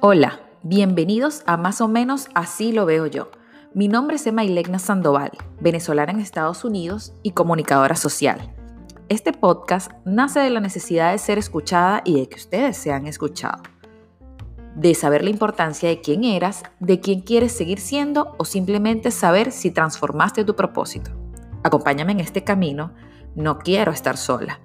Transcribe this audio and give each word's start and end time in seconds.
Hola, 0.00 0.40
bienvenidos 0.62 1.42
a 1.46 1.56
Más 1.56 1.80
o 1.80 1.88
menos 1.88 2.28
Así 2.34 2.72
lo 2.72 2.84
veo 2.84 3.06
yo. 3.06 3.30
Mi 3.72 3.88
nombre 3.88 4.16
es 4.16 4.26
Emma 4.26 4.44
Ilegna 4.44 4.78
Sandoval, 4.78 5.30
venezolana 5.58 6.12
en 6.12 6.20
Estados 6.20 6.66
Unidos 6.66 7.14
y 7.22 7.30
comunicadora 7.30 7.96
social. 7.96 8.54
Este 9.08 9.32
podcast 9.32 9.90
nace 10.04 10.40
de 10.40 10.50
la 10.50 10.60
necesidad 10.60 11.12
de 11.12 11.18
ser 11.18 11.38
escuchada 11.38 12.02
y 12.04 12.20
de 12.20 12.28
que 12.28 12.36
ustedes 12.36 12.76
sean 12.76 13.06
escuchados. 13.06 13.62
De 14.74 14.94
saber 14.94 15.24
la 15.24 15.30
importancia 15.30 15.88
de 15.88 16.02
quién 16.02 16.24
eras, 16.24 16.62
de 16.78 17.00
quién 17.00 17.22
quieres 17.22 17.52
seguir 17.52 17.80
siendo 17.80 18.34
o 18.36 18.44
simplemente 18.44 19.10
saber 19.10 19.50
si 19.50 19.70
transformaste 19.70 20.44
tu 20.44 20.54
propósito. 20.54 21.10
Acompáñame 21.62 22.12
en 22.12 22.20
este 22.20 22.44
camino, 22.44 22.92
no 23.36 23.58
quiero 23.58 23.92
estar 23.92 24.16
sola. 24.16 24.60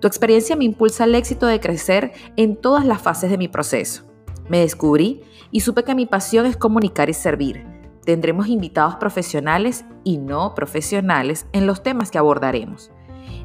Tu 0.00 0.08
experiencia 0.08 0.56
me 0.56 0.64
impulsa 0.64 1.04
al 1.04 1.14
éxito 1.14 1.46
de 1.46 1.60
crecer 1.60 2.12
en 2.36 2.56
todas 2.56 2.84
las 2.84 3.00
fases 3.00 3.30
de 3.30 3.38
mi 3.38 3.46
proceso 3.46 4.04
me 4.48 4.60
descubrí 4.60 5.22
y 5.50 5.60
supe 5.60 5.84
que 5.84 5.94
mi 5.94 6.06
pasión 6.06 6.46
es 6.46 6.56
comunicar 6.56 7.08
y 7.08 7.14
servir. 7.14 7.66
Tendremos 8.04 8.48
invitados 8.48 8.96
profesionales 8.96 9.84
y 10.04 10.18
no 10.18 10.54
profesionales 10.54 11.46
en 11.52 11.66
los 11.66 11.82
temas 11.82 12.10
que 12.10 12.18
abordaremos. 12.18 12.90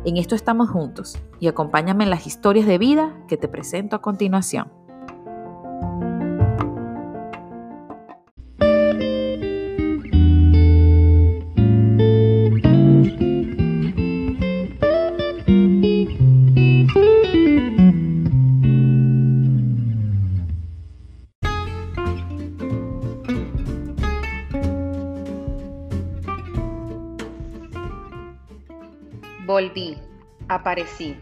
En 0.04 0.18
esto 0.18 0.36
estamos 0.36 0.70
juntos 0.70 1.18
y 1.40 1.48
acompáñame 1.48 2.04
en 2.04 2.10
las 2.10 2.28
historias 2.28 2.66
de 2.66 2.78
vida 2.78 3.16
que 3.28 3.38
te 3.38 3.48
presento 3.48 3.96
a 3.96 4.02
continuación. 4.02 4.79
Aparecí. 30.50 31.16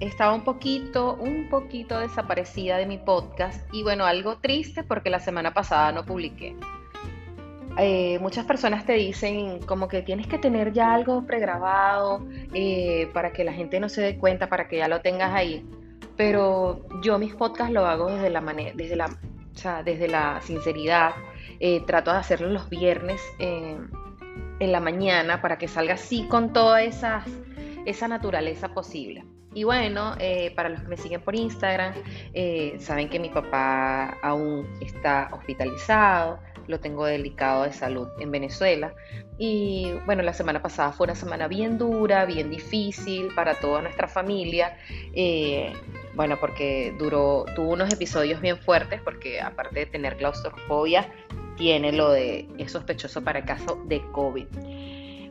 Estaba 0.00 0.32
un 0.32 0.44
poquito, 0.44 1.14
un 1.16 1.48
poquito 1.50 1.98
desaparecida 1.98 2.78
de 2.78 2.86
mi 2.86 2.98
podcast 2.98 3.66
y 3.74 3.82
bueno, 3.82 4.06
algo 4.06 4.38
triste 4.38 4.84
porque 4.84 5.10
la 5.10 5.18
semana 5.18 5.52
pasada 5.52 5.90
no 5.92 6.06
publiqué. 6.06 6.56
Eh, 7.80 8.18
muchas 8.20 8.44
personas 8.44 8.86
te 8.86 8.94
dicen 8.94 9.60
como 9.60 9.86
que 9.86 10.02
tienes 10.02 10.26
que 10.26 10.38
tener 10.38 10.72
ya 10.72 10.94
algo 10.94 11.26
pregrabado 11.26 12.26
eh, 12.54 13.08
para 13.12 13.32
que 13.32 13.44
la 13.44 13.52
gente 13.52 13.78
no 13.78 13.88
se 13.88 14.00
dé 14.00 14.18
cuenta, 14.18 14.48
para 14.48 14.68
que 14.68 14.78
ya 14.78 14.88
lo 14.88 15.00
tengas 15.00 15.32
ahí. 15.32 15.66
Pero 16.16 16.84
yo 17.02 17.18
mis 17.18 17.34
podcasts 17.34 17.72
lo 17.72 17.86
hago 17.86 18.10
desde 18.10 18.30
la 18.30 18.40
manera, 18.40 18.72
desde 18.74 18.96
la, 18.96 19.10
desde 19.84 20.08
la 20.08 20.40
sinceridad. 20.42 21.12
Eh, 21.60 21.82
trato 21.86 22.12
de 22.12 22.18
hacerlo 22.18 22.48
los 22.48 22.68
viernes 22.68 23.20
en 23.40 23.90
la 24.72 24.80
mañana 24.80 25.40
para 25.40 25.58
que 25.58 25.66
salga 25.66 25.94
así 25.94 26.24
con 26.28 26.52
todas 26.52 26.82
esas 26.82 27.24
esa 27.88 28.08
naturaleza 28.08 28.68
posible. 28.74 29.24
Y 29.54 29.64
bueno, 29.64 30.14
eh, 30.20 30.52
para 30.54 30.68
los 30.68 30.82
que 30.82 30.88
me 30.88 30.96
siguen 30.96 31.22
por 31.22 31.34
Instagram, 31.34 31.94
eh, 32.34 32.76
saben 32.78 33.08
que 33.08 33.18
mi 33.18 33.30
papá 33.30 34.18
aún 34.22 34.68
está 34.80 35.30
hospitalizado, 35.32 36.38
lo 36.66 36.78
tengo 36.80 37.06
delicado 37.06 37.64
de 37.64 37.72
salud 37.72 38.08
en 38.20 38.30
Venezuela. 38.30 38.92
Y 39.38 39.90
bueno, 40.04 40.22
la 40.22 40.34
semana 40.34 40.60
pasada 40.60 40.92
fue 40.92 41.06
una 41.06 41.14
semana 41.14 41.48
bien 41.48 41.78
dura, 41.78 42.26
bien 42.26 42.50
difícil 42.50 43.34
para 43.34 43.54
toda 43.54 43.80
nuestra 43.80 44.06
familia. 44.06 44.76
Eh, 45.14 45.72
bueno, 46.14 46.36
porque 46.38 46.94
duró, 46.98 47.46
tuvo 47.56 47.72
unos 47.72 47.90
episodios 47.92 48.42
bien 48.42 48.58
fuertes, 48.58 49.00
porque 49.00 49.40
aparte 49.40 49.80
de 49.80 49.86
tener 49.86 50.18
claustrofobia, 50.18 51.10
tiene 51.56 51.92
lo 51.92 52.10
de, 52.10 52.48
es 52.58 52.70
sospechoso 52.70 53.24
para 53.24 53.44
caso 53.44 53.82
de 53.86 54.02
COVID. 54.12 54.46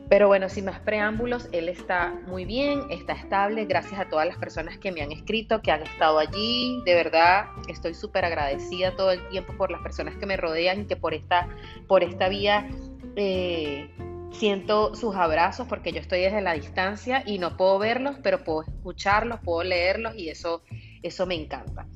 Pero 0.08 0.26
bueno, 0.26 0.48
sin 0.48 0.64
más 0.64 0.80
preámbulos, 0.80 1.48
él 1.52 1.68
está 1.68 2.14
muy 2.26 2.46
bien, 2.46 2.82
está 2.90 3.12
estable, 3.12 3.66
gracias 3.66 4.00
a 4.00 4.08
todas 4.08 4.26
las 4.26 4.38
personas 4.38 4.78
que 4.78 4.90
me 4.90 5.02
han 5.02 5.12
escrito, 5.12 5.60
que 5.60 5.70
han 5.70 5.82
estado 5.82 6.18
allí. 6.18 6.80
De 6.86 6.94
verdad, 6.94 7.46
estoy 7.68 7.92
súper 7.92 8.24
agradecida 8.24 8.96
todo 8.96 9.12
el 9.12 9.28
tiempo 9.28 9.52
por 9.58 9.70
las 9.70 9.82
personas 9.82 10.16
que 10.16 10.24
me 10.24 10.38
rodean 10.38 10.80
y 10.80 10.84
que 10.86 10.96
por 10.96 11.12
esta, 11.12 11.48
por 11.86 12.02
esta 12.02 12.30
vía 12.30 12.70
eh, 13.16 13.90
siento 14.30 14.94
sus 14.94 15.14
abrazos 15.14 15.66
porque 15.68 15.92
yo 15.92 16.00
estoy 16.00 16.20
desde 16.20 16.40
la 16.40 16.54
distancia 16.54 17.22
y 17.26 17.38
no 17.38 17.58
puedo 17.58 17.78
verlos, 17.78 18.16
pero 18.22 18.44
puedo 18.44 18.62
escucharlos, 18.62 19.40
puedo 19.40 19.62
leerlos 19.62 20.14
y 20.16 20.30
eso, 20.30 20.62
eso 21.02 21.26
me 21.26 21.34
encanta. 21.34 21.86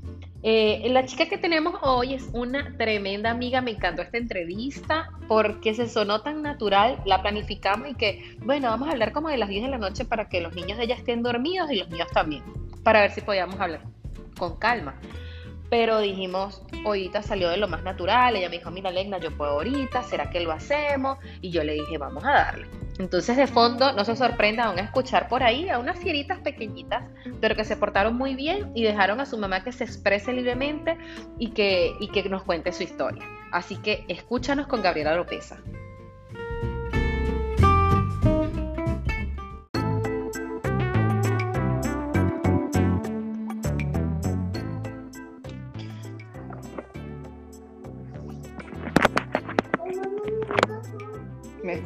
Eh, 0.44 0.88
la 0.90 1.06
chica 1.06 1.26
que 1.26 1.38
tenemos 1.38 1.74
hoy 1.82 2.14
es 2.14 2.28
una 2.32 2.76
tremenda 2.76 3.30
amiga, 3.30 3.60
me 3.60 3.70
encantó 3.70 4.02
esta 4.02 4.18
entrevista 4.18 5.10
porque 5.28 5.72
se 5.72 5.88
sonó 5.88 6.22
tan 6.22 6.42
natural, 6.42 6.98
la 7.06 7.22
planificamos 7.22 7.90
y 7.90 7.94
que, 7.94 8.36
bueno, 8.40 8.68
vamos 8.68 8.88
a 8.88 8.92
hablar 8.92 9.12
como 9.12 9.28
de 9.28 9.36
las 9.36 9.48
10 9.48 9.62
de 9.62 9.70
la 9.70 9.78
noche 9.78 10.04
para 10.04 10.28
que 10.28 10.40
los 10.40 10.52
niños 10.54 10.78
de 10.78 10.84
ella 10.84 10.96
estén 10.96 11.22
dormidos 11.22 11.70
y 11.70 11.76
los 11.76 11.88
míos 11.90 12.08
también, 12.12 12.42
para 12.82 13.02
ver 13.02 13.12
si 13.12 13.20
podíamos 13.20 13.60
hablar 13.60 13.82
con 14.36 14.56
calma. 14.58 14.98
Pero 15.72 16.00
dijimos, 16.00 16.60
ahorita 16.84 17.22
salió 17.22 17.48
de 17.48 17.56
lo 17.56 17.66
más 17.66 17.82
natural, 17.82 18.36
ella 18.36 18.50
me 18.50 18.58
dijo, 18.58 18.70
mira 18.70 18.90
Legna, 18.90 19.16
yo 19.16 19.34
puedo 19.34 19.52
ahorita, 19.52 20.02
¿será 20.02 20.28
que 20.28 20.40
lo 20.40 20.52
hacemos? 20.52 21.16
Y 21.40 21.48
yo 21.48 21.64
le 21.64 21.72
dije, 21.72 21.96
vamos 21.96 22.22
a 22.26 22.32
darle. 22.32 22.66
Entonces, 22.98 23.38
de 23.38 23.46
fondo, 23.46 23.90
no 23.94 24.04
se 24.04 24.14
sorprendan 24.14 24.68
van 24.68 24.80
a 24.80 24.82
escuchar 24.82 25.28
por 25.28 25.42
ahí 25.42 25.70
a 25.70 25.78
unas 25.78 25.98
fieritas 25.98 26.40
pequeñitas, 26.40 27.04
pero 27.40 27.56
que 27.56 27.64
se 27.64 27.78
portaron 27.78 28.18
muy 28.18 28.34
bien 28.34 28.70
y 28.74 28.82
dejaron 28.82 29.18
a 29.22 29.24
su 29.24 29.38
mamá 29.38 29.64
que 29.64 29.72
se 29.72 29.84
exprese 29.84 30.34
libremente 30.34 30.98
y 31.38 31.52
que, 31.52 31.94
y 32.00 32.08
que 32.08 32.28
nos 32.28 32.42
cuente 32.42 32.70
su 32.72 32.82
historia. 32.82 33.24
Así 33.50 33.76
que 33.76 34.04
escúchanos 34.08 34.66
con 34.66 34.82
Gabriela 34.82 35.16
Lopeza. 35.16 35.56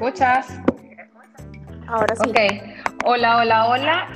Escuchas? 0.07 0.61
Ahora 1.89 2.15
sí. 2.15 2.31
Ok. 2.31 2.37
Hola, 3.05 3.39
hola, 3.39 3.67
hola. 3.67 4.09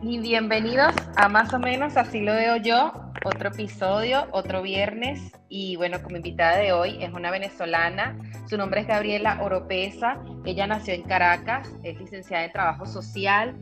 Y 0.00 0.20
bienvenidos 0.20 0.94
a 1.16 1.28
más 1.28 1.52
o 1.52 1.58
menos 1.58 1.96
así 1.96 2.20
lo 2.20 2.32
veo 2.32 2.56
yo. 2.56 2.92
Otro 3.24 3.48
episodio, 3.48 4.28
otro 4.30 4.62
viernes. 4.62 5.32
Y 5.48 5.74
bueno, 5.74 6.00
como 6.02 6.16
invitada 6.16 6.56
de 6.58 6.72
hoy 6.72 7.02
es 7.02 7.12
una 7.12 7.32
venezolana. 7.32 8.16
Su 8.48 8.56
nombre 8.56 8.82
es 8.82 8.86
Gabriela 8.86 9.42
Oropesa. 9.42 10.22
Ella 10.44 10.68
nació 10.68 10.94
en 10.94 11.02
Caracas, 11.02 11.68
es 11.82 11.98
licenciada 11.98 12.44
en 12.44 12.52
Trabajo 12.52 12.86
Social. 12.86 13.56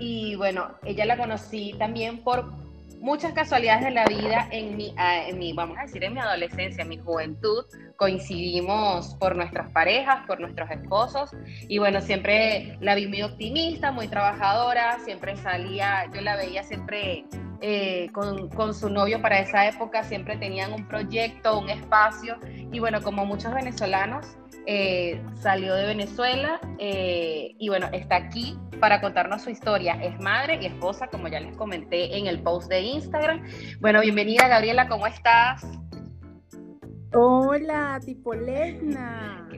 Y 0.00 0.34
bueno, 0.36 0.72
ella 0.82 1.04
la 1.04 1.16
conocí 1.16 1.72
también 1.78 2.24
por 2.24 2.52
muchas 3.00 3.32
casualidades 3.32 3.84
de 3.84 3.90
la 3.90 4.04
vida 4.04 4.46
en 4.50 4.76
mi, 4.76 4.94
ah, 4.96 5.26
en 5.26 5.38
mi, 5.38 5.52
vamos 5.52 5.78
a 5.78 5.82
decir, 5.82 6.04
en 6.04 6.14
mi 6.14 6.20
adolescencia, 6.20 6.82
en 6.82 6.88
mi 6.88 6.98
juventud, 6.98 7.64
coincidimos 7.96 9.14
por 9.16 9.34
nuestras 9.36 9.70
parejas, 9.72 10.26
por 10.26 10.38
nuestros 10.38 10.70
esposos, 10.70 11.30
y 11.68 11.78
bueno, 11.78 12.00
siempre 12.00 12.76
la 12.80 12.94
vi 12.94 13.08
muy 13.08 13.22
optimista, 13.22 13.90
muy 13.90 14.08
trabajadora, 14.08 14.98
siempre 15.04 15.36
salía, 15.36 16.06
yo 16.14 16.20
la 16.20 16.36
veía 16.36 16.62
siempre 16.62 17.24
eh, 17.62 18.10
con, 18.12 18.48
con, 18.50 18.74
su 18.74 18.90
novio 18.90 19.20
para 19.20 19.40
esa 19.40 19.66
época, 19.66 20.04
siempre 20.04 20.36
tenían 20.36 20.72
un 20.72 20.86
proyecto, 20.86 21.58
un 21.58 21.70
espacio, 21.70 22.38
y 22.72 22.78
bueno, 22.78 23.02
como 23.02 23.24
muchos 23.24 23.52
venezolanos, 23.54 24.26
eh, 24.66 25.20
salió 25.34 25.74
de 25.74 25.86
Venezuela 25.86 26.60
eh, 26.78 27.54
y 27.58 27.68
bueno, 27.68 27.88
está 27.92 28.16
aquí 28.16 28.58
para 28.80 29.00
contarnos 29.00 29.42
su 29.42 29.50
historia. 29.50 29.94
Es 30.02 30.18
madre 30.20 30.58
y 30.60 30.66
esposa, 30.66 31.08
como 31.08 31.28
ya 31.28 31.40
les 31.40 31.56
comenté 31.56 32.16
en 32.16 32.26
el 32.26 32.42
post 32.42 32.68
de 32.68 32.80
Instagram. 32.80 33.42
Bueno, 33.80 34.00
bienvenida 34.00 34.48
Gabriela, 34.48 34.88
¿cómo 34.88 35.06
estás? 35.06 35.64
Hola, 37.12 38.00
tipo 38.04 38.34
Lesna. 38.34 39.48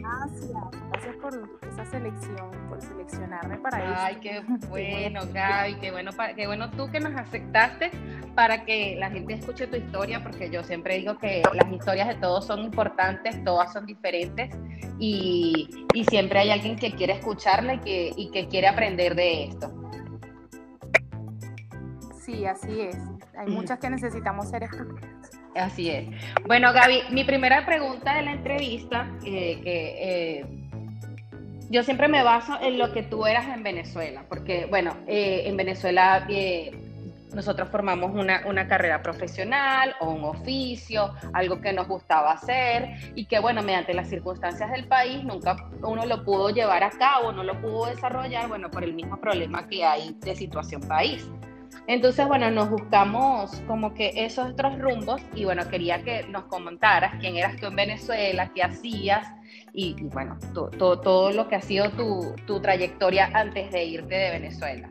Gracias, 0.00 0.50
gracias 0.90 1.16
por 1.16 1.50
esa 1.68 1.84
selección, 1.84 2.50
por 2.68 2.80
seleccionarme 2.80 3.58
para 3.58 3.84
eso. 3.84 3.94
Ay, 3.96 4.16
qué 4.20 4.42
bueno, 4.68 5.20
Gaby, 5.32 5.74
qué 5.76 5.90
bueno, 5.90 6.10
qué 6.34 6.46
bueno 6.46 6.70
tú 6.70 6.90
que 6.90 7.00
nos 7.00 7.14
aceptaste 7.14 7.90
para 8.34 8.64
que 8.64 8.96
la 8.98 9.10
gente 9.10 9.34
escuche 9.34 9.66
tu 9.66 9.76
historia, 9.76 10.22
porque 10.22 10.50
yo 10.50 10.62
siempre 10.64 10.98
digo 10.98 11.18
que 11.18 11.42
las 11.52 11.70
historias 11.70 12.08
de 12.08 12.14
todos 12.14 12.46
son 12.46 12.60
importantes, 12.60 13.42
todas 13.44 13.72
son 13.72 13.86
diferentes 13.86 14.50
y, 14.98 15.86
siempre 16.08 16.40
hay 16.40 16.50
alguien 16.50 16.76
que 16.76 16.92
quiere 16.92 17.12
escucharla 17.14 17.74
y 17.74 17.78
que, 17.80 18.12
y 18.16 18.30
que 18.30 18.48
quiere 18.48 18.68
aprender 18.68 19.14
de 19.14 19.44
esto. 19.44 19.70
Sí, 22.20 22.46
así 22.46 22.80
es. 22.80 22.96
Hay 23.36 23.48
muchas 23.48 23.78
que 23.78 23.90
necesitamos 23.90 24.48
ser 24.48 24.64
escuchadas. 24.64 25.19
Así 25.54 25.90
es. 25.90 26.06
Bueno, 26.46 26.72
Gaby, 26.72 27.02
mi 27.10 27.24
primera 27.24 27.66
pregunta 27.66 28.14
de 28.14 28.22
la 28.22 28.32
entrevista, 28.32 29.10
eh, 29.24 29.60
que 29.62 30.38
eh, 30.38 30.60
yo 31.70 31.84
siempre 31.84 32.08
me 32.08 32.22
baso 32.22 32.58
en 32.60 32.78
lo 32.78 32.92
que 32.92 33.04
tú 33.04 33.26
eras 33.26 33.46
en 33.46 33.62
Venezuela, 33.62 34.24
porque 34.28 34.66
bueno, 34.66 34.96
eh, 35.06 35.42
en 35.46 35.56
Venezuela 35.56 36.26
eh, 36.28 36.72
nosotros 37.32 37.68
formamos 37.68 38.10
una, 38.12 38.42
una, 38.44 38.66
carrera 38.66 39.02
profesional 39.02 39.94
o 40.00 40.10
un 40.10 40.24
oficio, 40.24 41.14
algo 41.32 41.60
que 41.60 41.72
nos 41.72 41.86
gustaba 41.86 42.32
hacer 42.32 43.12
y 43.14 43.26
que 43.26 43.38
bueno, 43.38 43.62
mediante 43.62 43.94
las 43.94 44.08
circunstancias 44.08 44.68
del 44.72 44.88
país 44.88 45.22
nunca 45.22 45.56
uno 45.82 46.04
lo 46.06 46.24
pudo 46.24 46.50
llevar 46.50 46.82
a 46.82 46.90
cabo, 46.90 47.30
no 47.30 47.44
lo 47.44 47.60
pudo 47.60 47.86
desarrollar, 47.86 48.48
bueno, 48.48 48.68
por 48.68 48.82
el 48.82 48.92
mismo 48.92 49.20
problema 49.20 49.68
que 49.68 49.84
hay 49.84 50.16
de 50.18 50.34
situación 50.34 50.80
país. 50.80 51.30
Entonces, 51.90 52.28
bueno, 52.28 52.48
nos 52.52 52.70
buscamos 52.70 53.64
como 53.66 53.94
que 53.94 54.12
esos 54.14 54.52
otros 54.52 54.78
rumbos 54.78 55.20
y 55.34 55.44
bueno, 55.44 55.68
quería 55.68 56.04
que 56.04 56.24
nos 56.28 56.44
comentaras 56.44 57.16
quién 57.18 57.34
eras 57.34 57.56
tú 57.56 57.66
en 57.66 57.74
Venezuela, 57.74 58.48
qué 58.54 58.62
hacías 58.62 59.26
y, 59.72 60.00
bueno, 60.04 60.38
todo, 60.54 61.00
todo 61.00 61.32
lo 61.32 61.48
que 61.48 61.56
ha 61.56 61.60
sido 61.60 61.90
tu, 61.90 62.32
tu 62.46 62.60
trayectoria 62.60 63.28
antes 63.34 63.72
de 63.72 63.84
irte 63.86 64.14
de 64.14 64.30
Venezuela. 64.30 64.88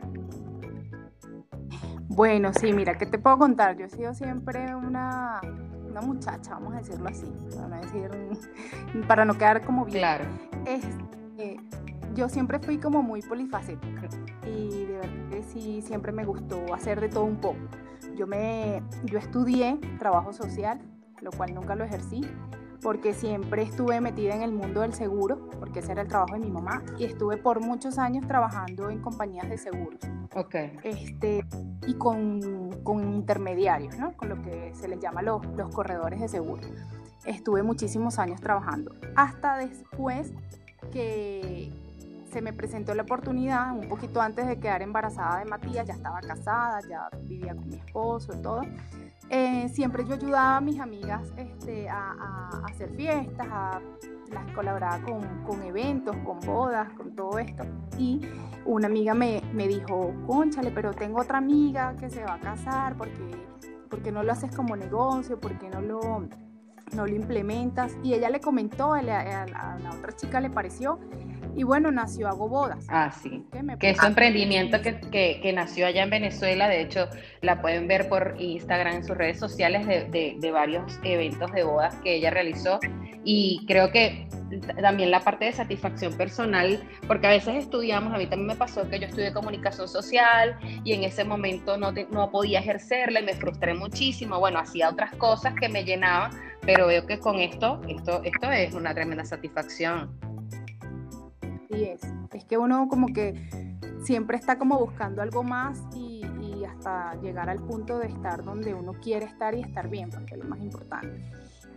Bueno, 2.08 2.52
sí, 2.52 2.70
mira, 2.74 2.98
¿qué 2.98 3.06
te 3.06 3.18
puedo 3.18 3.38
contar? 3.38 3.78
Yo 3.78 3.86
he 3.86 3.88
sido 3.88 4.12
siempre 4.12 4.74
una, 4.74 5.40
una 5.88 6.02
muchacha, 6.02 6.52
vamos 6.52 6.74
a 6.74 6.76
decirlo 6.80 7.08
así, 7.08 7.32
para 7.56 7.68
no, 7.68 7.80
decir, 7.80 8.10
para 9.08 9.24
no 9.24 9.38
quedar 9.38 9.64
como 9.64 9.86
bien. 9.86 10.00
Claro. 10.00 10.26
Eh, 10.66 11.56
yo 12.14 12.28
siempre 12.28 12.58
fui 12.58 12.76
como 12.76 13.02
muy 13.02 13.22
polifacética 13.22 14.02
y 14.44 14.84
de 14.84 14.96
verdad 14.96 15.29
sí, 15.52 15.82
siempre 15.82 16.12
me 16.12 16.24
gustó 16.24 16.72
hacer 16.74 17.00
de 17.00 17.08
todo 17.08 17.24
un 17.24 17.36
poco. 17.36 17.58
Yo, 18.16 18.26
me, 18.26 18.82
yo 19.04 19.18
estudié 19.18 19.78
trabajo 19.98 20.32
social, 20.32 20.80
lo 21.20 21.30
cual 21.30 21.54
nunca 21.54 21.74
lo 21.74 21.84
ejercí, 21.84 22.22
porque 22.82 23.12
siempre 23.12 23.62
estuve 23.62 24.00
metida 24.00 24.34
en 24.34 24.42
el 24.42 24.52
mundo 24.52 24.80
del 24.80 24.94
seguro, 24.94 25.48
porque 25.58 25.80
ese 25.80 25.92
era 25.92 26.02
el 26.02 26.08
trabajo 26.08 26.34
de 26.34 26.40
mi 26.40 26.50
mamá, 26.50 26.82
y 26.98 27.04
estuve 27.04 27.36
por 27.36 27.60
muchos 27.60 27.98
años 27.98 28.26
trabajando 28.26 28.88
en 28.90 29.00
compañías 29.00 29.48
de 29.48 29.58
seguros. 29.58 30.00
Ok. 30.34 30.54
Este, 30.82 31.44
y 31.86 31.94
con, 31.94 32.70
con 32.82 33.14
intermediarios, 33.14 33.98
¿no? 33.98 34.16
Con 34.16 34.30
lo 34.30 34.42
que 34.42 34.72
se 34.74 34.88
les 34.88 34.98
llama 34.98 35.22
los, 35.22 35.44
los 35.56 35.74
corredores 35.74 36.20
de 36.20 36.28
seguro. 36.28 36.62
Estuve 37.26 37.62
muchísimos 37.62 38.18
años 38.18 38.40
trabajando, 38.40 38.94
hasta 39.14 39.58
después 39.58 40.32
que 40.90 41.89
se 42.30 42.40
me 42.40 42.52
presentó 42.52 42.94
la 42.94 43.02
oportunidad, 43.02 43.72
un 43.72 43.88
poquito 43.88 44.20
antes 44.20 44.46
de 44.46 44.58
quedar 44.58 44.82
embarazada 44.82 45.40
de 45.40 45.44
Matías, 45.46 45.86
ya 45.86 45.94
estaba 45.94 46.20
casada, 46.20 46.80
ya 46.88 47.08
vivía 47.22 47.54
con 47.54 47.68
mi 47.68 47.76
esposo 47.76 48.32
y 48.34 48.42
todo 48.42 48.62
eh, 49.32 49.68
siempre 49.68 50.04
yo 50.04 50.14
ayudaba 50.14 50.56
a 50.56 50.60
mis 50.60 50.80
amigas 50.80 51.22
este, 51.36 51.88
a, 51.88 52.64
hacer 52.68 52.90
fiestas, 52.96 53.46
a, 53.48 53.80
las 54.32 54.52
colaboraba 54.52 55.00
con, 55.02 55.44
con, 55.44 55.62
eventos, 55.62 56.16
con 56.24 56.40
bodas, 56.40 56.92
con 56.94 57.14
todo 57.14 57.38
esto. 57.38 57.64
Y 57.96 58.20
una 58.64 58.88
amiga 58.88 59.14
me, 59.14 59.40
me, 59.52 59.68
dijo, 59.68 60.14
conchale, 60.26 60.72
pero 60.72 60.92
tengo 60.92 61.20
otra 61.20 61.38
amiga 61.38 61.94
que 61.96 62.10
se 62.10 62.24
va 62.24 62.34
a 62.34 62.40
casar, 62.40 62.96
porque, 62.96 63.46
porque 63.88 64.10
no 64.10 64.24
lo 64.24 64.32
haces 64.32 64.54
como 64.54 64.76
negocio, 64.76 65.38
porque 65.38 65.68
no 65.68 65.80
lo, 65.80 66.28
no 66.92 67.06
lo 67.06 67.14
implementas. 67.14 67.96
Y 68.02 68.14
ella 68.14 68.30
le 68.30 68.40
comentó, 68.40 68.94
a 68.94 68.98
a 68.98 69.78
la 69.78 69.90
otra 69.96 70.12
chica 70.16 70.40
le 70.40 70.50
pareció, 70.50 70.98
y 71.56 71.62
bueno, 71.62 71.90
nació 71.90 72.28
Hago 72.28 72.48
Bodas. 72.48 72.86
Ah, 72.88 73.10
sí. 73.10 73.44
Que, 73.78 73.90
es 73.90 73.98
un 73.98 74.06
emprendimiento 74.06 74.80
que, 74.82 75.00
que, 75.00 75.40
que, 75.42 75.52
nació 75.52 75.86
allá 75.86 76.02
en 76.02 76.10
Venezuela. 76.10 76.68
De 76.68 76.80
hecho, 76.80 77.08
la 77.40 77.60
pueden 77.60 77.88
ver 77.88 78.08
por 78.08 78.36
Instagram 78.38 78.96
en 78.96 79.04
sus 79.04 79.16
redes 79.16 79.38
sociales 79.38 79.86
de, 79.86 80.04
de, 80.04 80.36
de, 80.38 80.50
varios 80.50 80.98
eventos 81.02 81.52
de 81.52 81.64
bodas 81.64 81.94
que 81.96 82.16
ella 82.16 82.30
realizó. 82.30 82.78
Y 83.24 83.64
creo 83.66 83.90
que 83.90 84.26
también 84.80 85.10
la 85.10 85.20
parte 85.20 85.44
de 85.44 85.52
satisfacción 85.52 86.14
personal, 86.14 86.82
porque 87.06 87.26
a 87.26 87.30
veces 87.30 87.54
estudiamos, 87.56 88.12
a 88.14 88.18
mí 88.18 88.26
también 88.26 88.48
me 88.48 88.56
pasó 88.56 88.88
que 88.88 88.98
yo 88.98 89.06
estudié 89.06 89.32
comunicación 89.32 89.88
social 89.88 90.58
y 90.84 90.92
en 90.92 91.04
ese 91.04 91.24
momento 91.24 91.76
no, 91.76 91.92
no 91.92 92.30
podía 92.30 92.60
ejercerla 92.60 93.20
y 93.20 93.24
me 93.24 93.34
frustré 93.34 93.74
muchísimo. 93.74 94.38
Bueno, 94.38 94.58
hacía 94.58 94.88
otras 94.88 95.14
cosas 95.16 95.54
que 95.54 95.68
me 95.68 95.84
llenaban, 95.84 96.32
pero 96.62 96.86
veo 96.86 97.06
que 97.06 97.18
con 97.18 97.38
esto, 97.38 97.80
esto, 97.88 98.22
esto 98.24 98.50
es 98.50 98.74
una 98.74 98.94
tremenda 98.94 99.24
satisfacción 99.24 100.10
es. 101.72 102.00
Es 102.32 102.44
que 102.44 102.58
uno 102.58 102.88
como 102.88 103.08
que 103.08 103.34
siempre 104.02 104.36
está 104.36 104.58
como 104.58 104.78
buscando 104.78 105.22
algo 105.22 105.42
más 105.42 105.82
y, 105.94 106.20
hasta 106.68 107.14
llegar 107.20 107.48
al 107.48 107.58
punto 107.58 107.98
de 107.98 108.06
estar 108.06 108.44
donde 108.44 108.74
uno 108.74 108.92
quiere 109.02 109.26
estar 109.26 109.54
y 109.54 109.60
estar 109.60 109.88
bien, 109.88 110.10
porque 110.10 110.34
es 110.34 110.40
lo 110.40 110.48
más 110.48 110.60
importante. 110.60 111.22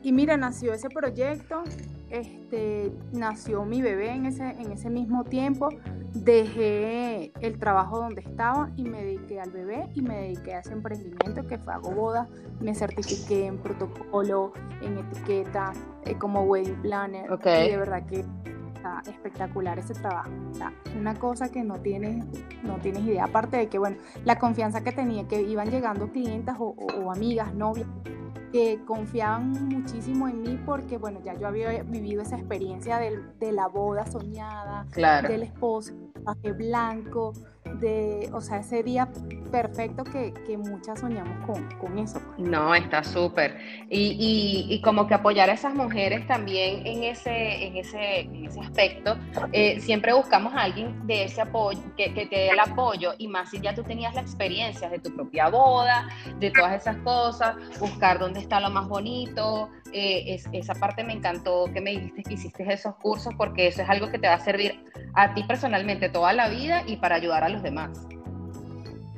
Y 0.03 0.11
mira, 0.11 0.35
nació 0.37 0.73
ese 0.73 0.89
proyecto, 0.89 1.63
este, 2.09 2.91
nació 3.11 3.65
mi 3.65 3.81
bebé 3.81 4.11
en 4.11 4.25
ese, 4.25 4.43
en 4.43 4.71
ese 4.71 4.89
mismo 4.89 5.23
tiempo, 5.23 5.69
dejé 6.13 7.31
el 7.41 7.57
trabajo 7.57 7.97
donde 7.97 8.21
estaba 8.21 8.69
y 8.75 8.83
me 8.83 9.03
dediqué 9.03 9.39
al 9.39 9.51
bebé 9.51 9.89
y 9.95 10.01
me 10.01 10.15
dediqué 10.15 10.53
a 10.53 10.59
ese 10.59 10.73
emprendimiento 10.73 11.47
que 11.47 11.57
fue 11.57 11.73
Hago 11.73 11.91
Boda, 11.91 12.27
me 12.59 12.75
certifiqué 12.75 13.47
en 13.47 13.57
protocolo, 13.57 14.53
en 14.81 14.97
etiqueta, 14.97 15.73
eh, 16.05 16.15
como 16.17 16.43
wedding 16.43 16.81
planner, 16.81 17.29
y 17.31 17.69
de 17.69 17.77
verdad 17.77 18.05
que 18.05 18.25
espectacular 19.07 19.79
ese 19.79 19.93
trabajo. 19.93 20.29
una 20.97 21.15
cosa 21.15 21.49
que 21.49 21.63
no 21.63 21.79
tienes, 21.81 22.25
no 22.63 22.77
tienes 22.77 23.03
idea, 23.03 23.25
aparte 23.25 23.57
de 23.57 23.67
que, 23.67 23.79
bueno, 23.79 23.97
la 24.25 24.39
confianza 24.39 24.83
que 24.83 24.91
tenía, 24.91 25.27
que 25.27 25.41
iban 25.41 25.69
llegando 25.69 26.11
clientas 26.11 26.57
o, 26.59 26.75
amigas, 27.11 27.53
novias, 27.53 27.87
que 28.51 28.79
confiaban 28.85 29.51
muchísimo 29.67 30.27
en 30.27 30.41
mí 30.41 30.59
porque, 30.65 30.97
bueno, 30.97 31.19
ya 31.23 31.33
yo 31.33 31.47
había 31.47 31.81
vivido 31.83 32.21
esa 32.21 32.37
experiencia 32.37 32.99
de 32.99 33.51
la 33.51 33.67
boda 33.67 34.05
soñada, 34.05 34.85
del 35.27 35.43
esposo, 35.43 35.93
blanco, 36.57 37.33
de, 37.79 38.29
o 38.33 38.41
sea, 38.41 38.59
ese 38.59 38.83
día 38.83 39.09
perfecto 39.51 40.03
que, 40.03 40.33
que 40.45 40.57
muchas 40.57 40.99
soñamos 40.99 41.45
con, 41.45 41.69
con 41.77 41.99
eso. 41.99 42.21
No, 42.37 42.73
está 42.73 43.03
súper. 43.03 43.57
Y, 43.89 44.17
y, 44.19 44.73
y, 44.73 44.81
como 44.81 45.07
que 45.07 45.13
apoyar 45.13 45.49
a 45.49 45.53
esas 45.53 45.75
mujeres 45.75 46.25
también 46.27 46.85
en 46.85 47.03
ese, 47.03 47.65
en 47.65 47.77
ese, 47.77 48.21
en 48.21 48.45
ese 48.45 48.59
aspecto, 48.59 49.17
eh, 49.51 49.79
siempre 49.79 50.13
buscamos 50.13 50.53
a 50.53 50.63
alguien 50.63 51.05
de 51.05 51.25
ese 51.25 51.41
apoyo, 51.41 51.81
que, 51.97 52.13
que 52.13 52.25
te 52.25 52.35
dé 52.35 52.49
el 52.49 52.59
apoyo, 52.59 53.13
y 53.17 53.27
más 53.27 53.49
si 53.49 53.59
ya 53.59 53.73
tú 53.73 53.83
tenías 53.83 54.15
la 54.15 54.21
experiencia 54.21 54.89
de 54.89 54.99
tu 54.99 55.13
propia 55.15 55.49
boda, 55.49 56.07
de 56.39 56.51
todas 56.51 56.81
esas 56.81 56.97
cosas, 56.97 57.55
buscar 57.79 58.19
dónde 58.19 58.39
está 58.39 58.59
lo 58.59 58.69
más 58.69 58.87
bonito, 58.87 59.69
eh, 59.91 60.33
es, 60.33 60.49
esa 60.51 60.73
parte 60.73 61.03
me 61.03 61.13
encantó 61.13 61.65
que 61.71 61.79
me 61.79 61.91
dijiste 61.91 62.23
que 62.23 62.33
hiciste 62.33 62.73
esos 62.73 62.95
cursos, 62.95 63.33
porque 63.37 63.67
eso 63.67 63.81
es 63.83 63.89
algo 63.89 64.09
que 64.09 64.17
te 64.17 64.27
va 64.27 64.35
a 64.35 64.39
servir 64.39 64.83
a 65.13 65.33
ti 65.33 65.43
personalmente 65.43 66.09
toda 66.09 66.33
la 66.33 66.49
vida 66.49 66.83
y 66.87 66.97
para 66.97 67.15
ayudar 67.15 67.43
a 67.43 67.49
los 67.49 67.62
demás. 67.63 68.07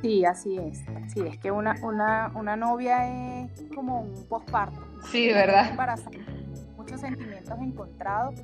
Sí, 0.01 0.24
así 0.24 0.57
es. 0.57 0.83
Sí, 1.07 1.21
es 1.21 1.37
que 1.40 1.52
una, 1.52 1.75
una, 1.81 2.31
una 2.35 2.56
novia 2.56 3.44
es 3.44 3.66
como 3.73 4.02
un 4.02 4.28
posparto. 4.28 4.80
Sí, 5.11 5.28
¿verdad? 5.30 5.71
muchos 6.78 7.02
sentimientos 7.02 7.57
encontrados 7.59 8.35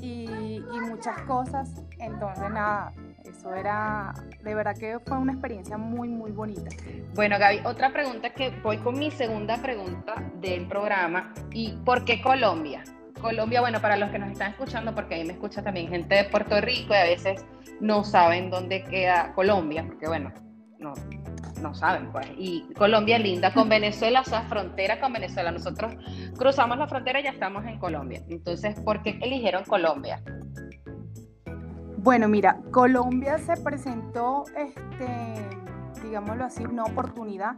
y, 0.00 0.62
y 0.72 0.80
muchas 0.80 1.20
cosas. 1.22 1.82
Entonces, 1.98 2.50
nada, 2.50 2.92
eso 3.24 3.54
era, 3.54 4.14
de 4.42 4.54
verdad 4.54 4.76
que 4.78 4.98
fue 5.00 5.18
una 5.18 5.32
experiencia 5.32 5.76
muy, 5.76 6.08
muy 6.08 6.30
bonita. 6.30 6.70
Bueno, 7.14 7.38
Gaby, 7.38 7.60
otra 7.64 7.92
pregunta 7.92 8.30
que 8.30 8.50
voy 8.62 8.78
con 8.78 8.98
mi 8.98 9.10
segunda 9.10 9.56
pregunta 9.58 10.14
del 10.40 10.66
programa. 10.66 11.34
¿Y 11.52 11.72
por 11.84 12.04
qué 12.04 12.22
Colombia? 12.22 12.84
Colombia, 13.20 13.60
bueno, 13.60 13.80
para 13.80 13.96
los 13.96 14.10
que 14.10 14.18
nos 14.18 14.30
están 14.30 14.50
escuchando, 14.50 14.94
porque 14.94 15.14
ahí 15.14 15.24
me 15.24 15.32
escucha 15.32 15.62
también 15.62 15.88
gente 15.88 16.14
de 16.14 16.24
Puerto 16.24 16.60
Rico 16.60 16.92
y 16.92 16.96
a 16.96 17.04
veces 17.04 17.44
no 17.80 18.04
saben 18.04 18.50
dónde 18.50 18.84
queda 18.84 19.32
Colombia, 19.34 19.84
porque 19.86 20.06
bueno, 20.06 20.32
no, 20.78 20.92
no 21.62 21.74
saben, 21.74 22.12
pues. 22.12 22.26
Y 22.36 22.72
Colombia 22.76 23.18
linda 23.18 23.52
con 23.52 23.68
Venezuela, 23.68 24.20
o 24.20 24.48
frontera 24.48 25.00
con 25.00 25.12
Venezuela. 25.12 25.50
Nosotros 25.50 25.94
cruzamos 26.36 26.78
la 26.78 26.86
frontera 26.86 27.20
y 27.20 27.24
ya 27.24 27.30
estamos 27.30 27.64
en 27.64 27.78
Colombia. 27.78 28.22
Entonces, 28.28 28.78
¿por 28.80 29.02
qué 29.02 29.18
eligieron 29.22 29.64
Colombia? 29.64 30.22
Bueno, 31.96 32.28
mira, 32.28 32.60
Colombia 32.70 33.38
se 33.38 33.56
presentó, 33.56 34.44
este, 34.58 35.34
digámoslo 36.02 36.44
así, 36.44 36.64
una 36.64 36.84
oportunidad 36.84 37.54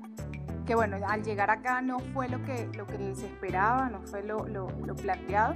que 0.66 0.74
bueno, 0.74 0.98
al 1.08 1.22
llegar 1.22 1.50
acá 1.50 1.80
no 1.80 2.00
fue 2.12 2.28
lo 2.28 2.42
que, 2.42 2.68
lo 2.76 2.86
que 2.86 3.14
se 3.14 3.26
esperaba, 3.26 3.88
no 3.88 4.02
fue 4.02 4.22
lo, 4.22 4.46
lo, 4.46 4.66
planteado, 4.96 5.54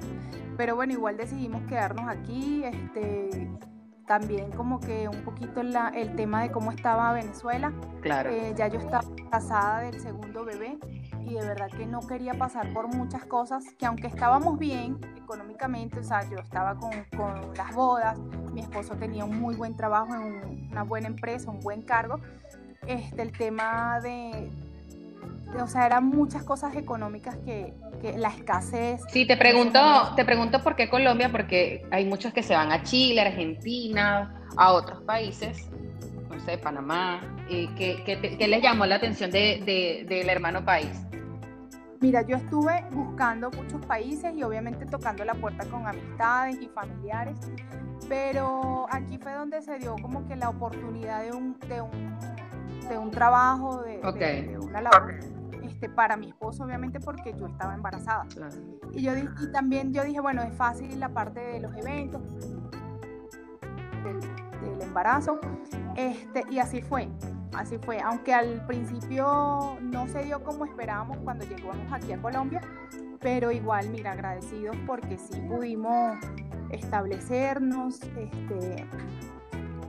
pero 0.56 0.76
bueno, 0.76 0.92
igual 0.92 1.16
decidimos 1.16 1.62
quedarnos 1.68 2.08
aquí, 2.08 2.62
este, 2.64 3.50
también 4.06 4.50
como 4.52 4.80
que 4.80 5.08
un 5.08 5.22
poquito 5.22 5.62
la, 5.62 5.88
el 5.88 6.14
tema 6.14 6.42
de 6.42 6.50
cómo 6.50 6.70
estaba 6.70 7.12
Venezuela. 7.12 7.72
Claro. 8.00 8.30
Eh, 8.30 8.54
ya 8.56 8.68
yo 8.68 8.78
estaba 8.78 9.02
casada 9.30 9.80
del 9.80 10.00
segundo 10.00 10.44
bebé 10.44 10.78
y 11.22 11.34
de 11.34 11.46
verdad 11.46 11.68
que 11.68 11.86
no 11.86 12.00
quería 12.00 12.34
pasar 12.34 12.72
por 12.72 12.88
muchas 12.94 13.24
cosas, 13.26 13.64
que 13.78 13.86
aunque 13.86 14.06
estábamos 14.06 14.58
bien 14.58 14.98
económicamente, 15.16 16.00
o 16.00 16.04
sea, 16.04 16.28
yo 16.28 16.38
estaba 16.38 16.76
con, 16.76 16.90
con 17.16 17.54
las 17.56 17.74
bodas, 17.74 18.18
mi 18.52 18.60
esposo 18.60 18.96
tenía 18.96 19.24
un 19.24 19.40
muy 19.40 19.54
buen 19.54 19.76
trabajo 19.76 20.14
en 20.14 20.68
una 20.70 20.82
buena 20.82 21.08
empresa, 21.08 21.50
un 21.50 21.60
buen 21.60 21.82
cargo, 21.82 22.20
este, 22.86 23.22
el 23.22 23.32
tema 23.32 24.00
de, 24.00 24.50
o 25.59 25.66
sea, 25.66 25.87
eran 25.87 26.07
muchas 26.07 26.42
cosas 26.45 26.76
económicas 26.76 27.37
que, 27.45 27.75
que 28.00 28.16
la 28.16 28.28
escasez. 28.28 29.00
Sí, 29.09 29.26
te 29.26 29.37
pregunto, 29.37 29.80
te 30.16 30.25
pregunto 30.25 30.62
por 30.62 30.76
qué 30.76 30.88
Colombia, 30.88 31.30
porque 31.30 31.87
hay 31.90 32.04
muchos 32.04 32.33
que 32.33 32.42
se 32.42 32.54
van 32.54 32.73
a 32.73 32.83
Chile, 32.83 33.21
Argentina, 33.21 34.35
a 34.57 34.73
otros 34.73 35.02
países, 35.02 35.69
no 36.28 36.38
sé, 36.40 36.59
Panamá. 36.59 37.21
¿Qué, 37.49 37.69
qué, 37.76 38.37
qué 38.38 38.49
les 38.49 38.62
llamó 38.62 38.87
la 38.87 38.97
atención 38.97 39.30
de, 39.30 39.62
de, 39.64 40.07
del 40.09 40.28
hermano 40.28 40.64
país? 40.64 41.07
Mira, 42.00 42.23
yo 42.23 42.37
estuve 42.37 42.83
buscando 42.92 43.50
muchos 43.50 43.85
países 43.85 44.33
y 44.35 44.42
obviamente 44.42 44.87
tocando 44.87 45.23
la 45.23 45.35
puerta 45.35 45.66
con 45.66 45.87
amistades 45.87 46.57
y 46.59 46.69
familiares, 46.69 47.38
pero 48.09 48.87
aquí 48.90 49.19
fue 49.19 49.35
donde 49.35 49.61
se 49.61 49.78
dio 49.78 49.97
como 50.00 50.26
que 50.26 50.35
la 50.35 50.49
oportunidad 50.49 51.23
de 51.23 51.33
un, 51.33 51.59
de 51.69 51.83
un, 51.83 52.19
de 52.88 52.97
un 52.97 53.11
trabajo, 53.11 53.83
de, 53.83 53.99
de, 53.99 54.59
una 54.59 54.80
labor. 54.80 55.39
Este, 55.80 55.88
para 55.88 56.14
mi 56.18 56.28
esposo, 56.28 56.64
obviamente, 56.64 57.00
porque 57.00 57.32
yo 57.32 57.46
estaba 57.46 57.75
embarazada. 57.75 58.26
Y, 58.92 59.00
yo, 59.00 59.16
y 59.16 59.50
también 59.50 59.94
yo 59.94 60.04
dije, 60.04 60.20
bueno, 60.20 60.42
es 60.42 60.52
fácil 60.52 61.00
la 61.00 61.08
parte 61.08 61.40
de 61.40 61.60
los 61.60 61.75
eventos, 61.75 62.20
del, 64.04 64.20
del 64.60 64.82
embarazo, 64.82 65.40
este, 65.96 66.44
y 66.50 66.58
así 66.58 66.82
fue. 66.82 67.08
Así 67.54 67.78
fue, 67.78 67.99
aunque 67.99 68.34
al 68.34 68.66
principio 68.66 69.78
no 69.80 70.06
se 70.06 70.22
dio 70.25 70.44
como 70.44 70.66
esperábamos 70.66 71.16
cuando 71.25 71.46
llegamos 71.46 71.90
aquí 71.90 72.12
a 72.12 72.20
Colombia, 72.20 72.60
pero 73.18 73.50
igual, 73.50 73.88
mira, 73.88 74.12
agradecidos 74.12 74.76
porque 74.87 75.16
sí 75.16 75.40
pudimos 75.49 76.18
establecernos, 76.68 78.02
este, 78.02 78.87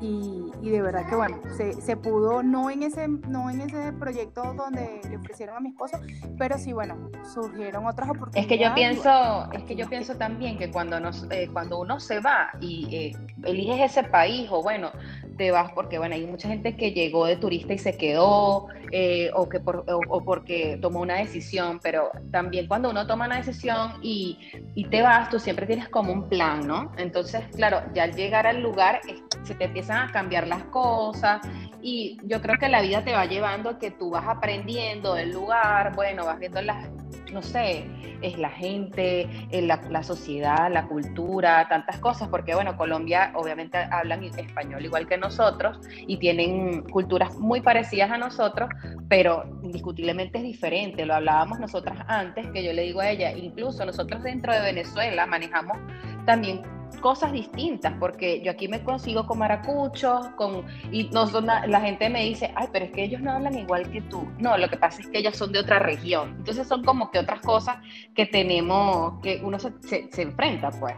y, 0.02 0.70
de 0.70 0.82
verdad 0.82 1.08
que 1.08 1.16
bueno, 1.16 1.40
se, 1.56 1.96
pudo, 1.98 2.42
no 2.42 2.70
en, 2.72 2.84
ese, 2.84 3.08
no 3.08 3.50
en 3.50 3.62
ese 3.62 3.94
proyecto 3.94 4.54
donde 4.56 5.00
le 5.08 5.18
ofrecieron 5.18 5.56
a 5.56 5.60
mi 5.60 5.70
esposo, 5.70 6.00
pero 6.38 6.58
sí, 6.58 6.74
bueno, 6.74 7.10
surgieron 7.34 7.86
otras 7.86 8.10
oportunidades. 8.10 8.44
Es 8.44 8.48
que 8.48 8.64
yo 8.64 8.74
pienso, 8.74 9.52
es 9.54 9.64
que 9.64 9.76
yo 9.76 9.88
pienso 9.88 10.16
también 10.16 10.58
que 10.58 10.72
cuando, 10.72 11.00
nos, 11.00 11.28
eh, 11.30 11.50
cuando 11.54 11.80
uno 11.80 12.00
se 12.00 12.20
va 12.20 12.50
y 12.60 12.88
eh, 12.96 13.18
eliges 13.46 13.92
ese 13.92 14.04
país, 14.04 14.48
o 14.52 14.64
bueno, 14.64 14.92
te 15.38 15.52
vas 15.52 15.72
porque, 15.74 16.00
bueno, 16.00 16.16
hay 16.16 16.26
mucha 16.26 16.48
gente 16.48 16.76
que 16.76 16.92
llegó 16.92 17.26
de 17.26 17.36
turista 17.36 17.74
y 17.74 17.78
se 17.78 17.96
quedó, 17.96 18.68
eh, 18.92 19.30
o, 19.34 19.48
que 19.48 19.60
por, 19.60 19.86
o, 19.88 20.24
porque 20.24 20.78
tomó 20.82 21.02
una 21.02 21.16
decisión, 21.16 21.80
pero 21.82 22.12
también 22.32 22.68
cuando 22.68 22.90
uno 22.90 23.06
toma 23.06 23.26
una 23.26 23.38
decisión 23.38 23.94
y, 24.02 24.38
y, 24.76 24.86
te 24.86 25.02
vas, 25.02 25.30
tú 25.30 25.40
siempre 25.40 25.66
tienes 25.66 25.90
como 25.90 26.12
un 26.12 26.28
plan, 26.28 26.68
¿no? 26.68 26.92
Entonces, 26.98 27.44
claro, 27.56 27.82
ya 27.94 28.04
al 28.04 28.16
llegar 28.16 28.48
al 28.48 28.62
lugar 28.62 29.02
se 29.44 29.56
te 29.56 29.68
a 29.92 30.12
cambiar 30.12 30.48
las 30.48 30.64
cosas 30.66 31.42
y 31.82 32.18
yo 32.24 32.42
creo 32.42 32.58
que 32.58 32.70
la 32.70 32.82
vida 32.82 33.04
te 33.04 33.14
va 33.14 33.26
llevando 33.26 33.80
que 33.80 33.92
tú 33.92 34.12
vas 34.12 34.28
aprendiendo 34.28 35.16
del 35.16 35.32
lugar, 35.32 35.96
bueno, 35.96 36.26
vas 36.26 36.40
viendo 36.40 36.62
las, 36.62 36.90
no 37.32 37.42
sé, 37.42 37.86
es 38.22 38.38
la 38.38 38.50
gente, 38.50 39.28
la, 39.52 39.82
la, 39.90 40.04
sociedad, 40.04 40.72
la 40.72 40.88
cultura, 40.88 41.68
tantas 41.68 41.98
cosas, 41.98 42.28
porque 42.28 42.54
bueno, 42.54 42.78
Colombia 42.78 43.32
obviamente 43.36 43.78
hablan 43.78 44.24
español 44.24 44.86
igual 44.86 45.08
que 45.08 45.18
nosotros 45.18 45.80
y 46.08 46.18
tienen 46.18 46.84
culturas 46.84 47.36
muy 47.38 47.62
parecidas 47.62 48.12
a 48.12 48.18
nosotros, 48.18 48.70
pero 49.10 49.46
indiscutiblemente 49.64 50.38
es 50.38 50.44
diferente. 50.44 51.06
Lo 51.06 51.16
hablábamos 51.16 51.60
nosotras 51.60 51.98
antes, 52.08 52.48
que 52.52 52.64
yo 52.64 52.74
le 52.74 52.84
digo 52.84 53.02
a 53.02 53.10
ella, 53.10 53.32
incluso 53.32 53.86
nosotros 53.86 54.22
dentro 54.24 54.54
de 54.54 54.62
Venezuela 54.62 55.26
manejamos 55.26 55.78
también 56.26 56.62
cosas 57.02 57.32
distintas, 57.34 57.94
porque 58.00 58.42
yo 58.42 58.52
aquí 58.52 58.68
me 58.68 58.84
consigo 58.84 59.26
con 59.26 59.40
maracuchos, 59.40 60.28
con, 60.38 60.66
y 60.92 61.10
no 61.10 61.26
la 61.42 61.82
gente 61.82 62.10
me 62.10 62.24
dice, 62.24 62.52
ay, 62.56 62.68
pero 62.72 62.86
es 62.86 62.92
que 62.92 63.04
ellos 63.04 63.22
no 63.22 63.32
hablan 63.32 63.58
igual 63.58 63.92
que 63.92 64.02
tú. 64.02 64.26
No, 64.38 64.58
lo 64.58 64.70
que 64.70 64.78
pasa 64.78 65.02
es 65.02 65.08
que 65.08 65.20
ellos 65.20 65.36
son 65.36 65.52
de 65.52 65.60
otra 65.60 65.80
región. 65.80 66.36
Entonces 66.38 66.68
son 66.68 66.84
como 66.84 67.12
que 67.12 67.20
otras 67.20 67.42
cosas 67.42 67.78
que 68.16 68.26
tenemos, 68.26 69.20
que 69.22 69.42
uno 69.44 69.58
se, 69.60 70.10
enfrenta, 70.18 70.70
pues. 70.72 70.96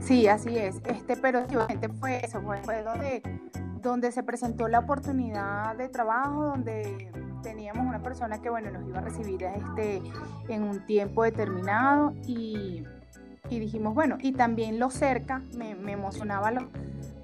Sí, 0.00 0.26
así 0.26 0.56
es. 0.56 0.80
Este, 0.84 1.16
pero 1.16 1.46
fue 2.00 2.24
eso, 2.24 2.42
fue, 2.64 2.82
donde, 2.82 3.22
donde 3.80 4.10
se 4.10 4.22
presentó 4.22 4.66
la 4.66 4.80
oportunidad 4.80 5.76
de 5.76 5.88
trabajo, 5.88 6.46
donde 6.46 7.10
teníamos 7.42 7.86
una 7.86 8.02
persona 8.02 8.40
que 8.40 8.48
bueno 8.48 8.70
nos 8.70 8.86
iba 8.88 8.98
a 8.98 9.02
recibir 9.02 9.42
este 9.42 10.00
en 10.48 10.62
un 10.62 10.86
tiempo 10.86 11.24
determinado 11.24 12.14
y 12.24 12.84
y 13.48 13.58
dijimos, 13.58 13.94
bueno, 13.94 14.18
y 14.20 14.32
también 14.32 14.78
lo 14.78 14.90
cerca, 14.90 15.42
me, 15.56 15.70
emocionaba 15.92 16.50
lo, 16.50 16.68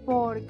porque 0.05 0.47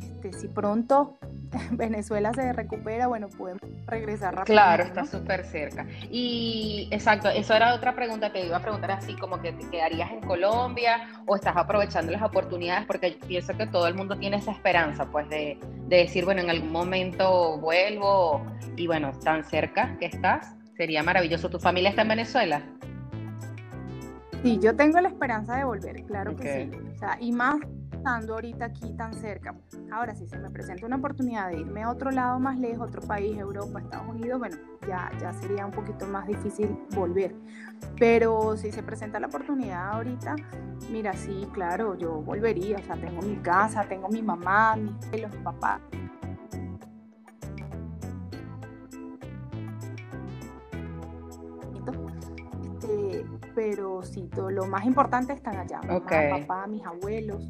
este, 0.00 0.32
si 0.32 0.48
pronto 0.48 1.16
Venezuela 1.72 2.32
se 2.32 2.52
recupera, 2.52 3.06
bueno, 3.08 3.28
podemos 3.28 3.62
regresar 3.86 4.34
rápido. 4.34 4.54
Claro, 4.54 4.84
está 4.84 5.04
súper 5.04 5.44
cerca. 5.44 5.86
Y 6.10 6.88
exacto, 6.90 7.28
eso 7.28 7.54
era 7.54 7.74
otra 7.74 7.94
pregunta, 7.94 8.32
te 8.32 8.46
iba 8.46 8.56
a 8.56 8.62
preguntar 8.62 8.92
así 8.92 9.14
como 9.16 9.40
que 9.40 9.52
te 9.52 9.68
quedarías 9.68 10.10
en 10.12 10.20
Colombia 10.20 11.08
o 11.26 11.36
estás 11.36 11.56
aprovechando 11.56 12.12
las 12.12 12.22
oportunidades, 12.22 12.86
porque 12.86 13.18
pienso 13.26 13.56
que 13.56 13.66
todo 13.66 13.86
el 13.86 13.94
mundo 13.94 14.16
tiene 14.16 14.36
esa 14.36 14.52
esperanza, 14.52 15.06
pues 15.06 15.28
de, 15.28 15.58
de 15.88 15.96
decir, 15.96 16.24
bueno, 16.24 16.40
en 16.42 16.50
algún 16.50 16.70
momento 16.70 17.58
vuelvo 17.58 18.44
y 18.76 18.86
bueno, 18.86 19.12
tan 19.24 19.44
cerca 19.44 19.96
que 19.98 20.06
estás, 20.06 20.54
sería 20.76 21.02
maravilloso. 21.02 21.50
¿Tu 21.50 21.58
familia 21.58 21.90
está 21.90 22.02
en 22.02 22.08
Venezuela? 22.08 22.62
Sí, 24.42 24.58
yo 24.58 24.74
tengo 24.74 25.00
la 25.00 25.08
esperanza 25.08 25.56
de 25.56 25.64
volver, 25.64 26.02
claro 26.04 26.34
que 26.34 26.70
sí. 26.70 26.70
O 26.94 26.98
sea, 26.98 27.18
y 27.20 27.30
más 27.32 27.56
estando 27.92 28.34
ahorita 28.34 28.64
aquí 28.64 28.94
tan 28.94 29.12
cerca. 29.12 29.54
Ahora, 29.92 30.14
si 30.14 30.26
se 30.26 30.38
me 30.38 30.48
presenta 30.50 30.86
una 30.86 30.96
oportunidad 30.96 31.50
de 31.50 31.58
irme 31.58 31.82
a 31.82 31.90
otro 31.90 32.10
lado 32.10 32.40
más 32.40 32.58
lejos, 32.58 32.88
otro 32.88 33.02
país, 33.02 33.36
Europa, 33.36 33.80
Estados 33.80 34.08
Unidos, 34.08 34.38
bueno, 34.38 34.56
ya, 34.88 35.10
ya 35.20 35.34
sería 35.34 35.66
un 35.66 35.72
poquito 35.72 36.06
más 36.06 36.26
difícil 36.26 36.74
volver. 36.94 37.34
Pero 37.98 38.56
si 38.56 38.72
se 38.72 38.82
presenta 38.82 39.20
la 39.20 39.26
oportunidad 39.26 39.90
ahorita, 39.90 40.36
mira, 40.90 41.12
sí, 41.12 41.46
claro, 41.52 41.94
yo 41.94 42.22
volvería. 42.22 42.78
O 42.78 42.82
sea, 42.82 42.96
tengo 42.96 43.20
mi 43.20 43.36
casa, 43.36 43.84
tengo 43.84 44.08
mi 44.08 44.22
mamá, 44.22 44.76
mis 44.76 44.94
abuelos, 45.06 45.36
mi 45.36 46.09
pero 53.54 54.02
sí, 54.02 54.28
todo, 54.34 54.50
lo 54.50 54.66
más 54.66 54.84
importante 54.84 55.32
están 55.32 55.56
allá. 55.56 55.80
Mamá, 55.82 56.06
papá, 56.06 56.66
mis 56.66 56.84
abuelos. 56.84 57.42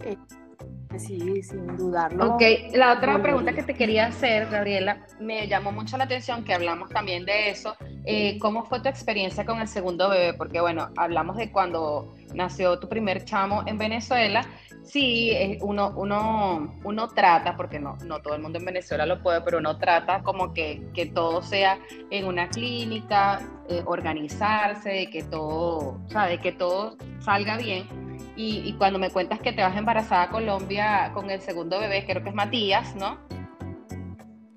Eh, 0.00 0.16
sí, 0.96 1.42
sin 1.42 1.76
dudarlo. 1.76 2.34
Ok, 2.34 2.42
la 2.74 2.94
otra 2.94 3.20
pregunta 3.20 3.52
que 3.52 3.62
te 3.62 3.74
quería 3.74 4.06
hacer, 4.06 4.48
Gabriela, 4.48 5.06
me 5.20 5.46
llamó 5.46 5.72
mucho 5.72 5.96
la 5.96 6.04
atención 6.04 6.44
que 6.44 6.54
hablamos 6.54 6.90
también 6.90 7.24
de 7.24 7.50
eso. 7.50 7.76
Eh, 8.10 8.38
¿Cómo 8.38 8.64
fue 8.64 8.80
tu 8.80 8.88
experiencia 8.88 9.44
con 9.44 9.60
el 9.60 9.68
segundo 9.68 10.08
bebé? 10.08 10.32
Porque 10.32 10.60
bueno, 10.60 10.88
hablamos 10.96 11.36
de 11.36 11.52
cuando 11.52 12.14
nació 12.34 12.78
tu 12.78 12.88
primer 12.88 13.24
chamo 13.24 13.64
en 13.66 13.76
Venezuela 13.76 14.46
Sí, 14.88 15.58
uno, 15.60 15.92
uno, 15.96 16.74
uno 16.82 17.08
trata, 17.08 17.54
porque 17.56 17.78
no, 17.78 17.98
no 18.06 18.22
todo 18.22 18.34
el 18.34 18.40
mundo 18.40 18.58
en 18.58 18.64
Venezuela 18.64 19.04
lo 19.04 19.22
puede, 19.22 19.42
pero 19.42 19.58
uno 19.58 19.76
trata 19.76 20.22
como 20.22 20.54
que, 20.54 20.82
que 20.94 21.04
todo 21.04 21.42
sea 21.42 21.78
en 22.10 22.26
una 22.26 22.48
clínica, 22.48 23.42
eh, 23.68 23.82
organizarse, 23.84 25.10
que 25.10 25.22
todo, 25.24 26.00
o 26.06 26.08
sea, 26.08 26.24
de 26.24 26.38
que 26.38 26.52
todo 26.52 26.96
salga 27.20 27.58
bien. 27.58 27.86
Y, 28.34 28.72
cuando 28.78 28.98
me 29.00 29.10
cuentas 29.10 29.40
que 29.40 29.52
te 29.52 29.62
vas 29.62 29.76
embarazada 29.76 30.22
a 30.22 30.30
Colombia 30.30 31.10
con 31.12 31.28
el 31.28 31.40
segundo 31.40 31.80
bebé, 31.80 32.04
creo 32.06 32.22
que 32.22 32.28
es 32.28 32.34
Matías, 32.34 32.94
¿no? 32.94 33.18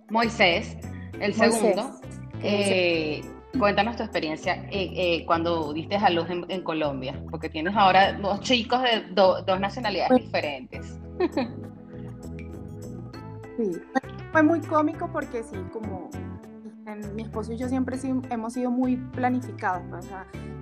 Moisés, 0.09 0.77
el 1.19 1.33
segundo. 1.33 1.99
Eh, 2.43 3.21
Cuéntanos 3.57 3.97
tu 3.97 4.03
experiencia 4.03 4.65
eh, 4.71 4.91
eh, 4.95 5.25
cuando 5.25 5.73
diste 5.73 5.97
a 5.97 6.09
luz 6.09 6.27
en, 6.29 6.63
Colombia, 6.63 7.21
porque 7.29 7.49
tienes 7.49 7.75
ahora 7.75 8.13
dos 8.13 8.39
chicos 8.41 8.81
de 8.81 9.03
dos 9.13 9.59
nacionalidades 9.59 10.17
diferentes. 10.25 10.99
Sí, 13.57 13.73
fue 14.31 14.41
muy 14.41 14.61
cómico 14.61 15.09
porque 15.11 15.43
sí, 15.43 15.57
como 15.71 16.09
mi 17.15 17.23
esposo 17.23 17.53
y 17.53 17.57
yo 17.57 17.67
siempre 17.67 17.97
hemos 18.29 18.53
sido 18.53 18.71
muy 18.71 18.97
planificados. 18.97 19.83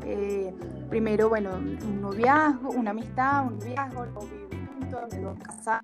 Eh, 0.06 0.54
primero, 0.90 1.30
bueno, 1.30 1.56
un 1.56 2.02
noviazgo, 2.02 2.70
una 2.72 2.92
amistad, 2.92 3.46
un 3.46 3.60
viaje, 3.60 3.94
luego 3.94 4.22
vivir 4.22 4.68
juntos, 4.68 5.18
luego 5.20 5.36
casar, 5.44 5.82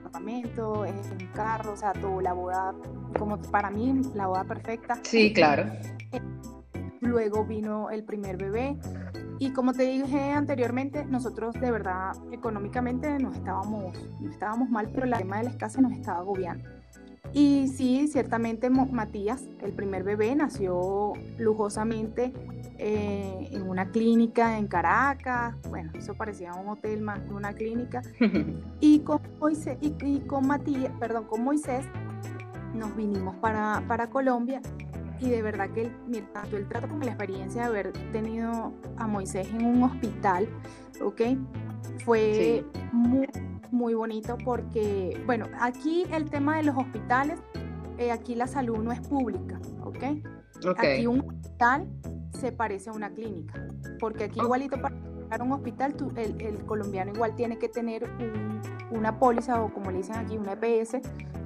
apartamento, 0.00 0.82
un 0.82 1.26
carro, 1.34 1.72
o 1.72 1.76
sea, 1.76 1.92
todo, 1.92 2.20
la 2.20 2.32
boda 2.32 2.74
como 3.12 3.38
para 3.38 3.70
mí 3.70 4.02
la 4.14 4.26
boda 4.26 4.44
perfecta. 4.44 4.98
Sí, 5.02 5.32
claro. 5.32 5.64
Luego 7.00 7.44
vino 7.44 7.90
el 7.90 8.04
primer 8.04 8.36
bebé 8.36 8.76
y 9.38 9.52
como 9.52 9.72
te 9.72 9.82
dije 9.82 10.30
anteriormente, 10.30 11.04
nosotros 11.04 11.54
de 11.54 11.70
verdad 11.70 12.12
económicamente 12.30 13.18
no 13.18 13.32
estábamos, 13.32 13.92
no 14.20 14.30
estábamos 14.30 14.70
mal, 14.70 14.88
pero 14.94 15.06
el 15.06 15.12
tema 15.14 15.38
de 15.38 15.44
la 15.44 15.50
escasez 15.50 15.82
nos 15.82 15.92
estaba 15.92 16.18
agobiando. 16.18 16.68
Y 17.34 17.68
sí, 17.68 18.08
ciertamente 18.08 18.68
Matías, 18.68 19.48
el 19.62 19.72
primer 19.72 20.04
bebé, 20.04 20.34
nació 20.36 21.14
lujosamente 21.38 22.32
eh, 22.78 23.48
en 23.50 23.68
una 23.68 23.90
clínica 23.90 24.58
en 24.58 24.66
Caracas. 24.66 25.56
Bueno, 25.70 25.90
eso 25.94 26.14
parecía 26.14 26.52
un 26.52 26.68
hotel 26.68 27.00
más 27.00 27.20
que 27.20 27.32
una 27.32 27.54
clínica. 27.54 28.02
y, 28.80 29.00
con 29.00 29.20
Moisés, 29.40 29.78
y, 29.80 30.20
con 30.20 30.46
Matías, 30.46 30.92
perdón, 31.00 31.24
con 31.24 31.42
Moisés 31.42 31.86
nos 32.74 32.94
vinimos 32.96 33.34
para, 33.36 33.82
para 33.86 34.08
Colombia 34.08 34.60
y 35.22 35.30
de 35.30 35.42
verdad 35.42 35.70
que 35.70 35.82
el, 35.82 36.26
tanto 36.32 36.56
el 36.56 36.68
trato 36.68 36.88
como 36.88 37.04
la 37.04 37.10
experiencia 37.10 37.62
de 37.62 37.68
haber 37.68 37.92
tenido 38.10 38.72
a 38.96 39.06
Moisés 39.06 39.48
en 39.54 39.64
un 39.64 39.82
hospital, 39.84 40.48
¿ok? 41.00 41.20
Fue 42.04 42.64
muy, 42.92 43.28
muy 43.70 43.94
bonito 43.94 44.36
porque, 44.44 45.20
bueno, 45.24 45.46
aquí 45.60 46.04
el 46.12 46.28
tema 46.28 46.56
de 46.56 46.64
los 46.64 46.76
hospitales, 46.76 47.40
eh, 47.98 48.10
aquí 48.10 48.34
la 48.34 48.48
salud 48.48 48.78
no 48.78 48.90
es 48.90 49.00
pública, 49.00 49.60
¿ok? 49.84 50.04
Aquí 50.76 51.06
un 51.06 51.20
hospital 51.20 51.88
se 52.38 52.50
parece 52.50 52.90
a 52.90 52.92
una 52.92 53.10
clínica, 53.10 53.68
porque 54.00 54.24
aquí 54.24 54.40
igualito 54.40 54.80
para 54.80 54.96
un 55.40 55.52
hospital, 55.52 55.94
el, 56.16 56.64
colombiano 56.66 57.12
igual 57.12 57.34
tiene 57.34 57.58
que 57.58 57.68
tener 57.68 58.10
una 58.90 59.18
póliza 59.18 59.62
o 59.62 59.72
como 59.72 59.90
le 59.90 59.98
dicen 59.98 60.16
aquí, 60.16 60.36
una 60.36 60.52
EPS, 60.52 60.98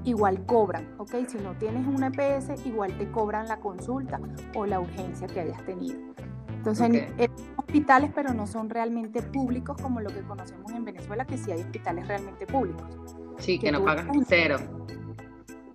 igual 0.05 0.45
cobran, 0.47 0.88
¿ok? 0.99 1.14
Si 1.28 1.38
no 1.38 1.57
tienes 1.57 1.87
una 1.87 2.09
EPS, 2.09 2.66
igual 2.66 2.97
te 2.97 3.11
cobran 3.11 3.47
la 3.47 3.61
consulta 3.61 4.21
o 4.55 4.66
la 4.66 4.81
urgencia 4.81 5.26
que 5.26 5.40
hayas 5.40 5.64
tenido. 5.64 6.00
Entonces, 6.49 7.12
en, 7.16 7.31
hospitales, 7.57 8.11
pero 8.12 8.35
no 8.35 8.47
son 8.49 8.69
realmente 8.71 9.23
públicos 9.23 9.76
como 9.81 10.00
lo 10.00 10.11
que 10.11 10.23
conocemos 10.23 10.73
en 10.73 10.85
Venezuela, 10.85 11.25
que 11.25 11.38
sí 11.38 11.52
hay 11.52 11.61
hospitales 11.61 12.09
realmente 12.09 12.45
públicos. 12.47 13.16
Sí, 13.38 13.59
que, 13.59 13.71
no 13.71 13.85
pagan 13.85 14.11
cero. 14.26 14.57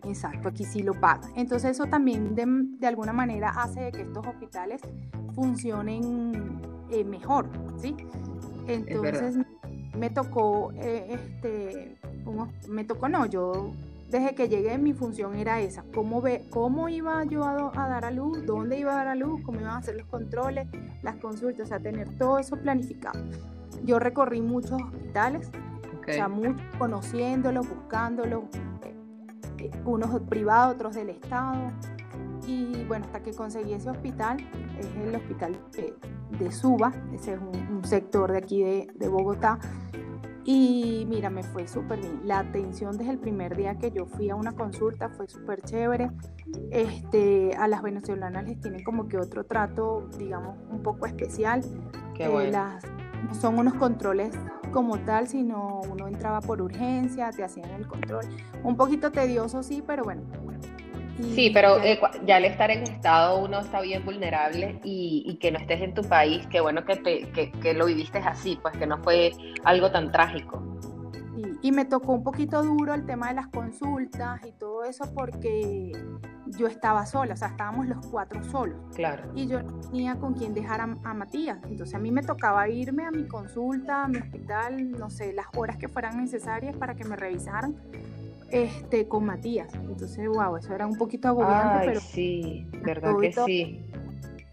Exacto, 0.04 0.50
aquí 0.50 0.66
sí 0.66 0.84
lo 0.84 0.94
pagan. 0.94 1.32
Entonces 1.36 1.72
eso 1.72 1.86
también 1.86 2.36
de, 2.36 2.46
de 2.46 2.88
alguna 2.88 3.14
manera 3.14 3.52
hace 3.52 3.92
que 3.92 4.02
estos 4.02 4.26
hospitales 4.26 4.82
funcionen 5.34 6.62
eh, 6.92 7.04
mejor, 7.04 7.50
¿sí? 7.78 7.96
Entonces 8.68 9.38
me 9.98 10.10
tocó, 10.10 10.72
eh, 10.76 11.08
este, 11.10 11.98
me 12.70 12.84
tocó, 12.84 13.10
no, 13.10 13.26
yo 13.26 13.72
desde 14.10 14.36
que 14.36 14.50
llegué 14.50 14.78
mi 14.78 14.94
función 14.94 15.36
era 15.36 15.62
esa, 15.62 15.84
cómo, 15.94 16.22
ve, 16.22 16.46
cómo 16.50 16.90
iba 16.90 17.24
yo 17.24 17.46
a, 17.46 17.72
dar 17.74 18.06
a 18.06 18.12
luz, 18.12 18.46
dónde 18.46 18.78
iba 18.78 18.92
a 18.94 18.96
dar 18.98 19.08
a 19.08 19.16
luz, 19.16 19.42
cómo 19.44 19.60
iban 19.60 19.72
a 19.72 19.78
hacer 19.78 19.96
los 19.96 20.08
controles, 20.08 20.68
las 21.02 21.16
consultas, 21.16 21.66
o 21.66 21.70
sea, 21.70 21.80
tener 21.80 22.18
todo 22.18 22.38
eso 22.38 22.58
planificado. 22.58 23.20
Yo 23.84 24.00
recorrí 24.00 24.42
muchos 24.42 24.74
hospitales, 24.74 25.50
o 26.08 26.12
sea, 26.12 26.28
muchos 26.28 26.62
conociéndolos, 26.78 27.70
buscándolos, 27.70 28.44
eh, 29.60 29.72
unos 29.86 30.20
privados, 30.22 30.76
otros 30.76 30.96
del 30.96 31.10
Estado, 31.10 31.70
y 32.48 32.86
bueno, 32.88 33.06
hasta 33.06 33.22
que 33.22 33.34
conseguí 33.34 33.74
ese 33.74 33.90
hospital, 33.90 34.38
es 34.78 34.88
el 34.96 35.16
hospital 35.16 35.58
de, 35.72 36.52
Suba, 36.52 36.92
ese 37.14 37.34
es 37.34 37.40
un, 37.40 37.84
sector 37.84 38.32
de 38.32 38.38
aquí 38.38 38.64
de, 38.64 39.08
Bogotá. 39.08 39.60
Y 40.44 41.06
mira, 41.08 41.30
me 41.30 41.44
fue 41.44 41.68
súper 41.68 42.00
bien. 42.00 42.22
La 42.26 42.40
atención 42.40 42.98
desde 42.98 43.12
el 43.12 43.20
primer 43.20 43.56
día 43.56 43.78
que 43.78 43.92
yo 43.92 44.08
fui 44.08 44.32
a 44.32 44.36
una 44.36 44.54
consulta 44.54 45.10
fue 45.10 45.28
súper 45.28 45.62
chévere. 45.62 46.10
Este, 46.72 47.56
a 47.56 47.68
las 47.68 47.84
venezolanas 47.84 48.46
les 48.46 48.60
tienen 48.60 48.84
como 48.84 49.08
que 49.08 49.18
otro 49.18 49.44
trato, 49.44 50.10
digamos, 50.18 50.58
un 50.72 50.82
poco 50.82 51.06
especial. 51.06 51.62
Qué 52.16 52.26
eh, 52.26 52.52
las, 52.52 52.84
no 53.28 53.36
son 53.36 53.60
unos 53.60 53.76
controles 53.76 54.34
como 54.72 54.98
tal, 55.00 55.28
sino 55.28 55.82
uno 55.90 56.08
entraba 56.08 56.42
por 56.42 56.62
urgencia, 56.62 57.30
te 57.30 57.44
hacían 57.44 57.70
el 57.72 57.88
control. 57.88 58.26
Un 58.64 58.76
poquito 58.76 59.12
tedioso, 59.12 59.62
sí, 59.62 59.84
pero 59.86 60.04
bueno, 60.04 60.24
Sí, 61.22 61.52
pero 61.54 61.82
eh, 61.84 62.00
ya 62.26 62.38
al 62.38 62.46
estar 62.46 62.72
en 62.72 62.84
estado 62.84 63.40
uno 63.40 63.60
está 63.60 63.82
bien 63.82 64.04
vulnerable 64.06 64.80
y, 64.84 65.38
que 65.42 65.52
no 65.52 65.60
estés 65.60 65.82
en 65.82 65.94
tu 65.94 66.04
país, 66.04 66.46
qué 66.48 66.62
bueno 66.62 66.84
que, 66.86 66.96
te, 66.98 67.32
que, 67.32 67.74
lo 67.74 67.86
viviste 67.86 68.20
así, 68.20 68.60
pues 68.62 68.78
que 68.78 68.86
no 68.86 69.02
fue 69.04 69.32
algo 69.64 69.92
tan 69.92 70.12
trágico. 70.12 70.62
y 71.62 71.72
me 71.72 71.86
tocó 71.86 72.14
un 72.14 72.24
poquito 72.24 72.62
duro 72.64 72.94
el 72.94 73.06
tema 73.06 73.30
de 73.30 73.36
las 73.36 73.48
consultas 73.48 74.46
y 74.46 74.52
todo 74.52 74.84
eso 74.84 75.06
porque 75.14 75.92
yo 76.58 76.68
estaba 76.68 77.06
sola, 77.06 77.34
o 77.34 77.38
sea, 77.38 77.50
estábamos 77.50 77.88
los 77.88 78.06
cuatro 78.08 78.44
solos. 78.44 78.78
Claro. 78.96 79.32
Y 79.36 79.48
yo 79.48 79.64
no 79.64 79.80
tenía 79.80 80.16
con 80.16 80.34
quién 80.34 80.54
dejar 80.54 80.82
a, 80.82 80.84
a, 81.04 81.14
Matías. 81.14 81.60
Entonces 81.64 81.96
a 81.96 82.00
mí 82.00 82.12
me 82.12 82.24
tocaba 82.24 82.68
irme 82.68 83.06
a 83.06 83.12
mi 83.12 83.28
consulta, 83.28 84.04
a 84.04 84.08
mi 84.08 84.18
hospital, 84.18 84.92
no 84.92 85.10
sé, 85.10 85.34
las 85.34 85.48
horas 85.56 85.78
que 85.78 85.88
fueran 85.88 86.18
necesarias 86.18 86.76
para 86.76 86.96
que 86.96 87.06
me 87.06 87.16
revisaran 87.16 87.76
este, 88.52 89.08
con 89.08 89.26
Matías. 89.26 89.74
Entonces, 89.74 90.28
wow, 90.28 90.58
eso 90.58 90.74
era 90.74 90.86
un 90.86 90.98
poquito 90.98 91.28
agobiante, 91.30 91.86
pero... 91.86 92.00
Sí, 92.00 92.68
verdad 92.84 93.16
que 93.20 93.32
sí. 93.32 93.86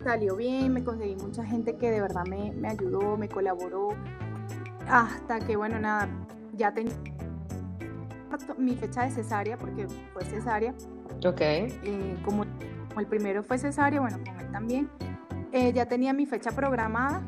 Salió 0.02 0.36
bien, 0.36 0.72
me 0.72 0.84
conseguí 0.84 1.16
mucha 1.16 1.44
gente 1.44 1.76
que 1.76 1.90
de 1.90 2.00
verdad 2.00 2.24
me, 2.26 2.68
ayudó, 2.68 3.16
me 3.16 3.28
colaboró, 3.28 3.90
hasta 4.88 5.40
que, 5.40 5.56
bueno, 5.56 5.80
nada, 5.80 6.08
ya 6.54 6.72
tenía 6.72 6.94
mi 8.56 8.76
fecha 8.76 9.04
de 9.04 9.10
cesárea, 9.10 9.58
porque 9.58 9.86
fue 10.12 10.24
cesárea. 10.24 10.72
Ok. 11.26 11.40
Eh, 11.40 12.16
como, 12.24 12.44
el 12.96 13.06
primero 13.06 13.42
fue 13.42 13.58
cesárea, 13.58 14.00
bueno, 14.00 14.18
con 14.24 14.38
él 14.38 14.50
también. 14.52 14.88
Eh, 15.52 15.72
ya 15.72 15.86
tenía 15.86 16.12
mi 16.12 16.26
fecha 16.26 16.52
programada, 16.52 17.22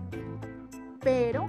pero 1.00 1.48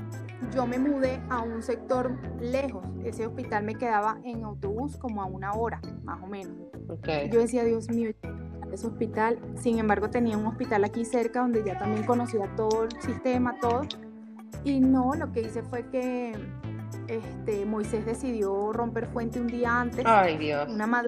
yo 0.54 0.66
me 0.66 0.80
mudé 0.80 1.22
a 1.30 1.42
un 1.42 1.62
sector 1.62 2.18
lejos. 2.40 2.84
Ese 3.04 3.26
hospital 3.26 3.64
me 3.64 3.76
quedaba 3.76 4.20
en 4.24 4.44
autobús 4.44 4.98
como 4.98 5.22
a 5.22 5.26
una 5.26 5.54
hora, 5.54 5.80
más 6.04 6.22
o 6.22 6.28
menos. 6.28 6.56
Yo 7.32 7.40
decía, 7.40 7.64
Dios 7.64 7.90
mío, 7.90 8.12
ese 8.72 8.88
hospital. 8.88 9.40
Sin 9.56 9.80
embargo, 9.80 10.10
tenía 10.10 10.38
un 10.38 10.46
hospital 10.46 10.84
aquí 10.84 11.06
cerca 11.06 11.42
donde 11.42 11.64
ya 11.64 11.78
también 11.78 12.06
conocía 12.06 12.54
todo 12.56 12.84
el 12.84 13.02
sistema, 13.02 13.56
todo. 13.60 13.82
Y 14.64 14.80
no, 14.80 15.14
lo 15.14 15.32
que 15.32 15.42
hice 15.42 15.64
fue 15.64 15.88
que 15.90 16.34
este, 17.08 17.66
Moisés 17.66 18.06
decidió 18.06 18.74
romper 18.74 19.08
fuente 19.08 19.40
un 19.40 19.48
día 19.48 19.80
antes. 19.80 20.06
Ay, 20.06 20.38
Dios. 20.38 20.72
Una, 20.72 21.06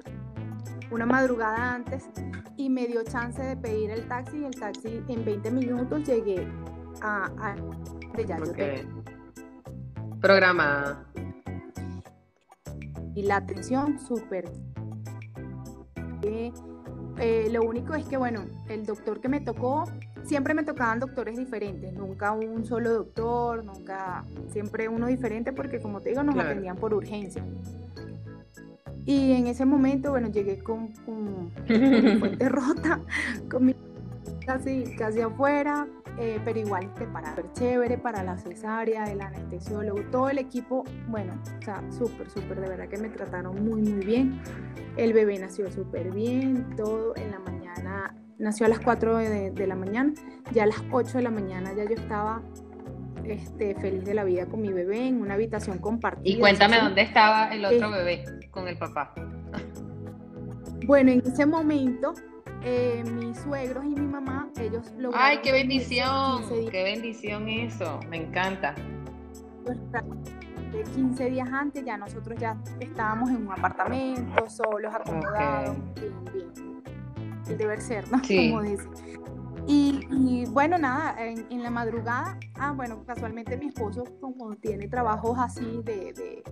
una 0.90 1.06
madrugada 1.06 1.74
antes. 1.74 2.08
Y 2.56 2.70
me 2.70 2.86
dio 2.86 3.02
chance 3.04 3.42
de 3.42 3.56
pedir 3.56 3.90
el 3.90 4.06
taxi. 4.08 4.38
Y 4.38 4.44
el 4.44 4.54
taxi 4.54 5.02
en 5.08 5.24
20 5.24 5.50
minutos 5.50 6.04
llegué 6.04 6.46
a, 7.02 7.30
a 7.38 7.56
de 8.16 8.24
ya 8.24 8.38
programada. 10.24 11.04
Y 13.14 13.24
la 13.24 13.36
atención 13.36 14.00
súper. 14.00 14.50
Eh, 16.22 17.48
lo 17.52 17.62
único 17.62 17.94
es 17.94 18.06
que, 18.06 18.16
bueno, 18.16 18.46
el 18.70 18.86
doctor 18.86 19.20
que 19.20 19.28
me 19.28 19.42
tocó, 19.42 19.84
siempre 20.22 20.54
me 20.54 20.62
tocaban 20.64 20.98
doctores 20.98 21.36
diferentes, 21.36 21.92
nunca 21.92 22.32
un 22.32 22.64
solo 22.64 22.90
doctor, 22.90 23.62
nunca, 23.64 24.24
siempre 24.50 24.88
uno 24.88 25.08
diferente 25.08 25.52
porque 25.52 25.78
como 25.78 26.00
te 26.00 26.08
digo, 26.08 26.22
nos 26.22 26.38
atendían 26.38 26.76
por 26.76 26.94
urgencia. 26.94 27.44
Y 29.04 29.32
en 29.32 29.46
ese 29.46 29.66
momento, 29.66 30.12
bueno, 30.12 30.28
llegué 30.28 30.58
con, 30.58 30.88
con, 31.04 31.50
con 31.50 32.18
fuente 32.18 32.48
rota, 32.48 33.00
con 33.50 33.66
mi 33.66 33.76
casi, 34.46 34.84
casi 34.96 35.20
afuera, 35.20 35.86
eh, 36.18 36.40
pero 36.44 36.60
igual 36.60 36.92
te 36.94 37.06
para 37.06 37.34
ver 37.34 37.52
chévere 37.52 37.98
para 37.98 38.22
la 38.22 38.38
cesárea, 38.38 39.04
el 39.04 39.20
anestesiólogo, 39.20 40.00
todo 40.10 40.30
el 40.30 40.38
equipo, 40.38 40.84
bueno, 41.08 41.34
o 41.58 41.62
sea, 41.62 41.82
súper, 41.90 42.30
súper, 42.30 42.60
de 42.60 42.68
verdad 42.68 42.88
que 42.88 42.98
me 42.98 43.08
trataron 43.08 43.64
muy, 43.64 43.82
muy 43.82 44.04
bien. 44.04 44.40
El 44.96 45.12
bebé 45.12 45.38
nació 45.38 45.70
súper 45.72 46.12
bien, 46.12 46.76
todo 46.76 47.16
en 47.16 47.32
la 47.32 47.40
mañana, 47.40 48.14
nació 48.38 48.66
a 48.66 48.68
las 48.68 48.78
4 48.78 49.16
de, 49.16 49.66
la 49.66 49.74
mañana, 49.74 50.12
ya 50.52 50.62
a 50.62 50.66
las 50.66 50.82
8 50.92 51.18
de 51.18 51.22
la 51.24 51.30
mañana 51.30 51.72
ya 51.74 51.84
yo 51.84 51.94
estaba 51.94 52.42
este, 53.24 53.74
feliz 53.74 54.04
de 54.04 54.14
la 54.14 54.22
vida 54.22 54.46
con 54.46 54.60
mi 54.60 54.72
bebé 54.72 55.08
en 55.08 55.20
una 55.20 55.34
habitación 55.34 55.78
compartida. 55.78 56.36
Y 56.36 56.38
cuéntame 56.38 56.78
dónde 56.78 57.02
estaba 57.02 57.52
el 57.52 57.64
otro 57.64 57.92
eh, 57.92 57.98
bebé 57.98 58.24
con 58.50 58.68
el 58.68 58.78
papá. 58.78 59.14
Bueno, 60.86 61.10
en 61.10 61.22
ese 61.26 61.46
momento 61.46 62.14
eh, 62.64 63.04
mis 63.04 63.38
suegros 63.38 63.84
y 63.84 63.88
mi 63.88 64.06
mamá, 64.06 64.48
ellos 64.58 64.90
lograron... 64.96 65.14
¡Ay, 65.14 65.38
qué 65.42 65.52
bendición! 65.52 66.42
¡Qué 66.70 66.82
bendición 66.82 67.48
eso! 67.48 68.00
Me 68.08 68.16
encanta. 68.16 68.74
De 70.72 70.82
15 70.82 71.30
días 71.30 71.48
antes 71.52 71.84
ya 71.84 71.96
nosotros 71.96 72.38
ya 72.40 72.56
estábamos 72.80 73.30
en 73.30 73.46
un 73.46 73.52
apartamento, 73.52 74.48
solos, 74.48 74.92
acomodados, 74.94 75.76
bien, 75.94 76.14
bien. 76.32 76.82
El 77.48 77.58
deber 77.58 77.80
ser, 77.80 78.10
¿no? 78.10 78.22
Sí. 78.24 78.50
Como 78.50 78.62
dice. 78.62 78.88
Y, 79.66 80.44
bueno, 80.46 80.78
nada, 80.78 81.16
en, 81.18 81.62
la 81.62 81.70
madrugada, 81.70 82.38
ah, 82.56 82.72
bueno, 82.72 83.02
casualmente 83.06 83.56
mi 83.56 83.68
esposo, 83.68 84.04
como 84.20 84.54
tiene 84.56 84.88
trabajos 84.88 85.38
así 85.38 85.80
de, 85.84 86.12
de, 86.12 86.42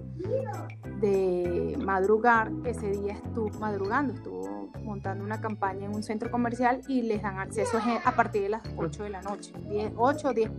de 1.01 1.77
madrugar, 1.77 2.51
ese 2.65 2.91
día 2.91 3.15
estuvo 3.15 3.51
madrugando, 3.59 4.15
estuvo 4.15 4.71
montando 4.83 5.25
una 5.25 5.41
campaña 5.41 5.87
en 5.87 5.95
un 5.95 6.03
centro 6.03 6.31
comercial 6.31 6.81
y 6.89 7.03
les 7.03 7.23
dan 7.23 7.39
acceso 7.39 7.79
a 8.05 8.13
partir 8.13 8.43
de 8.43 8.49
las 8.49 8.63
8 8.77 9.03
de 9.05 9.11
la 9.11 9.23
noche, 9.23 9.53
10, 9.69 9.93
8 9.97 10.29
o 10.29 10.33
10. 10.33 10.51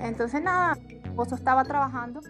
Entonces, 0.00 0.42
nada, 0.42 0.74
mi 0.74 0.94
esposo 0.94 1.34
estaba 1.34 1.64
trabajando, 1.64 2.20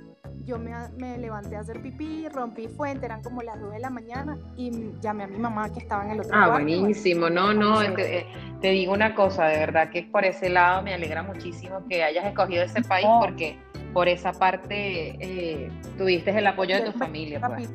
yo 0.45 0.59
me, 0.59 0.73
me, 0.97 1.19
levanté 1.19 1.57
a 1.57 1.61
hacer 1.61 1.81
pipí, 1.81 2.29
rompí 2.29 2.69
fuente, 2.69 3.07
eran 3.07 3.23
como 3.23 3.43
las 3.43 3.61
2 3.61 3.73
de 3.73 3.79
la 3.79 3.91
mañana 3.91 4.39
y 4.57 4.93
llamé 5.01 5.25
a 5.25 5.27
mi 5.27 5.39
mamá 5.39 5.73
que 5.73 5.81
estaba 5.81 6.05
en 6.05 6.13
el 6.13 6.21
otro 6.21 6.31
Ah, 6.35 6.49
buenísimo, 6.51 7.31
no, 7.31 7.53
no, 7.53 7.81
te, 7.95 8.27
te, 8.61 8.71
digo 8.71 8.93
una 8.93 9.15
cosa, 9.15 9.47
de 9.47 9.59
verdad 9.59 9.91
que 9.91 10.03
por 10.03 10.25
ese 10.25 10.49
lado 10.49 10.83
me 10.83 10.95
alegra 10.95 11.23
muchísimo 11.23 11.85
que 11.89 12.03
hayas 12.03 12.25
escogido 12.27 12.65
ese 12.65 12.83
país 12.83 13.07
porque 13.21 13.59
por 13.93 14.09
esa 14.09 14.33
parte 14.33 15.17
eh, 15.21 15.71
tuviste 15.99 16.37
el 16.37 16.47
apoyo 16.47 16.77
de 16.77 16.91
tu 16.91 16.93
familia. 16.99 17.41
Pues. 17.41 17.71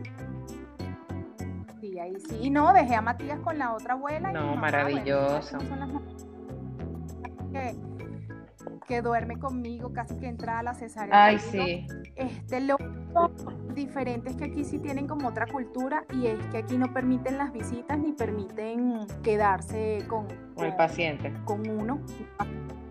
Sí, 1.79 1.99
ahí 1.99 2.15
sí, 2.27 2.39
y 2.41 2.49
no, 2.49 2.73
dejé 2.73 2.95
a 2.95 3.01
Matías 3.01 3.39
con 3.39 3.57
la 3.57 3.73
otra 3.73 3.93
abuela. 3.93 4.31
No, 4.31 4.55
maravilloso 4.55 5.57
que 8.87 9.01
duerme 9.01 9.37
conmigo, 9.37 9.91
casi 9.91 10.15
que 10.15 10.27
entra 10.27 10.59
a 10.59 10.63
la 10.63 10.73
cesárea. 10.73 11.25
Ay, 11.25 11.39
sí. 11.39 11.85
Este, 12.15 12.61
lo 12.61 12.77
diferente 13.75 14.29
es 14.29 14.35
que 14.37 14.45
aquí 14.45 14.63
sí 14.63 14.79
tienen 14.79 15.07
como 15.07 15.27
otra 15.27 15.45
cultura 15.45 16.05
y 16.13 16.27
es 16.27 16.39
que 16.47 16.59
aquí 16.59 16.77
no 16.77 16.91
permiten 16.93 17.37
las 17.37 17.51
visitas 17.51 17.99
ni 17.99 18.13
permiten 18.13 19.05
quedarse 19.21 20.03
con, 20.07 20.25
con 20.55 20.65
el 20.65 20.75
paciente. 20.75 21.33
Con 21.43 21.69
uno, 21.69 21.99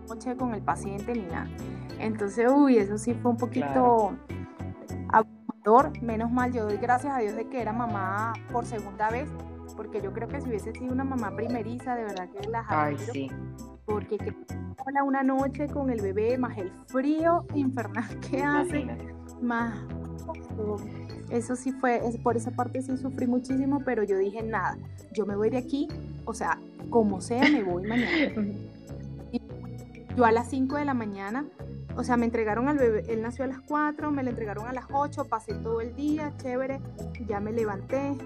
noche 0.07 0.37
con 0.37 0.53
el 0.53 0.61
paciente 0.61 1.13
ni 1.13 1.25
nada. 1.25 1.49
Entonces, 1.99 2.47
uy, 2.49 2.77
eso 2.77 2.97
sí 2.97 3.15
fue 3.15 3.31
un 3.31 3.37
poquito 3.37 4.15
abrumador. 5.09 5.99
Menos 6.01 6.31
mal, 6.31 6.53
yo 6.53 6.65
doy 6.65 6.77
gracias 6.77 7.13
a 7.13 7.19
Dios 7.19 7.35
de 7.35 7.49
que 7.49 7.59
era 7.59 7.73
mamá 7.73 8.33
por 8.51 8.65
segunda 8.65 9.09
vez, 9.09 9.27
porque 9.75 9.99
yo 9.99 10.13
creo 10.13 10.27
que 10.27 10.39
si 10.41 10.47
hubiese 10.47 10.73
sido 10.73 10.93
una 10.93 11.03
mamá 11.03 11.35
primeriza, 11.35 11.95
de 11.95 12.03
verdad 12.03 12.29
que 12.29 12.47
las 12.47 12.65
Ay, 12.69 12.97
sí 12.97 13.31
porque 13.87 14.17
una 15.05 15.23
noche 15.23 15.67
con 15.67 15.89
el 15.89 16.01
bebé, 16.01 16.37
más 16.37 16.57
el 16.57 16.71
frío 16.87 17.45
infernal 17.55 18.19
que 18.19 18.43
hace, 18.43 18.85
más... 19.41 19.79
Eso 21.29 21.55
sí 21.55 21.71
fue, 21.71 22.01
por 22.21 22.37
esa 22.37 22.51
parte 22.51 22.81
sí 22.81 22.95
sufrí 22.97 23.27
muchísimo, 23.27 23.81
pero 23.85 24.03
yo 24.03 24.17
dije, 24.17 24.43
nada, 24.43 24.77
yo 25.13 25.25
me 25.25 25.35
voy 25.35 25.49
de 25.49 25.57
aquí, 25.57 25.87
o 26.25 26.33
sea, 26.33 26.59
como 26.89 27.21
sea, 27.21 27.49
me 27.49 27.63
voy 27.63 27.87
mañana. 27.87 28.43
yo 30.15 30.25
a 30.25 30.31
las 30.31 30.49
5 30.49 30.77
de 30.77 30.85
la 30.85 30.93
mañana, 30.93 31.45
o 31.95 32.03
sea, 32.03 32.17
me 32.17 32.25
entregaron 32.25 32.67
al 32.67 32.77
bebé, 32.77 33.03
él 33.07 33.21
nació 33.21 33.45
a 33.45 33.47
las 33.47 33.61
4, 33.61 34.11
me 34.11 34.23
lo 34.23 34.29
entregaron 34.29 34.67
a 34.67 34.73
las 34.73 34.85
8, 34.91 35.25
pasé 35.25 35.53
todo 35.55 35.79
el 35.81 35.95
día, 35.95 36.33
chévere, 36.37 36.79
ya 37.25 37.39
me 37.39 37.51
levanté 37.51 38.17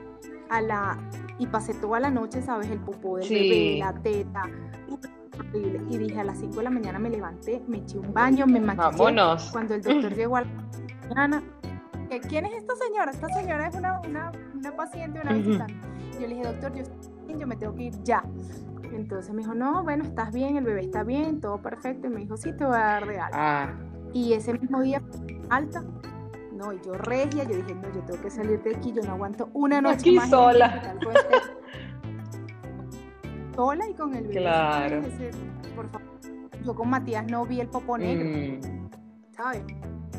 a 0.50 0.62
la 0.62 0.98
y 1.38 1.48
pasé 1.48 1.74
toda 1.74 2.00
la 2.00 2.10
noche, 2.10 2.42
¿sabes? 2.42 2.70
El 2.70 2.80
popó 2.80 3.18
del 3.18 3.30
bebé, 3.30 3.78
la 3.80 3.94
teta, 3.94 4.44
y 5.54 5.98
dije 5.98 6.20
a 6.20 6.24
las 6.24 6.40
5 6.40 6.56
de 6.56 6.64
la 6.64 6.70
mañana 6.70 7.00
me 7.00 7.10
levanté, 7.10 7.62
me 7.68 7.78
eché 7.78 7.98
un 7.98 8.14
baño, 8.14 8.46
me 8.48 8.60
maquillé. 8.60 8.98
Vámonos. 8.98 9.52
Cuando 9.52 9.76
el 9.76 9.82
doctor 9.82 10.14
llegó 10.14 10.38
a 10.38 10.42
la 10.42 10.48
mañana, 11.10 11.44
¿quién 12.20 12.46
es 12.46 12.54
esta 12.54 12.76
señora? 12.76 13.12
Esta 13.12 13.28
señora 13.30 13.68
es 13.68 13.76
una, 13.76 14.02
una, 14.02 14.32
una 14.54 14.76
paciente, 14.76 15.22
una 15.22 15.34
visitante. 15.34 15.76
Yo 16.14 16.22
le 16.22 16.28
dije, 16.28 16.44
doctor, 16.44 16.74
yo, 16.74 16.84
yo 17.38 17.48
me 17.48 17.56
tengo 17.56 17.76
que 17.76 17.84
ir 17.84 18.04
ya. 18.04 18.24
Entonces 18.94 19.34
me 19.34 19.42
dijo, 19.42 19.54
no, 19.54 19.84
bueno, 19.84 20.04
estás 20.04 20.34
bien, 20.34 20.58
el 20.58 20.66
bebé 20.66 20.82
está 20.82 21.04
bien, 21.04 21.40
todo 21.40 21.62
perfecto. 21.62 22.08
Y 22.08 22.10
me 22.10 22.20
dijo, 22.22 22.36
sí, 22.38 22.52
te 22.54 22.66
voy 22.66 22.76
a 22.76 22.80
dar 22.80 23.08
de 23.08 23.20
alta. 23.20 23.64
Ah. 23.64 23.74
Y 24.14 24.34
ese 24.34 24.54
mismo 24.54 24.82
día, 24.82 25.02
alta, 25.50 25.84
no, 26.52 26.74
y 26.74 26.82
yo 26.86 26.94
regia, 26.94 27.44
yo 27.46 27.56
dije, 27.56 27.74
no, 27.74 27.94
yo 27.94 28.02
tengo 28.02 28.22
que 28.22 28.30
salir 28.30 28.62
de 28.62 28.76
aquí, 28.76 28.92
yo 28.92 29.02
no 29.04 29.14
aguanto 29.14 29.50
una 29.54 29.82
noche 29.82 29.96
aquí 30.00 30.12
más. 30.12 30.30
sola 30.30 30.96
sola 33.56 33.88
y 33.90 33.94
con 33.94 34.16
el 34.16 34.24
bebé. 34.24 34.42
Claro. 34.42 35.02
por 35.76 35.90
favor. 35.90 36.08
Yo 36.64 36.76
con 36.76 36.90
Matías 36.90 37.26
no 37.26 37.46
vi 37.46 37.60
el 37.60 37.68
popo 37.68 37.98
negro, 37.98 38.30
mm. 38.30 38.90
¿sabes? 39.36 39.64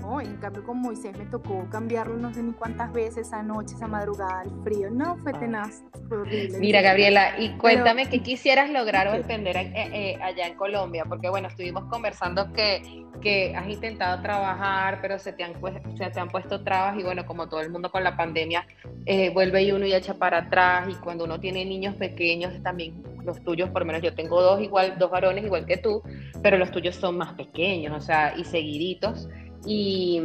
No, 0.00 0.20
en 0.20 0.36
cambio 0.38 0.64
con 0.64 0.78
Moisés 0.80 1.16
me 1.16 1.26
tocó 1.26 1.64
cambiarlo 1.70 2.16
no 2.16 2.34
sé 2.34 2.42
ni 2.42 2.52
cuántas 2.52 2.92
veces 2.92 3.28
esa 3.28 3.40
noche, 3.44 3.76
esa 3.76 3.86
madrugada, 3.86 4.42
el 4.42 4.50
frío. 4.64 4.90
No, 4.90 5.16
fue 5.18 5.30
ah. 5.32 5.38
tenaz, 5.38 5.84
fue 6.08 6.18
horrible. 6.18 6.58
Mira, 6.58 6.82
Gabriela, 6.82 7.38
y 7.38 7.50
cuéntame 7.50 8.08
qué 8.08 8.18
quisieras 8.22 8.68
lograr 8.70 9.06
o 9.06 9.14
entender 9.14 9.56
eh, 9.56 9.72
eh, 9.74 10.18
allá 10.20 10.48
en 10.48 10.56
Colombia, 10.56 11.04
porque 11.08 11.28
bueno, 11.28 11.46
estuvimos 11.46 11.84
conversando 11.84 12.52
que, 12.52 13.06
que 13.20 13.54
has 13.54 13.68
intentado 13.68 14.20
trabajar, 14.22 14.98
pero 15.00 15.20
se 15.20 15.32
te, 15.32 15.44
han, 15.44 15.54
se 15.96 16.10
te 16.10 16.18
han 16.18 16.28
puesto 16.30 16.64
trabas 16.64 16.98
y 16.98 17.04
bueno, 17.04 17.24
como 17.24 17.48
todo 17.48 17.60
el 17.60 17.70
mundo 17.70 17.92
con 17.92 18.02
la 18.02 18.16
pandemia, 18.16 18.66
eh, 19.06 19.30
vuelve 19.30 19.62
y 19.62 19.70
uno 19.70 19.86
y 19.86 19.94
echa 19.94 20.14
para 20.14 20.38
atrás 20.38 20.88
y 20.88 20.94
cuando 20.96 21.24
uno 21.24 21.38
tiene 21.38 21.64
niños 21.64 21.94
pequeños 21.94 22.60
también 22.64 23.11
los 23.24 23.42
tuyos, 23.42 23.70
por 23.70 23.84
menos 23.84 24.02
yo 24.02 24.14
tengo 24.14 24.40
dos 24.40 24.60
igual, 24.60 24.96
dos 24.98 25.10
varones 25.10 25.44
igual 25.44 25.66
que 25.66 25.76
tú, 25.76 26.02
pero 26.42 26.58
los 26.58 26.70
tuyos 26.70 26.96
son 26.96 27.18
más 27.18 27.34
pequeños, 27.34 27.96
o 27.96 28.00
sea, 28.00 28.34
y 28.36 28.44
seguiditos. 28.44 29.28
Y, 29.64 30.20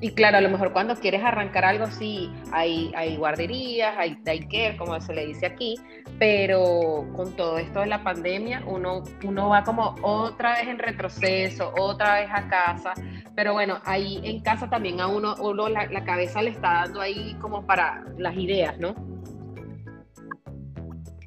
y 0.00 0.10
claro, 0.10 0.38
a 0.38 0.40
lo 0.40 0.50
mejor 0.50 0.72
cuando 0.72 0.94
quieres 0.96 1.24
arrancar 1.24 1.64
algo, 1.64 1.86
sí, 1.86 2.30
hay, 2.52 2.92
hay 2.94 3.16
guarderías, 3.16 3.96
hay 3.96 4.18
daycare, 4.22 4.76
como 4.76 5.00
se 5.00 5.14
le 5.14 5.26
dice 5.26 5.46
aquí, 5.46 5.76
pero 6.18 7.06
con 7.16 7.32
todo 7.36 7.58
esto 7.58 7.80
de 7.80 7.86
la 7.86 8.02
pandemia, 8.02 8.62
uno, 8.66 9.02
uno 9.24 9.48
va 9.48 9.64
como 9.64 9.94
otra 10.02 10.56
vez 10.58 10.68
en 10.68 10.78
retroceso, 10.78 11.72
otra 11.78 12.20
vez 12.20 12.28
a 12.30 12.48
casa, 12.48 12.92
pero 13.34 13.54
bueno, 13.54 13.80
ahí 13.84 14.20
en 14.24 14.40
casa 14.40 14.68
también 14.68 15.00
a 15.00 15.06
uno, 15.06 15.36
uno 15.40 15.68
la, 15.68 15.86
la 15.86 16.04
cabeza 16.04 16.42
le 16.42 16.50
está 16.50 16.84
dando 16.84 17.00
ahí 17.00 17.34
como 17.40 17.64
para 17.66 18.04
las 18.18 18.36
ideas, 18.36 18.78
¿no? 18.78 19.13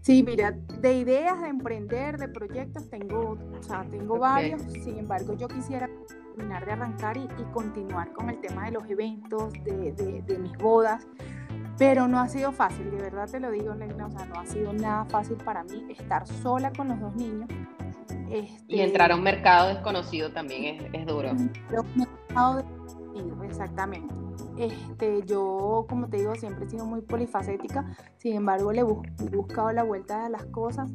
Sí, 0.08 0.24
mira, 0.24 0.54
de 0.80 0.94
ideas 1.00 1.42
de 1.42 1.50
emprender, 1.50 2.18
de 2.18 2.30
proyectos, 2.30 2.90
tengo, 2.90 3.38
o 3.60 3.62
sea, 3.62 3.84
tengo 3.92 4.18
varios. 4.18 4.62
Sin 4.62 4.98
embargo, 4.98 5.34
yo 5.34 5.50
quisiera 5.50 5.90
terminar 6.34 6.66
de 6.66 6.72
arrancar 6.72 7.18
y, 7.18 7.28
continuar 7.52 8.14
con 8.14 8.30
el 8.30 8.40
tema 8.40 8.68
de 8.68 8.72
los 8.72 8.90
eventos, 8.90 9.52
de, 9.66 10.40
mis 10.40 10.58
bodas. 10.60 11.06
Pero 11.78 12.08
no 12.08 12.22
ha 12.22 12.30
sido 12.30 12.54
fácil, 12.54 12.90
de 12.90 13.02
verdad 13.02 13.28
te 13.30 13.42
lo 13.42 13.52
digo, 13.52 13.76
Legna, 13.76 14.08
o 14.08 14.12
sea, 14.12 14.26
no 14.28 14.40
ha 14.40 14.46
sido 14.46 14.72
nada 14.72 15.04
fácil 15.04 15.36
para 15.44 15.66
mí 15.66 15.84
estar 15.90 16.26
sola 16.26 16.72
con 16.72 16.88
los 16.88 17.02
dos 17.02 17.14
niños. 17.18 17.50
y 18.66 18.80
entrar 18.80 19.12
a 19.12 19.16
un 19.18 19.24
mercado 19.24 19.68
desconocido 19.68 20.32
también 20.32 20.86
es, 20.86 21.02
es 21.02 21.06
duro. 21.06 21.32
Un 21.32 21.52
mercado 21.98 22.56
desconocido, 22.56 23.44
exactamente. 23.44 24.27
Este, 24.58 25.24
yo, 25.26 25.86
como 25.88 26.08
te 26.08 26.18
digo, 26.18 26.36
siempre 26.36 26.66
he 26.66 26.70
sido 26.70 26.86
muy 26.86 27.02
polifacética, 27.02 27.96
sin 28.18 28.36
embargo, 28.36 28.72
le, 28.72 28.82
he 28.82 28.84
buscado 29.36 29.72
la 29.72 29.84
vuelta 29.84 30.26
a 30.26 30.30
las 30.30 30.46
cosas. 30.46 30.90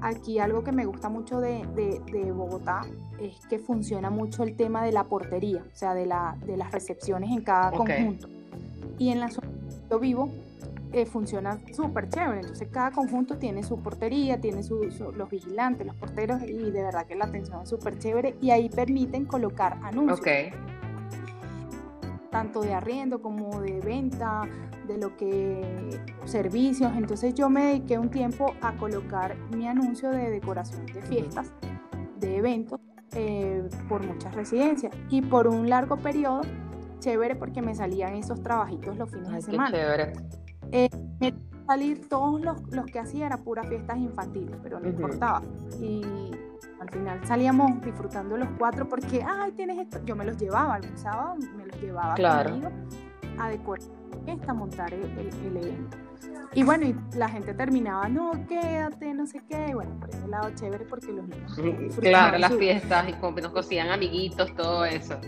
Aquí 0.00 0.38
algo 0.38 0.62
que 0.62 0.72
me 0.72 0.86
gusta 0.86 1.08
mucho 1.08 1.40
de, 1.40 1.62
Bogotá 2.34 2.82
es 3.20 3.46
que 3.46 3.58
funciona 3.58 4.10
mucho 4.10 4.44
el 4.44 4.56
tema 4.56 4.84
de 4.84 4.92
la 4.92 5.04
portería, 5.04 5.62
o 5.62 5.76
sea, 5.76 5.94
de, 5.94 6.06
la, 6.06 6.38
de 6.46 6.56
las 6.56 6.72
recepciones 6.72 7.30
en 7.30 7.42
cada 7.42 7.72
conjunto. 7.72 8.28
Y 8.98 9.10
en 9.10 9.20
la 9.20 9.30
zona 9.30 9.48
donde 9.48 9.76
yo 9.90 9.98
vivo, 9.98 10.30
eh, 10.92 11.06
funciona 11.06 11.60
súper 11.72 12.08
chévere. 12.08 12.40
Entonces 12.40 12.68
cada 12.68 12.90
conjunto 12.90 13.38
tiene 13.38 13.62
su 13.62 13.80
portería, 13.80 14.40
tiene 14.40 14.62
los 15.16 15.30
vigilantes, 15.30 15.86
los 15.86 15.94
porteros 15.96 16.42
y 16.42 16.70
de 16.70 16.82
verdad 16.82 17.06
que 17.06 17.14
la 17.14 17.26
atención 17.26 17.62
es 17.62 17.68
súper 17.68 17.98
chévere 17.98 18.36
y 18.40 18.50
ahí 18.50 18.68
permiten 18.68 19.24
colocar 19.24 19.78
anuncios 19.82 20.20
tanto 22.30 22.60
de 22.60 22.74
arriendo 22.74 23.20
como 23.20 23.60
de 23.60 23.80
venta, 23.80 24.42
de 24.86 24.98
lo 24.98 25.16
que 25.16 26.00
servicios. 26.24 26.92
Entonces 26.96 27.34
yo 27.34 27.50
me 27.50 27.66
dediqué 27.66 27.98
un 27.98 28.10
tiempo 28.10 28.54
a 28.60 28.76
colocar 28.76 29.36
mi 29.54 29.66
anuncio 29.66 30.10
de 30.10 30.30
decoración 30.30 30.86
de 30.86 31.02
fiestas, 31.02 31.52
de 32.18 32.36
eventos, 32.36 32.80
eh, 33.14 33.68
por 33.88 34.06
muchas 34.06 34.34
residencias. 34.34 34.92
Y 35.08 35.22
por 35.22 35.48
un 35.48 35.68
largo 35.68 35.96
periodo, 35.96 36.42
chévere 37.00 37.36
porque 37.36 37.62
me 37.62 37.74
salían 37.74 38.14
esos 38.14 38.42
trabajitos 38.42 38.96
los 38.96 39.10
fines 39.10 39.32
de 39.32 39.42
semana. 39.42 39.70
Chévere. 39.70 40.12
Eh, 40.72 40.88
me 41.20 41.34
salir 41.66 42.08
todos 42.08 42.40
los, 42.40 42.60
los 42.72 42.84
que 42.86 42.98
hacía 42.98 43.26
era 43.26 43.36
puras 43.36 43.68
fiestas 43.68 43.96
infantiles, 43.98 44.56
pero 44.60 44.80
no 44.80 44.88
importaba. 44.88 45.40
Y 45.80 46.02
al 46.80 46.90
final 46.90 47.20
salíamos 47.26 47.80
disfrutando 47.82 48.36
los 48.38 48.48
cuatro 48.58 48.88
porque, 48.88 49.22
ay, 49.22 49.52
tienes 49.52 49.78
esto. 49.78 50.00
Yo 50.04 50.16
me 50.16 50.24
los 50.24 50.38
llevaba 50.38 50.76
algún 50.76 50.96
sábado, 50.96 51.36
me 51.56 51.66
los 51.66 51.80
llevaba 51.80 52.14
conmigo 52.14 52.70
a 53.38 53.48
decorar 53.48 53.86
esta, 54.26 54.54
montar 54.54 54.92
el, 54.94 55.04
evento. 55.04 55.96
Y 56.54 56.62
bueno, 56.62 56.86
y 56.86 56.96
la 57.16 57.28
gente 57.28 57.54
terminaba, 57.54 58.08
no, 58.08 58.32
quédate, 58.48 59.12
no 59.12 59.26
sé 59.26 59.42
qué. 59.48 59.68
Y 59.68 59.74
bueno, 59.74 59.98
por 60.00 60.08
ese 60.08 60.26
lado 60.26 60.50
chévere 60.54 60.84
porque 60.86 61.12
los 61.12 61.28
niños. 61.28 61.96
Claro, 62.00 62.38
las 62.38 62.54
fiestas 62.54 63.08
y 63.08 63.12
nos 63.12 63.52
cosían 63.52 63.90
amiguitos, 63.90 64.54
todo 64.56 64.84
eso. 64.86 65.18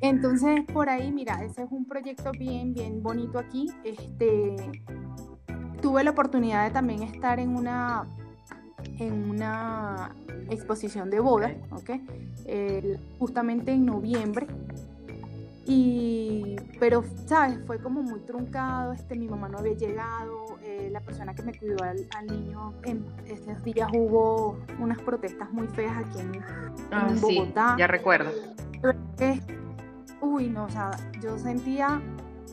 Entonces, 0.00 0.64
por 0.72 0.88
ahí, 0.88 1.12
mira, 1.12 1.42
ese 1.44 1.62
es 1.62 1.70
un 1.70 1.86
proyecto 1.86 2.32
bien, 2.32 2.74
bien 2.74 3.02
bonito 3.02 3.38
aquí. 3.38 3.72
Este, 3.84 4.56
tuve 5.80 6.02
la 6.04 6.10
oportunidad 6.10 6.64
de 6.64 6.70
también 6.72 7.02
estar 7.02 7.38
en 7.40 7.56
una 7.56 8.04
en 8.98 9.30
una 9.30 10.14
exposición 10.50 11.10
de 11.10 11.20
bodas, 11.20 11.54
¿ok? 11.70 11.90
justamente 13.18 13.72
en 13.72 13.86
noviembre. 13.86 14.46
Y, 15.68 16.54
pero, 16.78 17.02
¿sabes? 17.26 17.58
Fue 17.66 17.80
como 17.80 18.00
muy 18.00 18.20
truncado, 18.20 18.92
este, 18.92 19.16
mi 19.16 19.26
mamá 19.26 19.48
no 19.48 19.58
había 19.58 19.72
llegado, 19.72 20.46
eh, 20.62 20.88
la 20.92 21.00
persona 21.00 21.34
que 21.34 21.42
me 21.42 21.58
cuidó 21.58 21.82
al, 21.82 22.26
niño, 22.28 22.72
en 22.84 23.04
estos 23.26 23.64
días 23.64 23.88
hubo 23.92 24.58
unas 24.78 25.00
protestas 25.00 25.50
muy 25.50 25.66
feas 25.66 25.96
aquí 25.96 26.20
en, 26.20 26.40
ah, 26.92 27.12
Bogotá. 27.20 27.72
Sí, 27.74 27.80
ya 27.80 27.86
recuerdo. 27.88 28.30
uy, 30.20 30.48
no, 30.48 30.66
o 30.66 30.68
sea, 30.68 30.92
yo 31.20 31.36
sentía 31.36 32.00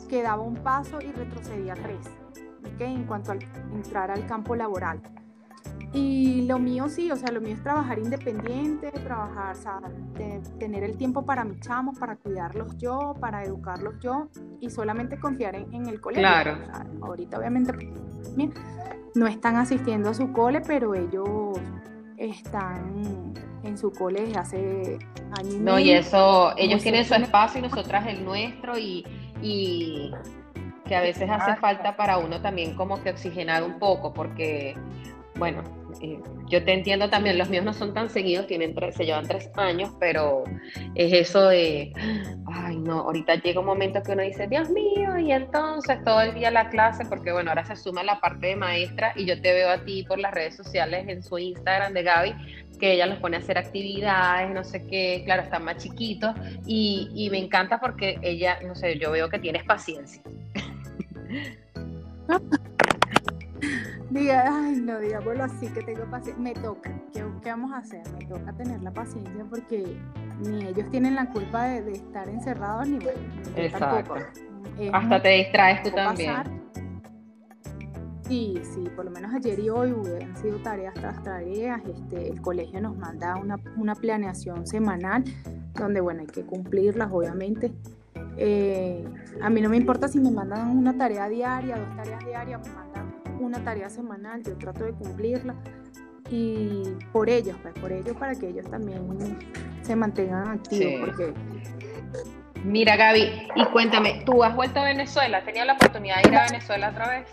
que 0.09 0.23
daba 0.23 0.41
un 0.41 0.55
paso 0.55 0.99
y 0.99 1.11
retrocedía 1.11 1.75
tres, 1.75 2.07
¿ok? 2.73 2.81
En 2.81 3.03
cuanto 3.03 3.33
a 3.33 3.37
entrar 3.75 4.09
al 4.09 4.25
campo 4.25 4.55
laboral. 4.55 4.99
Y 5.93 6.47
lo 6.47 6.57
mío 6.57 6.89
sí, 6.89 7.11
o 7.11 7.15
sea, 7.15 7.31
lo 7.31 7.39
mío 7.39 7.53
es 7.53 7.61
trabajar 7.61 7.99
independiente, 7.99 8.91
trabajar, 8.91 9.55
o 9.55 9.59
sea, 9.59 9.79
tener 10.57 10.83
el 10.83 10.97
tiempo 10.97 11.23
para 11.23 11.43
mis 11.43 11.59
chamos, 11.59 11.99
para 11.99 12.15
cuidarlos 12.15 12.75
yo, 12.77 13.15
para 13.19 13.43
educarlos 13.43 13.99
yo 13.99 14.27
y 14.59 14.71
solamente 14.71 15.19
confiar 15.19 15.55
en, 15.55 15.87
el 15.87 16.01
colegio. 16.01 16.27
Claro. 16.27 16.57
ahorita 17.01 17.37
obviamente 17.37 17.93
no 19.13 19.27
están 19.27 19.57
asistiendo 19.57 20.09
a 20.09 20.13
su 20.15 20.31
cole, 20.31 20.61
pero 20.61 20.95
ellos 20.95 21.59
están 22.17 23.33
en 23.63 23.77
su 23.77 23.91
cole 23.91 24.21
desde 24.21 24.39
hace 24.39 24.99
años 25.37 25.53
y 25.53 25.59
No, 25.59 25.77
y 25.77 25.91
eso, 25.91 26.53
ellos 26.57 26.81
tienen 26.81 27.05
su 27.05 27.13
espacio 27.13 27.59
y 27.59 27.63
nosotras 27.63 28.07
el 28.07 28.25
nuestro 28.25 28.77
y, 28.77 29.05
y 29.41 30.11
que 30.85 30.95
a 30.95 31.01
veces 31.01 31.29
hace 31.29 31.55
falta 31.57 31.95
para 31.95 32.17
uno 32.17 32.41
también 32.41 32.75
como 32.75 33.01
que 33.01 33.11
oxigenar 33.11 33.63
un 33.63 33.79
poco, 33.79 34.13
porque, 34.13 34.75
bueno, 35.35 35.61
yo 36.49 36.63
te 36.63 36.73
entiendo 36.73 37.09
también, 37.09 37.37
los 37.37 37.49
míos 37.49 37.65
no 37.65 37.73
son 37.73 37.93
tan 37.93 38.09
seguidos, 38.09 38.47
tienen 38.47 38.75
se 38.91 39.05
llevan 39.05 39.27
tres 39.27 39.49
años, 39.55 39.91
pero 39.99 40.43
es 40.95 41.13
eso 41.13 41.47
de, 41.47 41.93
ay 42.45 42.77
no, 42.77 43.01
ahorita 43.01 43.35
llega 43.35 43.59
un 43.59 43.65
momento 43.65 44.01
que 44.03 44.11
uno 44.11 44.23
dice, 44.23 44.47
Dios 44.47 44.69
mío, 44.69 45.17
y 45.17 45.31
entonces 45.31 46.03
todo 46.03 46.21
el 46.21 46.33
día 46.33 46.51
la 46.51 46.69
clase, 46.69 47.05
porque 47.05 47.31
bueno, 47.31 47.51
ahora 47.51 47.65
se 47.65 47.75
suma 47.75 48.03
la 48.03 48.19
parte 48.19 48.47
de 48.47 48.55
maestra 48.55 49.13
y 49.15 49.25
yo 49.25 49.41
te 49.41 49.53
veo 49.53 49.69
a 49.69 49.83
ti 49.83 50.03
por 50.03 50.19
las 50.19 50.33
redes 50.33 50.55
sociales 50.55 51.05
en 51.07 51.23
su 51.23 51.37
Instagram 51.37 51.93
de 51.93 52.03
Gaby, 52.03 52.35
que 52.79 52.93
ella 52.93 53.05
los 53.05 53.19
pone 53.19 53.37
a 53.37 53.39
hacer 53.39 53.57
actividades, 53.57 54.53
no 54.53 54.63
sé 54.63 54.85
qué, 54.85 55.23
claro, 55.25 55.43
están 55.43 55.63
más 55.63 55.77
chiquitos 55.77 56.35
y, 56.65 57.09
y 57.15 57.29
me 57.29 57.39
encanta 57.39 57.79
porque 57.79 58.17
ella, 58.21 58.59
no 58.65 58.75
sé, 58.75 58.97
yo 58.99 59.11
veo 59.11 59.29
que 59.29 59.39
tienes 59.39 59.63
paciencia. 59.63 60.21
Diga, 64.13 64.43
ay, 64.47 64.75
no, 64.75 64.99
digámoslo 64.99 65.43
así, 65.43 65.67
que 65.69 65.81
tengo 65.81 66.05
paciencia. 66.05 66.43
Me 66.43 66.53
toca. 66.53 66.91
¿Qué, 67.11 67.49
vamos 67.49 67.71
a 67.71 67.77
hacer? 67.77 68.03
Me 68.19 68.25
toca 68.27 68.53
tener 68.53 68.79
la 68.83 68.91
paciencia 68.91 69.43
porque 69.49 69.97
ni 70.39 70.67
ellos 70.67 70.87
tienen 70.91 71.15
la 71.15 71.31
culpa 71.31 71.63
de, 71.63 71.93
estar 71.93 72.29
encerrados, 72.29 72.87
ni 72.87 72.99
bueno, 72.99 73.19
Exacto. 73.55 74.13
Hasta 74.93 75.19
te 75.19 75.29
distraes 75.29 75.81
tú 75.81 75.89
también. 75.89 76.35
Sí, 78.27 78.61
sí, 78.61 78.87
por 78.95 79.05
lo 79.05 79.11
menos 79.11 79.33
ayer 79.33 79.59
y 79.59 79.69
hoy 79.69 79.95
han 80.21 80.37
sido 80.37 80.59
tareas 80.59 80.93
tras 80.93 81.21
tareas. 81.23 81.81
Este, 81.83 82.29
el 82.29 82.39
colegio 82.39 82.81
nos 82.81 82.95
manda 82.95 83.35
una, 83.37 83.57
una 83.77 83.95
planeación 83.95 84.67
semanal 84.67 85.23
donde, 85.73 86.01
bueno, 86.01 86.21
hay 86.21 86.27
que 86.27 86.45
cumplirlas, 86.45 87.11
obviamente. 87.11 87.73
Eh, 88.37 89.03
a 89.41 89.49
mí 89.49 89.59
no 89.59 89.69
me 89.69 89.77
importa 89.77 90.07
si 90.07 90.19
me 90.19 90.29
mandan 90.29 90.77
una 90.77 90.95
tarea 90.95 91.27
diaria, 91.29 91.77
dos 91.77 91.95
tareas 91.95 92.25
diarias, 92.25 92.67
me 92.67 92.73
mandan 92.75 93.02
una 93.45 93.63
tarea 93.63 93.89
semanal, 93.89 94.43
yo 94.43 94.57
trato 94.57 94.83
de 94.83 94.93
cumplirla 94.93 95.55
y 96.29 96.83
por 97.11 97.29
ellos, 97.29 97.57
pues 97.61 97.73
por 97.75 97.91
ellos 97.91 98.15
para 98.17 98.35
que 98.35 98.49
ellos 98.49 98.69
también 98.69 99.05
se 99.81 99.95
mantengan 99.95 100.47
activos, 100.47 100.93
porque 101.05 101.33
Mira, 102.63 102.95
Gaby, 102.95 103.49
y 103.55 103.65
cuéntame, 103.65 104.23
¿tú 104.25 104.41
has 104.41 104.55
vuelto 104.55 104.79
a 104.79 104.85
Venezuela? 104.85 105.39
¿Has 105.39 105.45
tenido 105.45 105.65
la 105.65 105.73
oportunidad 105.73 106.21
de 106.23 106.29
ir 106.29 106.35
a 106.35 106.45
Venezuela 106.45 106.89
otra 106.91 107.09
vez? 107.09 107.27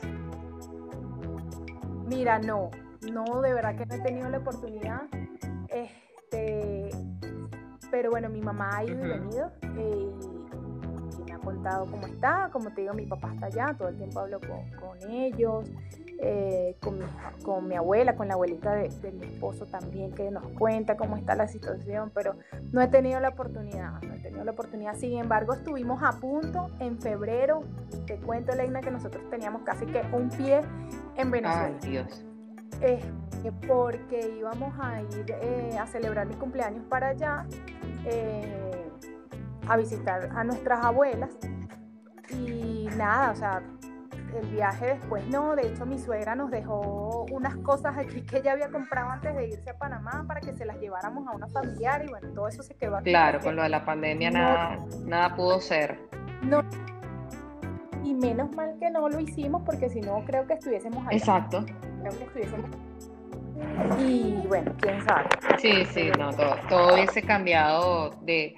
Mira, 2.08 2.40
no, 2.40 2.70
no, 3.12 3.40
de 3.40 3.54
verdad 3.54 3.76
que 3.76 3.86
no 3.86 3.94
he 3.94 4.00
tenido 4.00 4.28
la 4.28 4.38
oportunidad. 4.38 5.02
Este, 5.68 6.90
pero 7.92 8.10
bueno, 8.10 8.28
mi 8.28 8.40
mamá 8.40 8.78
ha 8.78 8.84
ido 8.84 9.06
y 9.06 9.08
venido. 9.08 9.52
Eh, 9.78 10.10
contado 11.40 11.86
cómo 11.90 12.06
está, 12.06 12.50
como 12.52 12.72
te 12.72 12.82
digo, 12.82 12.94
mi 12.94 13.06
papá 13.06 13.32
está 13.34 13.46
allá, 13.46 13.74
todo 13.76 13.88
el 13.88 13.96
tiempo 13.96 14.20
hablo 14.20 14.40
con, 14.40 15.10
ellos, 15.10 15.70
eh, 16.18 16.76
con, 16.80 16.98
mi, 17.68 17.74
abuela, 17.74 18.14
con 18.14 18.28
la 18.28 18.34
abuelita 18.34 18.74
de, 18.74 19.12
mi 19.12 19.26
esposo 19.26 19.66
también, 19.66 20.12
que 20.12 20.30
nos 20.30 20.46
cuenta 20.58 20.96
cómo 20.96 21.16
está 21.16 21.34
la 21.34 21.48
situación, 21.48 22.10
pero 22.14 22.36
no 22.72 22.80
he 22.80 22.88
tenido 22.88 23.20
la 23.20 23.30
oportunidad, 23.30 24.00
no 24.02 24.14
he 24.14 24.18
tenido 24.18 24.44
la 24.44 24.52
oportunidad. 24.52 24.94
Sin 24.96 25.18
embargo, 25.18 25.54
estuvimos 25.54 26.02
a 26.02 26.12
punto 26.12 26.70
en 26.78 27.00
febrero, 27.00 27.62
te 28.06 28.16
cuento, 28.16 28.54
Leina, 28.54 28.80
que 28.80 28.90
nosotros 28.90 29.22
teníamos 29.30 29.62
casi 29.62 29.86
que 29.86 30.02
un 30.12 30.28
pie 30.28 30.60
en 31.16 31.30
Venezuela. 31.30 31.78
Ay, 31.82 31.90
Dios. 31.90 32.24
Eh, 32.82 33.00
porque 33.66 34.34
íbamos 34.38 34.72
a 34.80 35.02
ir 35.02 35.24
eh, 35.28 35.76
a 35.78 35.86
celebrar 35.86 36.26
mi 36.26 36.34
cumpleaños 36.34 36.84
para 36.88 37.08
allá 37.08 37.46
a 39.70 39.76
visitar 39.76 40.28
a 40.34 40.42
nuestras 40.42 40.84
abuelas 40.84 41.30
y 42.32 42.88
nada, 42.96 43.30
o 43.30 43.36
sea, 43.36 43.62
el 44.36 44.46
viaje 44.48 44.86
después 44.86 45.24
no, 45.28 45.54
de 45.54 45.68
hecho 45.68 45.86
mi 45.86 45.96
suegra 45.96 46.34
nos 46.34 46.50
dejó 46.50 47.24
unas 47.30 47.54
cosas 47.58 47.96
aquí 47.96 48.22
que 48.22 48.38
ella 48.38 48.52
había 48.52 48.68
comprado 48.68 49.10
antes 49.10 49.34
de 49.36 49.46
irse 49.46 49.70
a 49.70 49.78
Panamá 49.78 50.24
para 50.26 50.40
que 50.40 50.52
se 50.54 50.64
las 50.64 50.76
lleváramos 50.80 51.26
a 51.28 51.36
una 51.36 51.46
familiar 51.48 52.04
y 52.04 52.08
bueno, 52.08 52.28
todo 52.34 52.48
eso 52.48 52.64
se 52.64 52.74
quedó 52.74 52.96
aquí. 52.96 53.10
Claro, 53.10 53.38
con 53.40 53.54
lo 53.54 53.62
de 53.62 53.68
la 53.68 53.84
pandemia 53.84 54.32
nada, 54.32 54.84
nada 55.04 55.36
pudo 55.36 55.60
ser. 55.60 56.00
No. 56.42 56.62
Y 58.02 58.14
menos 58.14 58.50
mal 58.56 58.76
que 58.80 58.90
no 58.90 59.08
lo 59.08 59.20
hicimos 59.20 59.62
porque 59.64 59.88
si 59.88 60.00
no 60.00 60.24
creo 60.24 60.48
que 60.48 60.54
estuviésemos 60.54 61.06
allá. 61.06 61.16
Exacto. 61.16 61.64
Creo 62.00 62.18
que 62.18 62.24
estuviésemos 62.24 62.70
y 63.98 64.46
bueno, 64.46 64.72
quién 64.80 65.02
sabe. 65.06 65.28
Sí, 65.58 65.84
sí, 65.92 66.10
no, 66.18 66.32
todo, 66.32 66.56
todo 66.68 66.94
hubiese 66.94 67.22
cambiado 67.22 68.10
de, 68.22 68.54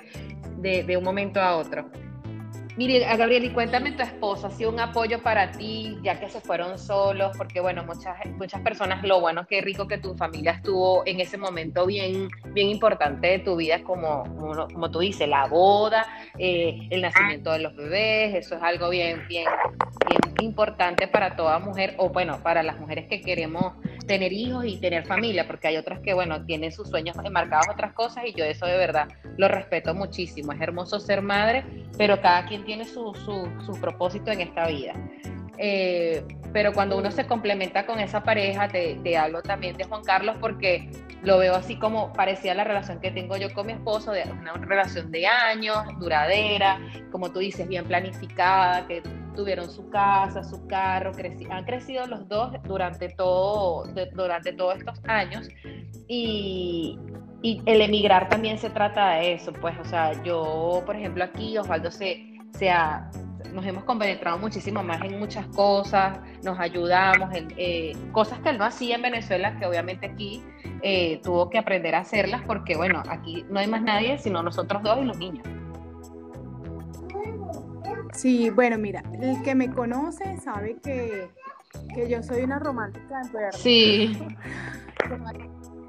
de, 0.63 0.97
un 0.97 1.05
momento 1.05 1.41
a 1.41 1.57
otro. 1.57 1.91
Mire, 2.77 3.01
Gabriel, 3.01 3.45
y 3.45 3.51
cuéntame 3.51 3.93
tu 3.93 4.03
esposo, 4.03 4.47
¿ha 4.47 4.51
sido 4.51 4.71
un 4.71 4.81
apoyo 4.81 5.23
para 5.23 5.53
ti, 5.53 5.99
ya 6.03 6.19
que 6.19 6.31
se 6.31 6.41
fueron 6.41 6.79
solos? 6.79 7.37
Porque, 7.37 7.61
bueno, 7.61 7.85
muchas, 7.85 8.17
muchas 8.39 8.63
personas, 8.63 9.05
lo 9.05 9.21
bueno, 9.21 9.47
qué 9.47 9.61
rico 9.61 9.87
que 9.87 9.99
tu 9.99 10.15
familia 10.15 10.53
estuvo 10.53 11.03
en 11.05 11.21
ese 11.21 11.37
momento 11.37 11.85
bien, 11.85 12.29
bien 12.55 12.69
importante 12.69 13.27
de 13.27 13.39
tu 13.41 13.57
vida, 13.57 13.83
como, 13.83 14.25
como, 14.73 14.91
tú 14.91 15.01
dices, 15.01 15.29
la 15.29 15.49
boda, 15.49 16.07
eh, 16.39 16.89
el 16.91 17.03
nacimiento 17.03 17.53
de 17.53 17.59
los 17.59 17.77
bebés, 17.77 18.37
eso 18.37 18.57
es 18.57 18.63
algo 18.63 18.89
bien, 18.89 19.27
bien, 19.29 19.47
bien 20.09 20.21
importante 20.41 21.07
para 21.09 21.37
toda 21.37 21.59
mujer, 21.59 21.95
o 21.99 22.09
bueno, 22.09 22.43
para 22.43 22.63
las 22.63 22.81
mujeres 22.81 23.07
que 23.07 23.21
queremos 23.21 23.75
tener 24.07 24.33
hijos 24.33 24.65
y 24.67 24.79
tener 24.79 25.05
familia, 25.05 25.47
porque 25.47 25.69
hay 25.69 25.77
otras 25.77 26.01
que, 26.01 26.15
bueno, 26.15 26.45
tienen 26.45 26.73
sus 26.73 26.89
sueños 26.89 27.17
enmarcados 27.25 27.67
otras 27.71 27.93
cosas 27.93 28.25
y 28.27 28.33
yo 28.33 28.45
eso 28.45 28.67
de 28.67 28.77
verdad 28.77 29.09
lo 29.37 29.49
respeto 29.49 29.95
muchísimo. 29.95 30.53
Es 30.53 30.61
hermoso 30.61 31.01
ser 31.01 31.23
madre, 31.23 31.65
pero 31.97 32.21
cada 32.21 32.47
quien 32.47 32.65
tiene 32.65 32.72
su, 32.85 33.15
su, 33.15 33.81
propósito 33.81 34.31
en 34.31 34.41
esta 34.41 34.67
vida. 34.67 34.95
Eh, 35.59 36.25
pero 36.53 36.73
cuando 36.73 36.99
uno 36.99 37.11
se 37.11 37.27
complementa 37.27 37.87
con 37.87 38.01
esa 38.01 38.23
pareja, 38.23 38.69
te, 38.69 39.17
hablo 39.17 39.43
también 39.43 39.77
de 39.77 39.85
Juan 39.85 40.03
Carlos 40.03 40.37
porque 40.41 40.91
lo 41.23 41.39
veo 41.39 41.55
así 41.55 41.77
como 41.79 42.13
parecía 42.13 42.55
la 42.55 42.65
relación 42.65 43.01
que 43.01 43.11
tengo 43.11 43.37
yo 43.37 43.53
con 43.55 43.67
mi 43.67 43.73
esposo, 43.73 44.13
de 44.13 44.25
una 44.25 44.55
relación 44.55 45.11
de 45.11 45.27
años, 45.27 45.77
duradera, 45.99 46.81
como 47.11 47.31
tú 47.33 47.39
dices, 47.39 47.69
bien 47.69 47.85
planificada, 47.85 48.87
que 48.87 49.03
tuvieron 49.35 49.71
su 49.71 49.89
casa, 49.89 50.45
su 50.45 50.67
carro, 50.67 51.13
han 51.51 51.65
crecido 51.65 52.07
los 52.07 52.29
dos 52.29 52.53
durante, 52.65 53.09
todo, 53.11 53.85
durante 54.15 54.53
todos 54.53 54.79
estos 54.79 55.01
años 55.05 55.49
y, 56.09 56.99
el 57.43 57.81
emigrar 57.81 58.29
también 58.29 58.57
se 58.57 58.71
trata 58.71 59.15
de 59.15 59.33
eso, 59.33 59.53
pues, 59.53 59.77
o 59.81 59.85
sea, 59.85 60.13
yo, 60.23 60.83
por 60.87 60.95
ejemplo, 60.95 61.25
aquí 61.25 61.59
Osvaldo 61.59 61.91
se, 61.91 62.32
se 62.57 62.71
ha, 62.71 63.11
nos 63.53 63.65
hemos 63.67 63.85
compenetrado 63.85 64.39
muchísimo 64.39 64.83
más 64.83 65.03
en 65.03 65.19
muchas 65.19 65.47
cosas, 65.49 66.19
nos 66.43 66.59
ayudamos 66.59 67.35
en 67.35 67.49
eh, 67.57 67.93
cosas 68.13 68.39
que 68.41 68.51
él 68.51 68.59
no 68.59 68.65
hacía 68.65 68.97
en 68.97 69.03
Venezuela, 69.03 69.59
que 69.59 69.67
obviamente 69.67 70.07
aquí 70.07 70.43
eh, 70.83 71.21
tuvo 71.23 71.51
que 71.51 71.59
aprender 71.59 71.95
a 71.95 72.01
hacerlas 72.01 72.43
porque, 72.47 72.77
bueno, 72.77 73.03
aquí 73.09 73.45
no 73.51 73.61
hay 73.61 73.67
más 73.67 73.83
nadie 73.83 74.19
sino 74.19 74.43
nosotros 74.43 74.83
dos 74.83 74.99
y 75.01 75.05
los 75.05 75.19
niños. 75.19 75.47
Sí, 78.13 78.51
bueno, 78.51 78.77
mira, 78.79 79.03
el 79.21 79.43
que 79.43 79.55
me 79.55 79.71
conoce 79.71 80.37
sabe 80.39 80.77
que, 80.83 81.29
yo 82.09 82.23
soy 82.23 82.43
una 82.43 82.59
romántica 82.59 83.23
en 83.25 83.33
verdad. 83.33 83.51
Sí. 83.53 84.19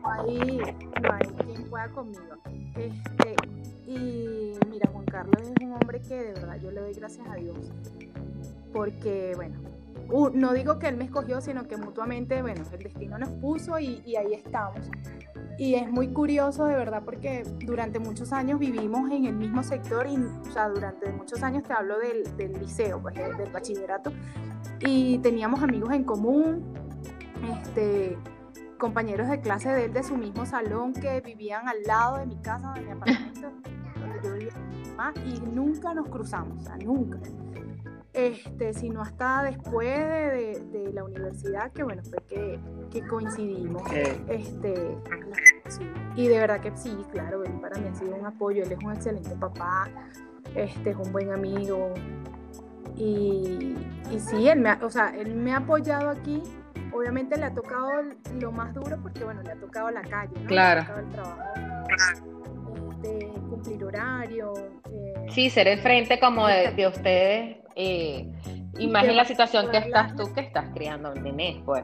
No 0.04 0.12
hay, 0.12 0.58
no 1.02 1.14
hay 1.14 1.46
quien 1.46 1.70
pueda 1.70 1.88
conmigo. 1.90 2.36
Este, 2.76 3.36
y 3.96 4.54
mira, 4.70 4.90
Juan 4.92 5.06
Carlos 5.06 5.42
es 5.42 5.66
un 5.66 5.74
hombre 5.74 6.02
que 6.02 6.16
de 6.16 6.34
verdad 6.34 6.58
yo 6.62 6.72
le 6.72 6.82
doy 6.82 6.94
gracias 6.94 7.28
a 7.28 7.36
Dios. 7.36 7.72
Porque, 8.72 9.34
bueno, 9.36 9.60
no 10.34 10.54
digo 10.54 10.80
que 10.80 10.88
él 10.88 10.98
me 10.98 11.06
escogió, 11.06 11.42
sino 11.42 11.68
que 11.68 11.78
mutuamente, 11.78 12.42
bueno, 12.42 12.64
el 12.72 12.80
destino 12.80 13.18
nos 13.18 13.30
puso 13.30 13.80
y, 13.80 14.02
y 14.06 14.16
ahí 14.16 14.34
estamos. 14.34 14.90
Y 15.58 15.76
es 15.76 15.90
muy 15.90 16.10
curioso 16.10 16.66
de 16.66 16.76
verdad 16.76 17.04
porque 17.06 17.44
durante 17.66 18.00
muchos 18.00 18.34
años 18.34 18.60
vivimos 18.60 19.12
en 19.12 19.26
el 19.26 19.36
mismo 19.36 19.62
sector 19.64 20.08
y 20.08 20.18
o 20.18 20.52
sea, 20.52 20.70
durante 20.70 21.12
muchos 21.12 21.44
años 21.44 21.64
te 21.64 21.74
hablo 21.74 22.00
del, 22.00 22.36
del 22.38 22.54
liceo, 22.54 23.02
pues, 23.02 23.16
del 23.16 23.52
bachillerato, 23.52 24.12
y 24.80 25.20
teníamos 25.20 25.62
amigos 25.62 25.92
en 25.94 26.04
común, 26.04 26.74
este, 27.62 28.18
compañeros 28.78 29.30
de 29.30 29.40
clase 29.40 29.70
de 29.70 29.86
él 29.86 29.94
de 29.94 30.04
su 30.04 30.18
mismo 30.18 30.46
salón 30.46 30.94
que 30.94 31.22
vivían 31.22 31.68
al 31.68 31.84
lado 31.84 32.18
de 32.18 32.26
mi 32.26 32.38
casa, 32.38 32.74
de 32.74 32.82
mi 32.82 32.92
apartamento, 32.92 33.52
yo 34.24 34.34
vivía 34.34 34.54
mamá 34.96 35.14
y 35.26 35.40
nunca 35.42 35.94
nos 35.94 36.08
cruzamos, 36.10 36.62
o 36.62 36.62
sea, 36.62 36.78
nunca. 36.78 37.20
Este, 38.14 38.76
sino 38.76 39.02
hasta 39.02 39.42
después 39.42 39.90
de, 39.90 40.92
la 40.94 41.04
universidad, 41.04 41.72
que 41.72 41.82
bueno, 41.82 42.04
fue 42.04 42.20
que, 42.30 42.60
que 42.92 43.08
coincidimos. 43.08 43.82
Este, 44.28 44.98
y 46.16 46.28
de 46.28 46.40
verdad 46.40 46.62
que 46.62 46.72
sí, 46.78 46.96
claro, 47.12 47.44
él 47.44 47.54
para 47.54 47.80
mí 47.80 47.88
ha 47.88 47.96
sido 47.96 48.16
un 48.16 48.26
apoyo, 48.26 48.64
él 48.64 48.72
es 48.72 48.84
un 48.84 48.92
excelente 48.92 49.36
papá, 49.36 49.90
este, 50.54 50.92
es 50.92 50.96
un 50.96 51.12
buen 51.12 51.32
amigo. 51.32 51.92
Y, 52.96 53.76
y 54.12 54.20
sí, 54.20 54.48
él 54.48 54.60
me, 54.60 54.70
ha, 54.70 54.80
o 54.84 54.90
sea, 54.92 55.10
él 55.16 55.34
me 55.36 55.54
ha 55.54 55.58
apoyado 55.58 56.10
aquí. 56.10 56.44
Obviamente 56.94 57.36
le 57.38 57.46
ha 57.46 57.54
tocado 57.56 57.90
lo 58.40 58.52
más 58.52 58.76
duro 58.76 58.98
porque, 59.02 59.24
bueno, 59.24 59.42
le 59.42 59.54
ha 59.54 59.56
tocado 59.56 59.90
la 59.90 60.04
calle, 60.04 60.40
¿no? 60.40 60.48
Claro. 60.48 60.82
Le 60.82 60.86
ha 60.86 60.88
tocado 60.88 61.00
el 61.00 61.10
trabajo, 61.10 62.33
cumplir 63.54 63.84
horario. 63.84 64.54
Eh, 64.92 65.14
sí, 65.30 65.50
ser 65.50 65.68
el 65.68 65.80
frente 65.80 66.20
como 66.20 66.48
de, 66.48 66.72
de 66.72 66.88
ustedes. 66.88 67.58
Eh, 67.76 68.28
imagina 68.80 69.14
la 69.14 69.26
situación 69.26 69.70
que 69.70 69.78
estás 69.78 70.16
tú, 70.16 70.34
que 70.34 70.42
estás 70.42 70.70
criando 70.74 71.12
un 71.12 71.24
nené, 71.24 71.62
pues. 71.66 71.84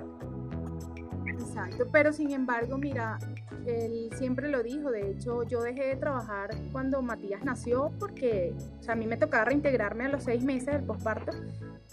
Exacto, 1.27 1.87
pero 1.91 2.11
sin 2.11 2.31
embargo, 2.31 2.77
mira, 2.77 3.17
él 3.65 4.09
siempre 4.13 4.49
lo 4.49 4.63
dijo, 4.63 4.91
de 4.91 5.11
hecho 5.11 5.43
yo 5.43 5.61
dejé 5.61 5.87
de 5.87 5.95
trabajar 5.95 6.49
cuando 6.71 7.01
Matías 7.01 7.43
nació 7.43 7.91
porque 7.99 8.53
o 8.79 8.83
sea, 8.83 8.93
a 8.93 8.95
mí 8.95 9.05
me 9.05 9.17
tocaba 9.17 9.45
reintegrarme 9.45 10.05
a 10.05 10.09
los 10.09 10.23
seis 10.23 10.43
meses 10.43 10.73
del 10.73 10.83
posparto 10.83 11.33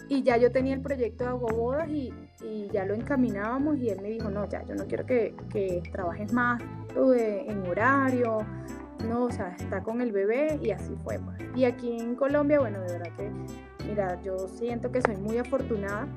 y 0.09 0.23
ya 0.23 0.37
yo 0.37 0.51
tenía 0.51 0.73
el 0.73 0.81
proyecto 0.81 1.25
de 1.25 1.29
Agobodas 1.31 1.89
y, 1.89 2.13
y 2.43 2.69
ya 2.71 2.85
lo 2.85 2.93
encaminábamos 2.93 3.77
y 3.77 3.89
él 3.89 4.01
me 4.01 4.09
dijo, 4.09 4.29
no, 4.29 4.47
ya, 4.47 4.63
yo 4.63 4.75
no 4.75 4.85
quiero 4.85 5.05
que, 5.05 5.35
que 5.51 5.81
trabajes 5.91 6.31
más 6.33 6.61
en 6.97 7.67
horario, 7.67 8.39
no, 9.05 9.25
o 9.25 9.31
sea, 9.31 9.55
está 9.59 9.83
con 9.83 10.01
el 10.01 10.11
bebé 10.11 10.59
y 10.61 10.71
así 10.71 10.95
fue. 11.03 11.19
Y 11.55 11.65
aquí 11.65 11.97
en 11.99 12.15
Colombia, 12.15 12.59
bueno, 12.59 12.79
de 12.81 12.93
verdad 12.93 13.11
que, 13.15 13.31
mira, 13.85 14.21
yo 14.21 14.37
siento 14.47 14.91
que 14.91 15.01
soy 15.01 15.17
muy 15.17 15.37
afortunada 15.37 16.07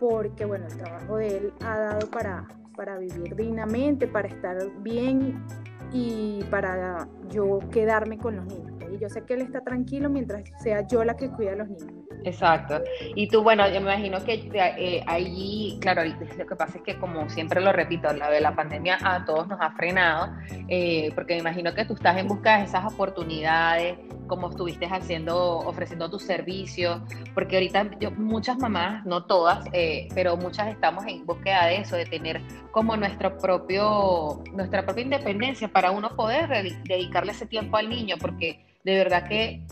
porque, 0.00 0.44
bueno, 0.44 0.66
el 0.66 0.76
trabajo 0.76 1.16
de 1.16 1.36
él 1.36 1.52
ha 1.64 1.78
dado 1.78 2.10
para, 2.10 2.46
para 2.76 2.98
vivir 2.98 3.34
dignamente, 3.34 4.06
para 4.06 4.28
estar 4.28 4.56
bien 4.82 5.44
y 5.92 6.44
para 6.50 7.08
yo 7.30 7.58
quedarme 7.70 8.18
con 8.18 8.36
los 8.36 8.46
niños. 8.46 8.78
Yo 9.00 9.08
sé 9.08 9.24
que 9.24 9.34
él 9.34 9.42
está 9.42 9.60
tranquilo 9.60 10.08
mientras 10.08 10.44
sea 10.62 10.86
yo 10.86 11.04
la 11.04 11.16
que 11.16 11.30
cuida 11.30 11.52
a 11.52 11.56
los 11.56 11.68
niños. 11.68 12.08
Exacto. 12.24 12.82
Y 13.14 13.28
tú, 13.28 13.42
bueno, 13.42 13.66
yo 13.68 13.80
me 13.80 13.92
imagino 13.92 14.22
que 14.24 14.50
eh, 14.52 15.04
allí, 15.06 15.78
claro, 15.80 16.02
lo 16.04 16.46
que 16.46 16.56
pasa 16.56 16.78
es 16.78 16.84
que 16.84 16.98
como 16.98 17.28
siempre 17.28 17.60
lo 17.60 17.72
repito, 17.72 18.12
la 18.12 18.30
de 18.30 18.40
la 18.40 18.54
pandemia 18.54 18.98
a 19.02 19.24
todos 19.24 19.46
nos 19.48 19.60
ha 19.60 19.70
frenado, 19.72 20.32
eh, 20.68 21.10
porque 21.14 21.34
me 21.34 21.40
imagino 21.40 21.74
que 21.74 21.84
tú 21.84 21.94
estás 21.94 22.16
en 22.18 22.28
busca 22.28 22.58
de 22.58 22.64
esas 22.64 22.92
oportunidades, 22.92 23.98
como 24.26 24.50
estuviste 24.50 24.86
haciendo, 24.86 25.58
ofreciendo 25.58 26.10
tus 26.10 26.22
servicios, 26.22 27.00
porque 27.34 27.56
ahorita 27.56 27.98
yo, 27.98 28.10
muchas 28.12 28.58
mamás, 28.58 29.04
no 29.06 29.24
todas, 29.24 29.64
eh, 29.72 30.08
pero 30.14 30.36
muchas 30.36 30.68
estamos 30.68 31.04
en 31.06 31.24
búsqueda 31.24 31.66
de 31.66 31.78
eso, 31.78 31.96
de 31.96 32.04
tener 32.04 32.40
como 32.70 32.96
nuestro 32.96 33.38
propio, 33.38 34.42
nuestra 34.52 34.84
propia 34.84 35.04
independencia 35.04 35.68
para 35.68 35.90
uno 35.90 36.14
poder 36.14 36.48
dedicarle 36.84 37.32
ese 37.32 37.46
tiempo 37.46 37.76
al 37.76 37.88
niño, 37.88 38.16
porque 38.20 38.67
de 38.84 38.96
verdad 38.96 39.28
que 39.28 39.62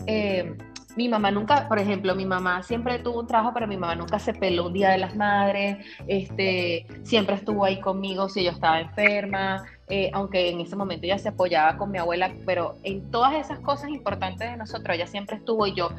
mi 0.97 1.07
mamá 1.07 1.29
nunca, 1.29 1.67
por 1.67 1.77
ejemplo, 1.77 2.15
mi 2.15 2.25
mamá 2.25 2.63
siempre 2.63 2.97
tuvo 2.97 3.19
un 3.19 3.27
trabajo, 3.27 3.51
pero 3.53 3.67
mi 3.67 3.77
mamá 3.77 3.95
nunca 3.95 4.17
se 4.17 4.33
peló 4.33 4.65
un 4.65 4.73
día 4.73 4.89
de 4.89 4.97
las 4.97 5.15
madres, 5.15 5.77
este, 6.07 6.87
siempre 7.03 7.35
estuvo 7.35 7.63
ahí 7.63 7.79
conmigo 7.79 8.27
si 8.27 8.43
yo 8.43 8.49
estaba 8.49 8.81
enferma, 8.81 9.63
eh, 9.89 10.09
aunque 10.11 10.49
en 10.49 10.59
ese 10.59 10.75
momento 10.75 11.05
ella 11.05 11.19
se 11.19 11.29
apoyaba 11.29 11.77
con 11.77 11.91
mi 11.91 11.99
abuela, 11.99 12.33
pero 12.47 12.77
en 12.83 13.11
todas 13.11 13.35
esas 13.35 13.59
cosas 13.59 13.89
importantes 13.89 14.49
de 14.49 14.57
nosotros, 14.57 14.95
ella 14.95 15.05
siempre 15.05 15.37
estuvo 15.37 15.67
y 15.67 15.75
yo, 15.75 15.91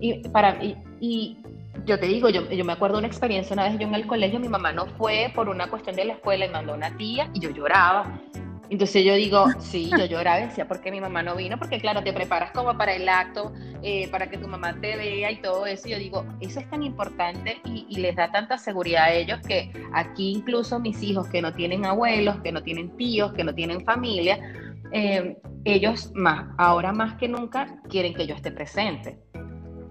y, 0.00 0.28
para, 0.30 0.62
y, 0.62 0.76
y 1.00 1.38
yo 1.86 2.00
te 2.00 2.06
digo, 2.06 2.28
yo, 2.28 2.50
yo 2.50 2.64
me 2.64 2.72
acuerdo 2.72 2.98
una 2.98 3.06
experiencia 3.06 3.54
una 3.54 3.68
vez 3.68 3.78
yo 3.78 3.86
en 3.86 3.94
el 3.94 4.08
colegio, 4.08 4.40
mi 4.40 4.48
mamá 4.48 4.72
no 4.72 4.86
fue 4.86 5.30
por 5.36 5.48
una 5.48 5.70
cuestión 5.70 5.94
de 5.94 6.04
la 6.04 6.14
escuela 6.14 6.46
y 6.46 6.50
mandó 6.50 6.74
una 6.74 6.96
tía 6.96 7.30
y 7.32 7.38
yo 7.38 7.50
lloraba 7.50 8.20
entonces 8.70 9.04
yo 9.04 9.14
digo, 9.14 9.46
sí, 9.58 9.90
yo 9.90 10.06
lloraba 10.06 10.38
decía, 10.38 10.66
¿por 10.66 10.80
qué 10.80 10.90
mi 10.90 11.00
mamá 11.00 11.22
no 11.22 11.36
vino? 11.36 11.58
Porque 11.58 11.78
claro, 11.78 12.02
te 12.02 12.12
preparas 12.12 12.52
como 12.52 12.76
para 12.76 12.94
el 12.94 13.08
acto, 13.08 13.52
eh, 13.82 14.08
para 14.08 14.30
que 14.30 14.38
tu 14.38 14.48
mamá 14.48 14.80
te 14.80 14.96
vea 14.96 15.30
y 15.30 15.42
todo 15.42 15.66
eso. 15.66 15.88
Yo 15.88 15.98
digo, 15.98 16.24
eso 16.40 16.60
es 16.60 16.70
tan 16.70 16.82
importante 16.82 17.60
y, 17.64 18.00
les 18.02 18.16
da 18.16 18.32
tanta 18.32 18.58
seguridad 18.58 19.04
a 19.04 19.12
ellos 19.12 19.40
que 19.46 19.70
aquí 19.92 20.32
incluso 20.32 20.80
mis 20.80 21.02
hijos 21.02 21.28
que 21.28 21.42
no 21.42 21.52
tienen 21.52 21.84
abuelos, 21.84 22.40
que 22.40 22.50
no 22.50 22.62
tienen 22.62 22.96
tíos, 22.96 23.32
que 23.32 23.44
no 23.44 23.54
tienen 23.54 23.84
familia, 23.84 24.38
eh, 24.90 25.36
ellos 25.64 26.10
más, 26.14 26.48
ahora 26.58 26.92
más 26.92 27.14
que 27.14 27.28
nunca, 27.28 27.80
quieren 27.88 28.14
que 28.14 28.26
yo 28.26 28.34
esté 28.34 28.50
presente 28.50 29.18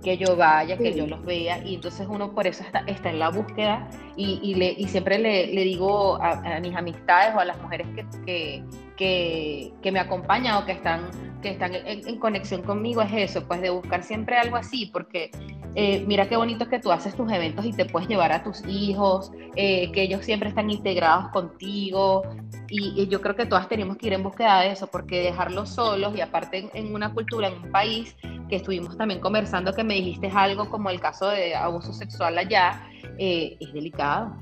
que 0.03 0.17
yo 0.17 0.35
vaya, 0.35 0.77
que 0.77 0.93
yo 0.93 1.05
los 1.05 1.23
vea, 1.23 1.63
y 1.63 1.75
entonces 1.75 2.07
uno 2.09 2.33
por 2.33 2.47
eso 2.47 2.63
está, 2.63 2.79
está 2.87 3.09
en 3.09 3.19
la 3.19 3.29
búsqueda 3.29 3.87
y, 4.15 4.39
y, 4.41 4.55
le, 4.55 4.73
y 4.77 4.87
siempre 4.87 5.19
le, 5.19 5.47
le 5.47 5.61
digo 5.61 6.21
a, 6.21 6.59
mis 6.59 6.75
amistades 6.75 7.35
o 7.35 7.39
a 7.39 7.45
las 7.45 7.61
mujeres 7.61 7.87
que, 7.95 8.05
que, 8.25 8.63
que, 9.01 9.73
que 9.81 9.91
me 9.91 9.99
acompañan 9.99 10.57
o 10.57 10.65
que 10.67 10.73
están, 10.73 11.09
que 11.41 11.49
están 11.49 11.71
en, 11.73 12.19
conexión 12.19 12.61
conmigo 12.61 13.01
es 13.01 13.11
eso, 13.31 13.47
pues 13.47 13.59
de 13.59 13.71
buscar 13.71 14.03
siempre 14.03 14.37
algo 14.37 14.57
así, 14.57 14.91
porque 14.93 15.31
eh, 15.73 16.05
mira 16.05 16.29
qué 16.29 16.37
bonito 16.37 16.69
que 16.69 16.77
tú 16.77 16.91
haces 16.91 17.15
tus 17.15 17.31
eventos 17.31 17.65
y 17.65 17.73
te 17.73 17.85
puedes 17.85 18.07
llevar 18.07 18.31
a 18.31 18.43
tus 18.43 18.63
hijos, 18.67 19.31
eh, 19.55 19.91
que 19.91 20.03
ellos 20.03 20.23
siempre 20.23 20.49
están 20.49 20.69
integrados 20.69 21.29
contigo, 21.29 22.21
y, 22.69 23.07
yo 23.07 23.21
creo 23.21 23.35
que 23.35 23.47
todas 23.47 23.67
tenemos 23.67 23.97
que 23.97 24.05
ir 24.05 24.13
en 24.13 24.21
búsqueda 24.21 24.61
de 24.61 24.73
eso, 24.73 24.85
porque 24.85 25.23
dejarlos 25.23 25.69
solos 25.69 26.15
y 26.15 26.21
aparte 26.21 26.59
en, 26.59 26.69
en 26.75 26.93
una 26.93 27.11
cultura, 27.11 27.47
en 27.47 27.55
un 27.55 27.71
país, 27.71 28.15
que 28.47 28.57
estuvimos 28.57 28.95
también 28.95 29.19
conversando, 29.19 29.73
que 29.73 29.83
me 29.83 29.95
dijiste 29.95 30.29
algo 30.31 30.69
como 30.69 30.91
el 30.91 30.99
caso 30.99 31.27
de 31.27 31.55
abuso 31.55 31.91
sexual 31.91 32.37
allá, 32.37 32.87
eh, 33.17 33.57
es 33.59 33.73
delicado. 33.73 34.35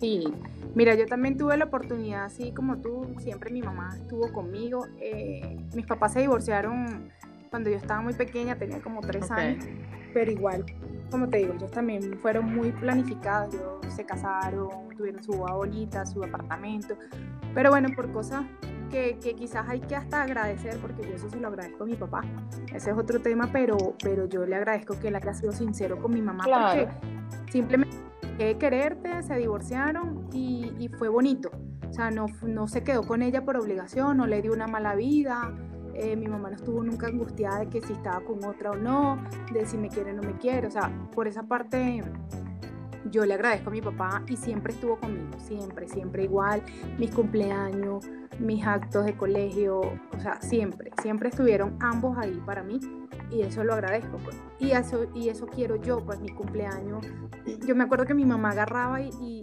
Sí, 0.00 0.24
mira, 0.74 0.94
yo 0.94 1.06
también 1.06 1.36
tuve 1.36 1.56
la 1.56 1.66
oportunidad, 1.66 2.24
así 2.24 2.52
como 2.52 2.78
tú, 2.78 3.06
siempre 3.18 3.50
mi 3.50 3.60
mamá 3.60 3.90
estuvo 3.94 4.32
conmigo. 4.32 4.86
Eh, 4.98 5.58
mis 5.74 5.86
papás 5.86 6.14
se 6.14 6.20
divorciaron 6.20 7.10
cuando 7.50 7.68
yo 7.68 7.76
estaba 7.76 8.00
muy 8.00 8.14
pequeña, 8.14 8.56
tenía 8.56 8.80
como 8.80 9.00
tres 9.00 9.30
años, 9.30 9.64
pero 10.14 10.30
igual, 10.30 10.64
como 11.10 11.28
te 11.28 11.38
digo, 11.38 11.54
ellos 11.54 11.70
también 11.70 12.18
fueron 12.18 12.54
muy 12.54 12.72
planificados, 12.72 13.54
ellos 13.54 13.78
se 13.88 14.04
casaron, 14.06 14.88
tuvieron 14.96 15.22
su 15.22 15.32
bonita, 15.32 16.06
su 16.06 16.22
apartamento, 16.24 16.96
pero 17.52 17.70
bueno, 17.70 17.88
por 17.94 18.10
cosas 18.12 18.44
que, 18.90 19.18
quizás 19.36 19.68
hay 19.68 19.80
que 19.80 19.96
hasta 19.96 20.22
agradecer, 20.22 20.78
porque 20.78 21.02
yo 21.02 21.14
eso 21.14 21.28
se 21.28 21.38
lo 21.38 21.48
agradezco 21.48 21.84
a 21.84 21.86
mi 21.86 21.94
papá. 21.94 22.22
Ese 22.72 22.90
es 22.90 22.96
otro 22.96 23.20
tema, 23.20 23.48
pero, 23.52 23.76
pero 24.02 24.26
yo 24.26 24.46
le 24.46 24.56
agradezco 24.56 24.98
que 24.98 25.08
él 25.08 25.16
haya 25.16 25.34
sido 25.34 25.52
sincero 25.52 26.00
con 26.00 26.12
mi 26.12 26.22
mamá, 26.22 26.44
porque 26.44 26.88
simplemente 27.50 27.96
que 28.38 28.56
quererte, 28.58 29.22
se 29.22 29.36
divorciaron 29.36 30.28
y, 30.32 30.88
fue 30.98 31.08
bonito. 31.08 31.50
O 31.88 31.92
sea, 31.92 32.10
no, 32.10 32.26
no 32.42 32.68
se 32.68 32.82
quedó 32.82 33.02
con 33.02 33.22
ella 33.22 33.44
por 33.44 33.56
obligación, 33.56 34.16
no 34.16 34.26
le 34.26 34.42
dio 34.42 34.52
una 34.52 34.66
mala 34.66 34.94
vida. 34.94 35.52
Eh, 35.94 36.16
mi 36.16 36.28
mamá 36.28 36.50
no 36.50 36.56
estuvo 36.56 36.82
nunca 36.82 37.08
angustiada 37.08 37.60
de 37.60 37.68
que 37.68 37.80
si 37.80 37.92
estaba 37.92 38.20
con 38.20 38.44
otra 38.44 38.70
o 38.70 38.76
no, 38.76 39.22
de 39.52 39.66
si 39.66 39.76
me 39.76 39.88
quiere 39.88 40.12
o 40.12 40.14
no 40.14 40.22
me 40.22 40.38
quiere. 40.38 40.66
O 40.68 40.70
sea, 40.70 40.90
por 41.14 41.26
esa 41.26 41.42
parte 41.42 42.02
yo 43.10 43.24
le 43.24 43.34
agradezco 43.34 43.70
a 43.70 43.72
mi 43.72 43.82
papá 43.82 44.22
y 44.28 44.36
siempre 44.36 44.72
estuvo 44.72 44.98
conmigo, 44.98 45.38
siempre, 45.38 45.88
siempre 45.88 46.24
igual, 46.24 46.62
mis 46.98 47.10
cumpleaños, 47.10 48.08
mis 48.38 48.64
actos 48.66 49.04
de 49.04 49.16
colegio, 49.16 49.80
o 49.80 50.20
sea, 50.20 50.40
siempre, 50.40 50.92
siempre 51.02 51.30
estuvieron 51.30 51.76
ambos 51.80 52.16
ahí 52.18 52.40
para 52.46 52.62
mí 52.62 52.78
y 53.30 53.42
eso 53.42 53.64
lo 53.64 53.74
agradezco. 53.74 54.18
Pues. 54.18 54.36
Y, 54.58 54.72
eso, 54.72 55.06
y 55.14 55.28
eso 55.28 55.46
quiero 55.46 55.76
yo, 55.76 56.04
pues 56.04 56.20
mi 56.20 56.28
cumpleaños. 56.28 57.06
Yo 57.66 57.74
me 57.74 57.84
acuerdo 57.84 58.06
que 58.06 58.14
mi 58.14 58.24
mamá 58.24 58.50
agarraba 58.50 59.00
y, 59.00 59.40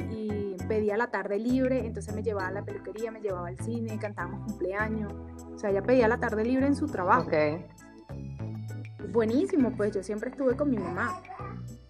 pedía 0.67 0.97
la 0.97 1.08
tarde 1.08 1.39
libre, 1.39 1.86
entonces 1.86 2.13
me 2.13 2.21
llevaba 2.21 2.50
a 2.50 2.52
la 2.52 2.65
peluquería, 2.65 3.10
me 3.10 3.21
llevaba 3.21 3.47
al 3.47 3.58
cine, 3.60 3.97
cantábamos 3.97 4.43
cumpleaños. 4.47 5.13
O 5.56 5.58
sea, 5.58 5.69
ella 5.69 5.82
pedía 5.82 6.10
la 6.10 6.19
tarde 6.19 6.43
libre 6.43 6.67
en 6.67 6.76
su 6.76 6.88
trabajo. 6.88 7.32
Buenísimo, 9.13 9.71
pues 9.78 9.95
yo 9.95 10.04
siempre 10.04 10.30
estuve 10.30 10.58
con 10.58 10.69
mi 10.69 10.78
mamá 10.78 11.21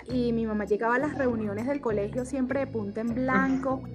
y 0.06 0.32
mi 0.32 0.46
mamá 0.46 0.66
llegaba 0.66 0.96
a 0.96 1.00
las 1.00 1.18
reuniones 1.18 1.66
del 1.66 1.82
colegio 1.82 2.24
siempre 2.24 2.60
de 2.62 2.68
punta 2.68 3.02
en 3.02 3.16
blanco. 3.16 3.82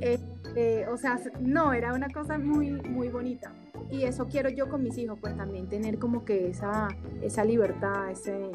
Este, 0.00 0.88
o 0.88 0.96
sea, 0.96 1.20
no, 1.40 1.72
era 1.72 1.92
una 1.92 2.08
cosa 2.08 2.36
muy, 2.36 2.72
muy 2.72 3.08
bonita. 3.08 3.52
Y 3.92 4.04
eso 4.04 4.26
quiero 4.26 4.48
yo 4.48 4.70
con 4.70 4.82
mis 4.82 4.96
hijos, 4.96 5.18
pues 5.20 5.36
también 5.36 5.68
tener 5.68 5.98
como 5.98 6.24
que 6.24 6.48
esa, 6.48 6.88
esa 7.20 7.44
libertad, 7.44 8.10
ese, 8.10 8.50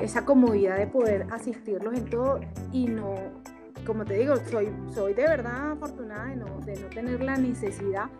esa 0.00 0.24
comodidad 0.24 0.76
de 0.76 0.88
poder 0.88 1.26
asistirlos 1.30 1.96
en 1.96 2.04
todo 2.06 2.40
y 2.72 2.86
no, 2.86 3.14
como 3.86 4.04
te 4.04 4.14
digo, 4.14 4.34
soy, 4.50 4.72
soy 4.92 5.14
de 5.14 5.22
verdad 5.22 5.70
afortunada 5.70 6.26
de 6.26 6.36
no, 6.36 6.58
de 6.66 6.74
no 6.80 6.88
tener 6.88 7.22
la 7.22 7.36
necesidad 7.36 8.10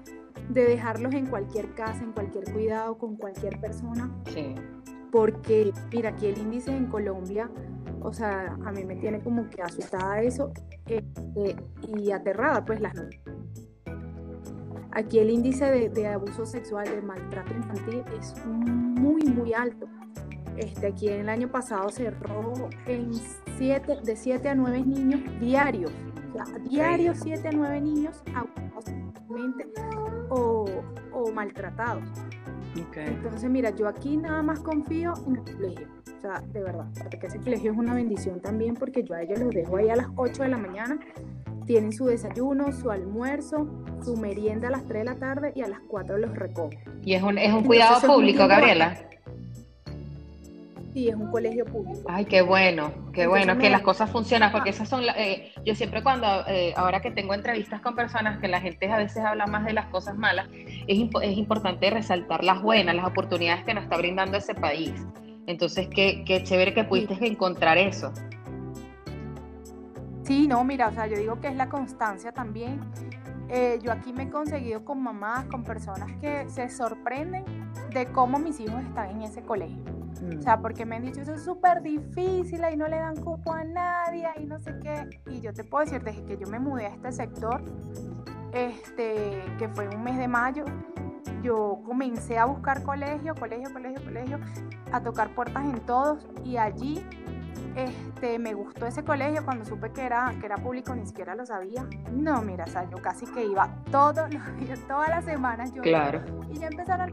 de 0.49 0.64
dejarlos 0.64 1.14
en 1.14 1.26
cualquier 1.26 1.74
casa, 1.74 2.05
en 2.05 2.12
cualquier 2.12 2.45
cuidado, 2.45 2.97
con 2.97 3.16
cualquier 3.16 3.59
persona. 3.59 4.09
Sí. 4.32 4.55
Porque, 5.11 5.72
mira, 5.93 6.11
aquí 6.11 6.26
el 6.26 6.39
índice 6.39 6.76
en 6.76 6.86
Colombia 6.86 7.51
o 8.05 8.12
sea, 8.12 8.57
a 8.64 8.70
mí 8.70 8.84
me 8.84 8.97
tiene 8.97 9.20
como 9.20 9.49
que 9.49 9.62
asustada 9.62 10.20
eso 10.20 10.53
este, 10.86 11.57
y 11.97 12.12
aterrada, 12.12 12.62
pues 12.64 12.80
las 12.80 12.93
Aquí 14.95 15.18
el 15.18 15.30
índice 15.30 15.88
de, 15.88 16.07
abuso 16.07 16.47
sexual, 16.47 16.86
de 16.86 17.03
maltrato 17.03 17.53
infantil 17.53 18.05
es 18.18 18.34
muy, 18.47 19.22
muy 19.22 19.53
alto. 19.53 19.86
Este, 20.57 20.86
aquí 20.86 21.09
en 21.09 21.20
el 21.20 21.28
año 21.28 21.51
pasado 21.51 21.88
se 21.88 22.05
cerró 22.05 22.53
en 22.86 23.12
siete, 23.59 23.99
de 24.05 24.14
7 24.14 24.49
a 24.49 24.55
9 24.55 24.84
niños 24.84 25.20
diarios. 25.40 25.90
diarios 26.70 27.18
7 27.22 27.49
a 27.49 27.51
9 27.53 27.80
niños 27.80 28.22
o, 30.28 30.64
o 31.12 31.32
maltratados. 31.32 32.05
Entonces, 32.97 33.51
mira, 33.51 33.70
yo 33.70 33.88
aquí 33.88 34.16
nada 34.16 34.42
más 34.42 34.61
confío 34.61 35.14
en 35.26 35.36
el 35.36 35.57
colegio. 35.57 35.88
O 36.16 36.20
sea, 36.20 36.40
de 36.40 36.62
verdad, 36.62 36.86
porque 37.03 37.26
ese 37.26 37.38
colegio 37.38 37.72
es 37.72 37.78
una 37.78 37.95
bendición 37.95 38.40
también 38.40 38.74
porque 38.74 39.03
yo 39.03 39.14
a 39.14 39.22
ellos 39.22 39.38
los 39.40 39.51
dejo 39.51 39.76
ahí 39.76 39.90
a 39.90 39.97
las 39.97 40.09
8 40.16 40.42
de 40.42 40.49
la 40.49 40.59
mañana. 40.59 40.99
Tienen 41.67 41.93
su 41.93 42.07
desayuno, 42.07 42.73
su 42.73 42.91
almuerzo, 42.91 43.67
su 44.05 44.17
merienda 44.17 44.69
a 44.69 44.71
las 44.71 44.87
3 44.87 45.01
de 45.01 45.05
la 45.05 45.19
tarde 45.19 45.53
y 45.55 45.62
a 45.62 45.69
las 45.69 45.81
4 45.89 46.19
los 46.19 46.35
recojo. 46.35 46.71
Y 47.03 47.15
es 47.15 47.23
un, 47.23 47.39
es 47.39 47.53
un 47.53 47.65
cuidado 47.65 48.01
público, 48.07 48.47
Gabriela. 48.47 49.09
Sí, 50.95 51.09
es 51.09 51.17
un 51.17 51.29
colegio 51.29 51.65
público. 51.65 52.03
Ay, 52.09 52.25
qué 52.25 52.41
bueno, 52.41 52.93
qué 53.12 53.27
bueno 53.27 53.59
que 53.59 53.69
las 53.69 53.83
cosas 53.83 54.11
funcionan, 54.11 54.53
porque 54.53 54.71
esas 54.71 54.89
son, 54.89 55.03
eh, 55.17 55.53
yo 55.65 55.75
siempre 55.75 56.05
cuando, 56.05 56.47
eh, 56.47 56.73
ahora 56.77 57.01
que 57.03 57.11
tengo 57.11 57.35
entrevistas 57.35 57.81
con 57.81 57.97
personas 57.97 58.39
que 58.39 58.47
la 58.47 58.61
gente 58.61 58.89
a 58.89 58.99
veces 58.99 59.25
habla 59.25 59.47
más 59.49 59.65
de 59.65 59.73
las 59.73 59.87
cosas 59.87 60.17
malas, 60.17 60.49
es, 60.53 61.09
es 61.23 61.37
importante 61.37 61.91
resaltar 61.91 62.45
las 62.45 62.62
buenas, 62.62 62.95
las 62.95 63.07
oportunidades 63.07 63.65
que 63.65 63.75
nos 63.75 63.85
está 63.85 63.97
brindando 63.97 64.39
ese 64.39 64.55
país. 64.55 64.93
Entonces, 65.49 65.89
qué, 65.89 66.23
qué 66.25 66.45
chévere 66.45 66.73
que 66.75 66.85
pudiste 66.85 67.15
encontrar 67.27 67.77
eso. 67.77 68.12
Sí, 70.25 70.49
no, 70.49 70.64
mira, 70.64 70.89
o 70.89 70.93
sea, 70.93 71.07
yo 71.07 71.18
digo 71.18 71.39
que 71.39 71.49
es 71.49 71.57
la 71.57 71.68
constancia 71.68 72.33
también. 72.33 72.81
Eh, 73.51 73.79
yo 73.83 73.93
aquí 73.93 74.12
me 74.14 74.25
he 74.25 74.31
conseguido 74.31 74.83
con 74.83 75.03
mamás, 75.03 75.45
con 75.47 75.62
personas 75.64 76.11
que 76.20 76.49
se 76.49 76.70
sorprenden 76.70 77.45
de 77.93 78.07
cómo 78.07 78.39
mis 78.39 78.59
hijos 78.59 78.83
están 78.83 79.11
en 79.11 79.22
ese 79.22 79.43
colegio. 79.43 79.83
O 80.39 80.41
sea, 80.41 80.59
porque 80.59 80.87
me 80.87 80.97
han 80.97 81.03
dicho, 81.03 81.20
eso 81.20 81.35
es 81.35 81.43
súper 81.43 81.83
difícil, 81.83 82.64
ahí 82.64 82.77
no 82.77 82.89
le 82.89 82.97
dan 82.97 83.16
cupo 83.16 83.53
a 83.53 83.64
nadie, 83.64 84.25
ahí 84.25 84.47
no 84.47 84.59
sé 84.59 84.75
qué. 84.81 85.20
Y 85.31 85.41
yo 85.43 85.53
te 85.53 85.62
puedo 85.62 85.85
decir, 85.85 86.03
desde 86.03 86.25
que 86.25 86.39
yo 86.39 86.47
me 86.47 86.59
mudé 86.59 86.87
a 86.87 86.89
este 86.89 87.12
sector, 87.12 87.62
este, 88.55 89.45
que 89.59 89.68
fue 89.68 89.89
un 89.89 90.03
mes 90.03 90.16
de 90.16 90.29
mayo, 90.29 90.64
yo 91.43 91.83
comencé 91.85 92.39
a 92.39 92.47
buscar 92.47 92.83
colegio, 92.83 93.35
colegio, 93.35 93.70
colegio, 93.70 94.03
colegio, 94.03 94.41
a 94.91 95.03
tocar 95.03 95.35
puertas 95.35 95.64
en 95.64 95.81
todos 95.81 96.27
y 96.43 96.57
allí 96.57 97.07
este, 97.77 98.39
me 98.39 98.55
gustó 98.55 98.87
ese 98.87 99.05
colegio 99.05 99.45
cuando 99.45 99.64
supe 99.64 99.91
que 99.93 100.03
era, 100.03 100.33
que 100.39 100.47
era 100.47 100.57
público, 100.57 100.95
ni 100.95 101.07
siquiera 101.07 101.35
lo 101.35 101.45
sabía. 101.47 101.87
No, 102.12 102.43
mira, 102.43 102.64
o 102.64 102.70
sea, 102.70 102.89
yo 102.89 102.99
casi 102.99 103.27
que 103.27 103.45
iba 103.45 103.68
todos 103.91 104.33
los 104.33 104.57
días, 104.57 104.81
todas 104.87 105.09
las 105.09 105.25
semanas 105.33 105.72
yo. 105.72 105.83
Claro. 105.83 106.22
Y 106.51 106.59
ya 106.59 106.68
empezaron 106.68 107.12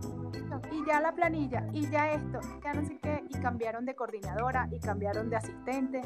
y 0.71 0.85
ya 0.85 0.99
la 0.99 1.13
planilla, 1.13 1.65
y 1.71 1.89
ya 1.89 2.11
esto, 2.11 2.39
ya 2.63 2.73
no 2.73 2.85
sé 2.85 2.97
qué, 3.01 3.23
y 3.29 3.39
cambiaron 3.39 3.85
de 3.85 3.95
coordinadora, 3.95 4.67
y 4.71 4.79
cambiaron 4.79 5.29
de 5.29 5.37
asistente, 5.37 6.01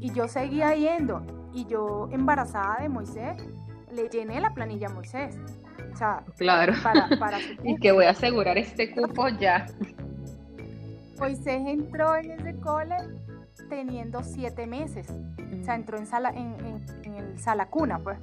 y 0.00 0.12
yo 0.12 0.28
seguía 0.28 0.74
yendo, 0.74 1.22
y 1.52 1.64
yo 1.66 2.08
embarazada 2.12 2.82
de 2.82 2.88
Moisés, 2.88 3.36
le 3.92 4.08
llené 4.08 4.40
la 4.40 4.52
planilla 4.52 4.88
a 4.88 4.90
Moisés. 4.90 5.38
O 5.92 5.96
sea, 5.96 6.22
claro. 6.36 6.74
y 7.64 7.76
que 7.76 7.92
voy 7.92 8.04
a 8.04 8.10
asegurar 8.10 8.58
este 8.58 8.90
cupo 8.90 9.28
ya. 9.28 9.66
Moisés 11.18 11.62
entró 11.66 12.16
en 12.16 12.32
ese 12.32 12.54
cole 12.60 12.96
teniendo 13.68 14.22
siete 14.22 14.66
meses. 14.66 15.08
O 15.08 15.64
sea, 15.64 15.74
entró 15.74 15.98
en 15.98 16.06
sala, 16.06 16.30
en, 16.30 16.82
en, 17.04 17.14
el 17.14 17.38
sala 17.38 17.68
cuna, 17.68 17.98
pues. 17.98 18.18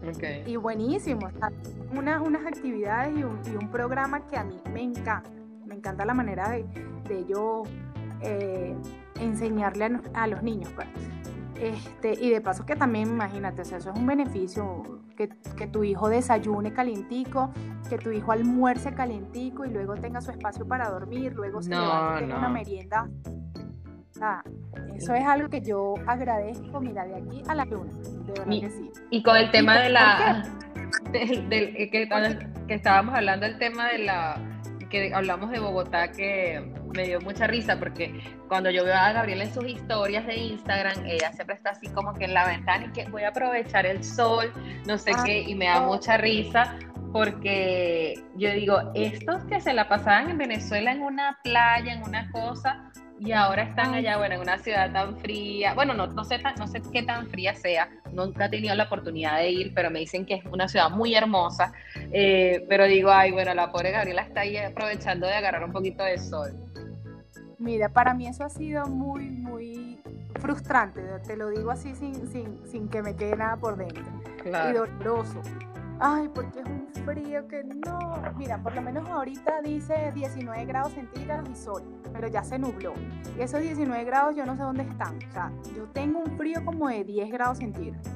Y 0.45 0.55
buenísimo. 0.55 1.29
Una, 1.95 2.21
unas 2.21 2.45
actividades 2.45 3.17
y 3.17 3.23
un, 3.23 3.39
y 3.45 3.55
un 3.55 3.69
programa 3.69 4.25
que 4.27 4.37
a 4.37 4.43
mí 4.43 4.61
me 4.71 4.81
encanta 4.81 5.29
me 5.73 5.79
encanta 5.79 6.05
la 6.05 6.13
manera 6.13 6.49
de, 6.49 6.65
de 7.07 7.25
yo 7.25 7.63
eh, 8.21 8.75
enseñarle 9.19 9.99
a, 10.13 10.27
los 10.27 10.43
niños. 10.43 10.71
Pues. 10.75 10.87
Este, 11.59 12.13
y 12.13 12.29
de 12.29 12.41
paso 12.41 12.65
que 12.65 12.75
también, 12.75 13.09
imagínate, 13.09 13.63
eso 13.63 13.77
es 13.77 13.85
un 13.87 14.05
beneficio, 14.05 15.01
que, 15.15 15.27
tu 15.67 15.83
hijo 15.83 16.09
desayune 16.09 16.73
calientico, 16.73 17.51
que 17.89 17.97
tu 17.97 18.11
hijo 18.11 18.31
almuerce 18.31 18.93
calientico 18.93 19.65
y 19.65 19.69
luego 19.69 19.95
tenga 19.95 20.21
su 20.21 20.31
espacio 20.31 20.67
para 20.67 20.89
dormir, 20.89 21.33
luego 21.33 21.61
se 21.61 21.69
no, 21.69 22.15
tenga 22.17 22.37
una 22.37 22.49
merienda. 22.49 23.09
Eso 24.95 25.13
es 25.13 25.25
algo 25.25 25.49
que 25.49 25.61
yo 25.61 25.95
agradezco, 26.07 26.79
mira, 26.79 27.05
de 27.05 27.15
aquí 27.15 27.43
a 27.47 27.55
la 27.55 27.65
luna, 27.65 27.91
de 28.25 28.31
verdad 28.31 28.45
que 28.45 28.69
sí. 28.69 28.91
Y 29.09 29.23
con 29.23 29.35
el 29.37 29.51
tema 29.51 29.79
de 29.79 29.89
la... 29.89 30.43
Del, 31.11 31.49
que, 31.49 32.07
que 32.67 32.73
estábamos 32.73 33.15
hablando 33.15 33.47
del 33.47 33.57
tema 33.57 33.89
de 33.89 33.99
la 33.99 34.39
que 34.93 35.11
hablamos 35.13 35.49
de 35.49 35.59
Bogotá 35.59 36.11
que 36.11 36.71
me 36.95 37.05
dio 37.05 37.19
mucha 37.21 37.47
risa 37.47 37.79
porque 37.79 38.13
cuando 38.47 38.69
yo 38.69 38.85
veo 38.85 38.93
a 38.93 39.11
Gabriela 39.11 39.45
en 39.45 39.53
sus 39.53 39.67
historias 39.67 40.25
de 40.27 40.35
Instagram, 40.35 41.03
ella 41.07 41.33
siempre 41.33 41.55
está 41.55 41.71
así 41.71 41.87
como 41.89 42.13
que 42.13 42.25
en 42.25 42.35
la 42.35 42.45
ventana 42.45 42.85
y 42.85 42.91
que 42.91 43.09
voy 43.09 43.23
a 43.23 43.29
aprovechar 43.29 43.87
el 43.87 44.03
sol, 44.03 44.53
no 44.85 44.99
sé 44.99 45.11
qué, 45.25 45.41
y 45.41 45.55
me 45.55 45.65
da 45.65 45.81
mucha 45.81 46.17
risa 46.17 46.77
porque 47.11 48.13
yo 48.35 48.51
digo, 48.51 48.91
estos 48.93 49.43
que 49.45 49.59
se 49.59 49.73
la 49.73 49.87
pasaban 49.89 50.29
en 50.29 50.37
Venezuela 50.37 50.91
en 50.91 51.01
una 51.01 51.39
playa, 51.43 51.93
en 51.93 52.03
una 52.03 52.29
cosa, 52.31 52.91
y 53.25 53.31
ahora 53.31 53.63
están 53.63 53.93
allá, 53.93 54.17
bueno, 54.17 54.35
en 54.35 54.41
una 54.41 54.57
ciudad 54.57 54.91
tan 54.91 55.17
fría. 55.17 55.73
Bueno, 55.73 55.93
no, 55.93 56.07
no, 56.07 56.25
sé, 56.25 56.41
no 56.57 56.67
sé 56.67 56.81
qué 56.91 57.03
tan 57.03 57.27
fría 57.27 57.55
sea, 57.55 57.89
nunca 58.11 58.45
he 58.45 58.49
tenido 58.49 58.75
la 58.75 58.83
oportunidad 58.83 59.37
de 59.37 59.49
ir, 59.49 59.73
pero 59.73 59.89
me 59.89 59.99
dicen 59.99 60.25
que 60.25 60.35
es 60.35 60.45
una 60.45 60.67
ciudad 60.67 60.89
muy 60.89 61.15
hermosa. 61.15 61.71
Eh, 62.11 62.65
pero 62.67 62.85
digo, 62.85 63.11
ay, 63.11 63.31
bueno, 63.31 63.53
la 63.53 63.71
pobre 63.71 63.91
Gabriela 63.91 64.23
está 64.23 64.41
ahí 64.41 64.57
aprovechando 64.57 65.25
de 65.25 65.35
agarrar 65.35 65.63
un 65.63 65.71
poquito 65.71 66.03
de 66.03 66.17
sol. 66.17 66.51
Mira, 67.59 67.87
para 67.87 68.13
mí 68.13 68.27
eso 68.27 68.43
ha 68.43 68.49
sido 68.49 68.85
muy, 68.87 69.29
muy 69.29 70.01
frustrante, 70.41 71.01
te 71.25 71.37
lo 71.37 71.49
digo 71.49 71.71
así 71.71 71.95
sin, 71.95 72.27
sin, 72.27 72.67
sin 72.67 72.89
que 72.89 73.01
me 73.01 73.15
quede 73.15 73.37
nada 73.37 73.55
por 73.55 73.77
dentro. 73.77 74.03
Y 74.45 74.73
doloroso 74.73 75.41
ay, 75.99 76.29
porque 76.33 76.59
es 76.59 76.65
un 76.65 76.87
frío 77.05 77.47
que 77.47 77.63
no. 77.63 77.99
Mira, 78.37 78.61
por 78.61 78.75
lo 78.75 78.81
menos 78.81 79.07
ahorita 79.09 79.61
dice 79.61 80.11
19 80.13 80.65
grados 80.65 80.93
centígrados 80.93 81.49
y 81.49 81.55
sol, 81.55 81.83
pero 82.11 82.27
ya 82.27 82.43
se 82.43 82.59
nubló. 82.59 82.93
Y 83.37 83.41
esos 83.41 83.61
19 83.61 84.03
grados 84.03 84.35
yo 84.35 84.45
no 84.45 84.55
sé 84.55 84.63
dónde 84.63 84.83
están. 84.83 85.17
O 85.17 85.31
sea, 85.31 85.51
yo 85.75 85.85
tengo 85.93 86.19
un 86.19 86.37
frío 86.37 86.63
como 86.65 86.87
de 86.89 87.03
10 87.03 87.31
grados 87.31 87.57
centígrados. 87.59 88.07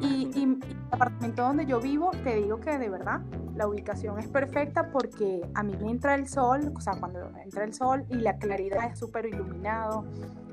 Y, 0.00 0.30
y, 0.34 0.42
el 0.42 0.58
apartamento 0.90 1.42
donde 1.42 1.66
yo 1.66 1.80
vivo, 1.80 2.10
te 2.22 2.36
digo 2.36 2.60
que 2.60 2.76
de 2.76 2.88
verdad 2.88 3.20
la 3.54 3.66
ubicación 3.66 4.18
es 4.18 4.28
perfecta 4.28 4.90
porque 4.90 5.40
a 5.54 5.62
mí 5.62 5.76
me 5.80 5.90
entra 5.90 6.14
el 6.14 6.28
sol, 6.28 6.72
o 6.76 6.80
sea, 6.80 6.94
cuando 6.98 7.30
entra 7.44 7.64
el 7.64 7.74
sol 7.74 8.04
y 8.08 8.16
la 8.16 8.36
claridad 8.38 8.86
es 8.90 8.98
súper 8.98 9.26
iluminado. 9.26 10.04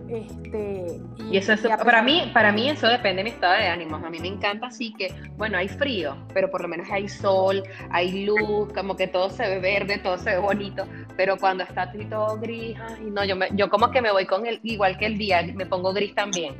Este, 0.10 1.01
y, 1.30 1.38
eso 1.38 1.53
para 1.84 2.01
mí, 2.01 2.32
para 2.34 2.51
mí 2.51 2.70
eso 2.70 2.88
depende 2.88 3.18
de 3.18 3.24
mi 3.26 3.30
estado 3.32 3.53
de 3.53 3.68
ánimo. 3.68 3.97
A 3.97 4.10
mí 4.10 4.20
me 4.20 4.28
encanta 4.28 4.68
así 4.68 4.93
que, 4.93 5.14
bueno, 5.38 5.58
hay 5.58 5.68
frío, 5.68 6.16
pero 6.34 6.49
por 6.49 6.62
lo 6.62 6.68
menos 6.68 6.88
hay 6.89 7.10
sol, 7.10 7.64
hay 7.89 8.26
luz, 8.26 8.72
como 8.74 8.95
que 8.95 9.08
todo 9.08 9.30
se 9.30 9.47
ve 9.47 9.60
verde, 9.60 9.97
todo 9.97 10.18
se 10.18 10.32
ve 10.32 10.38
bonito. 10.38 10.86
Pero 11.18 11.38
cuando 11.38 11.64
está 11.64 11.91
todo 12.10 12.38
gris, 12.39 12.78
no, 13.01 13.26
yo, 13.26 13.36
me, 13.36 13.49
yo 13.53 13.70
como 13.70 13.91
que 13.91 14.01
me 14.01 14.12
voy 14.12 14.26
con 14.26 14.45
el, 14.45 14.60
igual 14.64 14.97
que 14.97 15.05
el 15.08 15.18
día, 15.18 15.41
me 15.53 15.66
pongo 15.66 15.93
gris 15.93 16.16
también. 16.16 16.55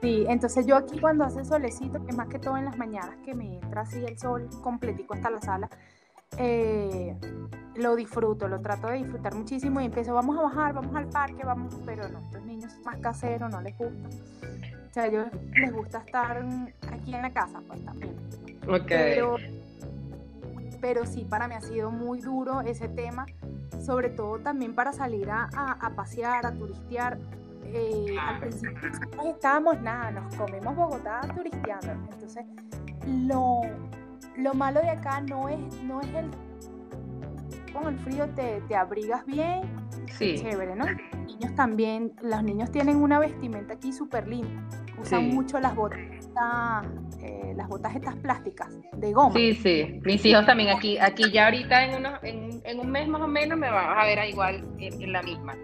Sí, 0.00 0.24
entonces 0.28 0.66
yo 0.66 0.76
aquí 0.76 0.98
cuando 0.98 1.24
hace 1.24 1.44
solecito, 1.44 2.04
que 2.04 2.12
más 2.14 2.28
que 2.28 2.38
todo 2.38 2.56
en 2.56 2.64
las 2.64 2.78
mañanas 2.78 3.16
que 3.24 3.34
me 3.34 3.58
entra 3.58 3.82
así 3.82 4.02
el 4.02 4.18
sol 4.18 4.48
completico 4.62 5.12
hasta 5.12 5.30
la 5.30 5.40
sala, 5.42 5.68
eh, 6.38 7.16
lo 7.76 7.96
disfruto, 7.96 8.48
lo 8.48 8.60
trato 8.60 8.88
de 8.88 8.98
disfrutar 8.98 9.34
muchísimo 9.34 9.80
y 9.80 9.86
empiezo, 9.86 10.14
vamos 10.14 10.38
a 10.38 10.42
bajar, 10.42 10.74
vamos 10.74 10.94
al 10.96 11.08
parque, 11.08 11.42
vamos, 11.44 11.74
pero 11.84 12.08
no, 12.08 12.18
estos 12.18 12.44
niños 12.44 12.72
más 12.84 12.98
caseros 12.98 13.50
no 13.50 13.60
les 13.60 13.76
gusta. 13.76 14.08
O 14.08 14.92
sea, 14.92 15.04
a 15.04 15.06
ellos 15.06 15.26
les 15.54 15.72
gusta 15.72 15.98
estar 15.98 16.44
aquí 16.90 17.14
en 17.14 17.22
la 17.22 17.32
casa, 17.32 17.60
pues 17.66 17.84
también. 17.84 18.16
Ok. 18.68 18.88
Pero, 18.88 19.36
pero 20.80 21.06
sí, 21.06 21.24
para 21.28 21.46
mí 21.46 21.54
ha 21.54 21.60
sido 21.60 21.90
muy 21.90 22.20
duro 22.20 22.60
ese 22.62 22.88
tema, 22.88 23.26
sobre 23.80 24.10
todo 24.10 24.38
también 24.40 24.74
para 24.74 24.92
salir 24.92 25.30
a, 25.30 25.48
a 25.52 25.90
pasear, 25.94 26.44
a 26.46 26.52
turistear 26.52 27.18
eh, 27.72 28.16
al 28.18 28.40
principio 28.40 28.80
estábamos 29.26 29.80
nada, 29.80 30.10
nos 30.10 30.34
comemos 30.34 30.74
Bogotá 30.74 31.20
turisteando. 31.34 31.92
Entonces, 32.12 32.44
lo, 33.06 33.62
lo 34.40 34.54
malo 34.54 34.80
de 34.80 34.90
acá 34.90 35.20
no 35.20 35.48
es, 35.48 35.58
no 35.82 36.00
es 36.00 36.08
el 36.14 36.30
con 37.72 37.94
el 37.94 37.98
frío 38.00 38.28
te, 38.30 38.60
te 38.68 38.74
abrigas 38.74 39.24
bien, 39.26 39.62
sí. 40.06 40.34
chévere, 40.36 40.74
¿no? 40.74 40.86
Los 40.86 41.26
niños 41.26 41.54
también, 41.54 42.12
los 42.22 42.42
niños 42.42 42.70
tienen 42.70 42.96
una 42.96 43.18
vestimenta 43.18 43.74
aquí 43.74 43.92
súper 43.92 44.26
linda, 44.26 44.66
usan 45.00 45.28
mucho 45.28 45.60
las 45.60 45.74
botas, 45.74 46.00
eh, 47.22 47.52
las 47.56 47.68
botas 47.68 47.94
estas 47.94 48.16
plásticas 48.16 48.68
de 48.96 49.12
goma. 49.12 49.34
Sí, 49.34 49.54
sí, 49.54 50.00
mis 50.04 50.24
hijos 50.24 50.44
también 50.46 50.70
aquí, 50.70 50.98
aquí 50.98 51.30
ya 51.30 51.44
ahorita 51.46 51.84
en, 51.84 51.96
unos, 51.96 52.18
en, 52.22 52.60
en 52.64 52.80
un 52.80 52.90
mes 52.90 53.08
más 53.08 53.22
o 53.22 53.28
menos 53.28 53.58
me 53.58 53.70
van 53.70 53.98
a 53.98 54.04
ver 54.04 54.28
igual 54.28 54.66
en 54.78 55.12
la 55.12 55.22
misma. 55.22 55.54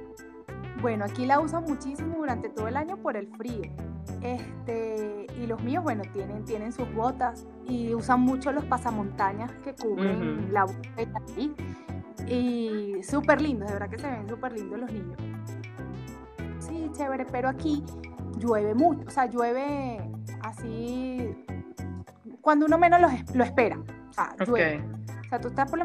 Bueno, 0.81 1.05
aquí 1.05 1.25
la 1.25 1.41
usan 1.41 1.65
muchísimo 1.65 2.17
durante 2.19 2.49
todo 2.49 2.69
el 2.69 2.77
año 2.77 2.97
por 2.97 3.17
el 3.17 3.29
frío. 3.29 3.71
Este, 4.23 5.27
y 5.41 5.47
los 5.47 5.63
míos, 5.63 5.83
bueno, 5.83 6.03
tienen, 6.13 6.45
tienen 6.45 6.73
sus 6.73 6.93
botas 6.95 7.47
y 7.67 7.95
usan 7.95 8.21
mucho 8.21 8.53
los 8.53 8.65
pasamontañas 8.65 9.51
que 9.65 9.75
cubren 9.75 10.53
la 10.53 10.65
boca 10.65 10.89
y 11.37 11.53
Y 12.29 13.03
súper 13.03 13.41
lindos, 13.41 13.69
de 13.69 13.75
verdad 13.75 13.91
que 13.91 13.99
se 13.99 14.11
ven 14.11 14.29
súper 14.29 14.53
lindos 14.53 14.81
los 14.81 14.93
niños. 14.93 15.19
Sí, 16.59 16.91
chévere, 16.93 17.27
pero 17.27 17.49
aquí 17.49 17.83
llueve 18.39 18.75
mucho, 18.75 19.03
o 19.07 19.11
sea, 19.11 19.27
llueve 19.27 19.99
así 20.43 21.45
cuando 22.41 22.67
uno 22.67 22.79
menos 22.79 23.01
lo, 23.01 23.45
espera. 23.45 23.79
O 23.79 24.13
sea, 24.13 24.37
llueve. 24.47 24.85
O 25.25 25.29
sea, 25.29 25.41
tú 25.41 25.49
estás 25.49 25.71
por 25.71 25.81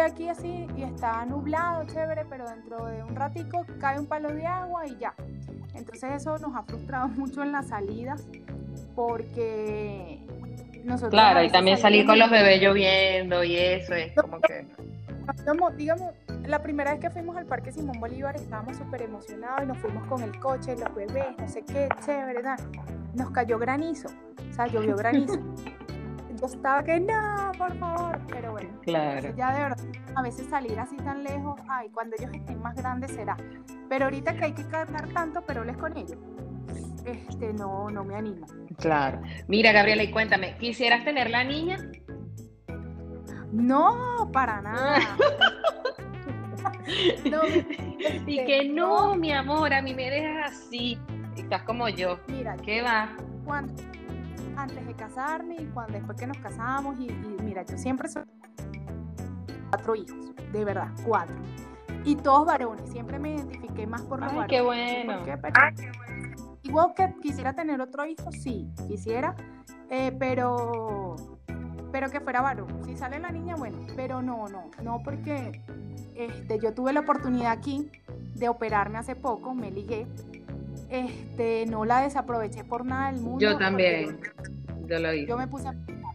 aquí 0.00 0.28
así 0.28 0.66
y 0.76 0.82
está 0.82 1.24
nublado, 1.26 1.84
chévere, 1.86 2.24
pero 2.28 2.48
dentro 2.48 2.86
de 2.86 3.02
un 3.02 3.14
ratico 3.14 3.64
cae 3.80 3.98
un 3.98 4.06
palo 4.06 4.32
de 4.32 4.46
agua 4.46 4.86
y 4.86 4.96
ya. 4.96 5.14
Entonces 5.74 6.12
eso 6.14 6.38
nos 6.38 6.54
ha 6.54 6.62
frustrado 6.62 7.08
mucho 7.16 7.42
en 7.42 7.52
las 7.52 7.68
salidas 7.68 8.26
porque 8.94 10.20
nosotros... 10.84 11.10
Claro, 11.10 11.42
y 11.42 11.50
también 11.50 11.78
salir 11.78 12.06
con 12.06 12.18
los 12.18 12.30
bebés 12.30 12.60
lloviendo 12.60 13.44
y 13.44 13.56
eso 13.56 13.94
es 13.94 14.12
como 14.14 14.40
que... 14.40 14.66
Digamos, 15.38 15.76
digamos, 15.76 16.14
la 16.46 16.62
primera 16.62 16.92
vez 16.92 17.00
que 17.00 17.10
fuimos 17.10 17.36
al 17.36 17.46
Parque 17.46 17.72
Simón 17.72 17.98
Bolívar 17.98 18.36
estábamos 18.36 18.76
súper 18.76 19.02
emocionados 19.02 19.64
y 19.64 19.66
nos 19.66 19.78
fuimos 19.78 20.06
con 20.06 20.22
el 20.22 20.38
coche, 20.38 20.76
los 20.76 20.94
bebés, 20.94 21.36
no 21.36 21.48
sé 21.48 21.64
qué, 21.64 21.88
chévere, 22.04 22.42
nos 23.14 23.30
cayó 23.30 23.58
granizo, 23.58 24.08
o 24.48 24.52
sea, 24.52 24.68
llovió 24.68 24.94
granizo. 24.94 25.40
yo 26.40 26.46
estaba 26.46 26.82
que 26.82 27.00
no, 27.00 27.52
por 27.58 27.76
favor, 27.78 28.20
pero 28.28 28.52
bueno, 28.52 28.70
claro. 28.82 29.34
ya 29.36 29.54
de 29.54 29.62
verdad, 29.62 29.84
a 30.14 30.22
veces 30.22 30.46
salir 30.48 30.78
así 30.78 30.96
tan 30.96 31.22
lejos, 31.22 31.60
ay, 31.68 31.88
cuando 31.90 32.16
ellos 32.18 32.30
estén 32.34 32.60
más 32.60 32.74
grandes 32.74 33.12
será. 33.12 33.36
Pero 33.88 34.06
ahorita 34.06 34.36
que 34.36 34.44
hay 34.44 34.52
que 34.52 34.66
cargar 34.66 35.08
tanto 35.08 35.42
les 35.64 35.76
con 35.76 35.96
ellos, 35.96 36.18
este, 37.04 37.52
no, 37.54 37.90
no 37.90 38.04
me 38.04 38.16
animo. 38.16 38.46
Claro. 38.78 39.20
Mira, 39.48 39.72
Gabriela, 39.72 40.02
y 40.02 40.10
cuéntame, 40.10 40.56
¿quisieras 40.58 41.04
tener 41.04 41.30
la 41.30 41.44
niña? 41.44 41.78
No, 43.52 44.28
para 44.32 44.60
nada. 44.60 44.98
no, 47.30 47.40
y 48.26 48.44
que 48.44 48.58
este, 48.58 48.68
no, 48.68 49.14
mi 49.14 49.32
amor, 49.32 49.72
a 49.72 49.80
mí 49.80 49.94
me 49.94 50.10
dejas 50.10 50.52
así. 50.52 50.98
Estás 51.36 51.62
como 51.62 51.88
yo. 51.88 52.18
Mira, 52.28 52.56
¿qué 52.56 52.82
va? 52.82 53.16
Cuando, 53.44 53.72
antes 54.56 54.86
de 54.86 54.94
casarme 54.94 55.56
y 55.56 55.66
cuando 55.66 55.94
después 55.94 56.18
que 56.18 56.26
nos 56.26 56.38
casamos 56.38 56.98
y, 56.98 57.08
mira, 57.42 57.64
yo 57.64 57.76
siempre 57.78 58.08
soy 58.08 58.22
cuatro 59.70 59.94
hijos, 59.94 60.34
de 60.52 60.64
verdad, 60.64 60.88
cuatro. 61.04 61.36
Y 62.04 62.16
todos 62.16 62.46
varones, 62.46 62.88
siempre 62.90 63.18
me 63.18 63.34
identifiqué 63.34 63.86
más 63.86 64.02
por 64.02 64.20
los 64.20 64.32
Ay, 64.32 64.46
Qué 64.48 64.60
bueno. 64.60 65.22
Igual 66.62 66.94
que 66.96 67.14
quisiera 67.20 67.52
tener 67.52 67.80
otro 67.80 68.06
hijo, 68.06 68.30
sí, 68.32 68.68
quisiera, 68.88 69.34
eh, 69.90 70.14
pero 70.18 71.16
pero 71.92 72.10
que 72.10 72.20
fuera 72.20 72.42
varón. 72.42 72.84
Si 72.84 72.96
sale 72.96 73.18
la 73.20 73.30
niña, 73.30 73.54
bueno, 73.56 73.78
pero 73.94 74.20
no, 74.20 74.48
no, 74.48 74.70
no 74.82 75.00
porque 75.02 75.62
este, 76.14 76.58
yo 76.58 76.74
tuve 76.74 76.92
la 76.92 77.00
oportunidad 77.00 77.52
aquí 77.52 77.90
de 78.34 78.48
operarme 78.48 78.98
hace 78.98 79.16
poco, 79.16 79.54
me 79.54 79.70
ligué 79.70 80.06
este, 80.88 81.66
no 81.66 81.84
la 81.84 82.02
desaproveché 82.02 82.64
por 82.64 82.84
nada 82.84 83.10
del 83.10 83.20
mundo. 83.20 83.40
Yo 83.40 83.56
también, 83.56 84.20
yo 84.86 84.98
lo 84.98 85.12
hice. 85.12 85.26
Yo 85.26 85.36
me 85.36 85.46
puse 85.46 85.68
a 85.68 85.72
pensar. 85.72 86.14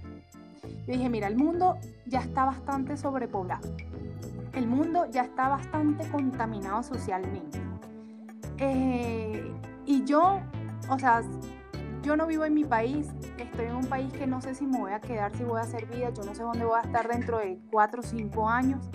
Yo 0.64 0.94
dije, 0.94 1.10
mira, 1.10 1.28
el 1.28 1.38
mundo 1.38 1.78
ya 2.06 2.22
está 2.22 2.46
bastante 2.46 2.98
sobrepoblado. 2.98 3.68
El 4.54 4.68
mundo 4.68 5.06
ya 5.10 5.24
está 5.24 5.48
bastante 5.48 6.10
contaminado 6.10 6.84
socialmente. 6.84 7.60
Eh, 8.58 9.52
y 9.86 10.04
yo, 10.04 10.40
o 10.90 11.00
sea, 11.00 11.22
yo 12.04 12.16
no 12.16 12.28
vivo 12.28 12.46
en 12.46 12.54
mi 12.54 12.66
país, 12.66 13.10
estoy 13.38 13.66
en 13.66 13.76
un 13.76 13.86
país 13.86 14.12
que 14.14 14.28
no 14.28 14.42
sé 14.42 14.56
si 14.56 14.66
me 14.66 14.80
voy 14.80 14.92
a 14.92 15.00
quedar, 15.00 15.36
si 15.36 15.44
voy 15.44 15.60
a 15.60 15.64
hacer 15.64 15.86
vida, 15.86 16.12
yo 16.12 16.24
no 16.24 16.34
sé 16.36 16.44
dónde 16.44 16.66
voy 16.66 16.78
a 16.78 16.82
estar 16.82 17.08
dentro 17.08 17.40
de 17.40 17.60
cuatro 17.72 18.02
o 18.02 18.04
cinco 18.04 18.50
años. 18.50 18.90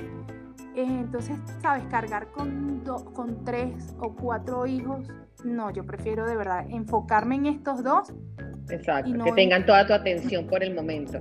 Eh, 0.77 0.85
entonces, 0.85 1.37
sabes, 1.61 1.85
cargar 1.87 2.31
con, 2.31 2.85
con 3.15 3.45
tres 3.45 3.97
o 3.99 4.15
cuatro 4.15 4.67
hijos 4.67 5.11
no, 5.45 5.71
yo 5.71 5.85
prefiero 5.85 6.27
de 6.27 6.37
verdad 6.37 6.67
enfocarme 6.69 7.37
en 7.37 7.47
estos 7.47 7.83
dos. 7.83 8.13
Exacto, 8.69 9.13
que 9.25 9.33
tengan 9.33 9.65
toda 9.65 9.87
tu 9.87 9.93
atención 9.93 10.47
por 10.47 10.63
el 10.63 10.75
momento. 10.75 11.21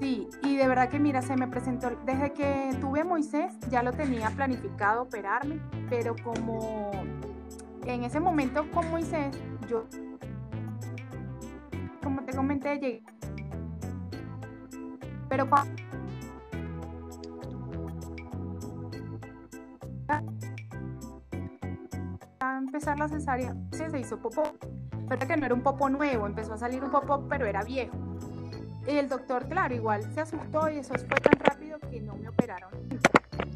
Sí, 0.00 0.26
y 0.42 0.56
de 0.56 0.66
verdad 0.66 0.88
que 0.88 0.98
mira, 0.98 1.20
se 1.20 1.36
me 1.36 1.46
presentó, 1.46 1.90
desde 2.06 2.32
que 2.32 2.70
tuve 2.80 3.02
a 3.02 3.04
Moisés, 3.04 3.52
ya 3.70 3.82
lo 3.82 3.92
tenía 3.92 4.30
planificado 4.30 5.02
operarme, 5.02 5.60
pero 5.90 6.16
como 6.22 6.90
en 7.84 8.04
ese 8.04 8.20
momento 8.20 8.64
con 8.72 8.90
Moisés, 8.90 9.36
yo, 9.68 9.84
como 12.02 12.22
te 12.22 12.34
comenté, 12.34 12.78
llegué. 12.78 13.02
Pero 15.28 15.48
cuando 15.48 15.89
la 23.00 23.08
cesárea, 23.08 23.56
se 23.72 23.98
hizo 23.98 24.18
popó. 24.18 24.42
Pero 25.08 25.26
que 25.26 25.36
no 25.36 25.46
era 25.46 25.54
un 25.54 25.62
popó 25.62 25.90
nuevo, 25.90 26.26
empezó 26.26 26.54
a 26.54 26.58
salir 26.58 26.84
un 26.84 26.90
popó, 26.90 27.26
pero 27.28 27.46
era 27.46 27.64
viejo. 27.64 27.96
Y 28.86 28.96
el 28.96 29.08
doctor, 29.08 29.48
claro, 29.48 29.74
igual 29.74 30.02
se 30.14 30.20
asustó 30.20 30.70
y 30.70 30.78
eso 30.78 30.94
fue 30.94 31.20
tan 31.20 31.38
rápido 31.40 31.78
que 31.90 32.00
no 32.00 32.14
me 32.14 32.28
operaron. 32.28 32.70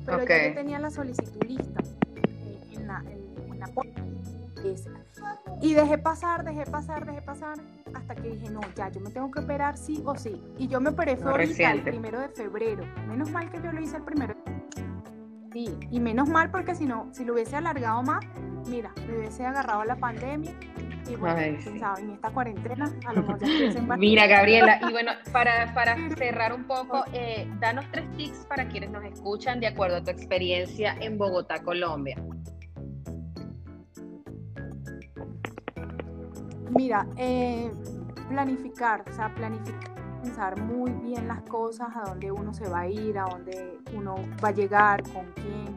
Pero 0.05 0.21
yo 0.21 0.55
tenía 0.55 0.79
la 0.79 0.91
solicitud 0.91 1.43
lista 1.45 1.81
eh, 2.17 2.61
en 2.73 2.87
la, 2.87 3.03
en, 3.07 3.59
la 3.59 3.67
y 5.61 5.75
dejé 5.75 5.99
pasar, 5.99 6.45
dejé 6.45 6.65
pasar, 6.65 7.07
dejé 7.07 7.23
pasar, 7.23 7.59
hasta 7.95 8.15
que 8.15 8.31
dije, 8.31 8.51
no, 8.51 8.61
ya, 8.75 8.91
yo 8.91 9.01
me 9.01 9.11
tengo 9.11 9.31
que 9.31 9.41
operar 9.41 9.77
sí 9.77 10.03
o 10.05 10.15
sí. 10.17 10.43
Y 10.59 10.69
yo 10.69 10.81
me 10.81 10.91
operé 10.91 11.17
fue 11.17 11.31
ahorita, 11.31 11.73
el 11.73 11.83
primero 11.83 12.21
de 12.21 12.29
febrero. 12.29 12.85
Menos 13.07 13.31
mal 13.31 13.51
que 13.51 13.61
yo 13.63 13.73
lo 13.73 13.81
hice 13.81 13.97
el 13.97 14.03
primero. 14.03 14.35
Sí, 15.53 15.79
y 15.91 16.01
menos 16.01 16.29
mal 16.29 16.51
porque 16.51 16.75
si 16.75 16.85
no, 16.85 17.09
si 17.13 17.25
lo 17.25 17.35
hubiese 17.35 17.57
alargado 17.57 18.03
más, 18.03 18.25
mira, 18.69 18.93
me 19.07 19.19
hubiese 19.19 19.45
agarrado 19.45 19.81
a 19.81 19.85
la 19.85 19.97
pandemia 19.97 20.55
y 21.09 21.17
bueno, 21.17 21.39
en 21.39 22.11
esta 22.11 22.31
cuarentena 22.31 22.91
a 23.07 23.13
lo 23.13 23.23
mejor 23.23 23.39
ya 23.39 23.97
Mira, 23.97 24.27
Gabriela, 24.27 24.81
y 24.89 24.93
bueno, 24.93 25.13
para, 25.33 25.73
para 25.75 25.97
cerrar 26.17 26.53
un 26.55 26.65
poco, 26.65 27.05
eh, 27.13 27.47
danos 27.61 27.85
tres 27.91 28.11
tips 28.17 28.47
para 28.47 28.69
quienes 28.69 28.91
nos 28.91 29.05
escuchan 29.05 29.61
de 29.61 29.67
acuerdo 29.67 29.97
a 29.97 30.03
tu 30.03 30.11
experiencia 30.11 30.97
en 31.01 31.19
Bogotá, 31.19 31.63
Colombia. 31.63 32.17
Mira, 36.71 37.07
eh, 37.17 37.71
planificar, 38.29 39.05
o 39.09 39.13
sea, 39.13 39.33
planificar, 39.35 39.95
pensar 40.23 40.61
muy 40.61 40.91
bien 40.91 41.29
las 41.29 41.43
cosas, 41.43 41.89
a 41.95 42.09
dónde 42.09 42.33
uno 42.33 42.55
se 42.55 42.69
va 42.69 42.81
a 42.81 42.89
ir, 42.89 43.19
a 43.19 43.25
dónde 43.25 43.79
uno 43.95 44.17
va 44.43 44.49
a 44.49 44.53
llegar, 44.53 45.03
con 45.03 45.27
quién 45.35 45.77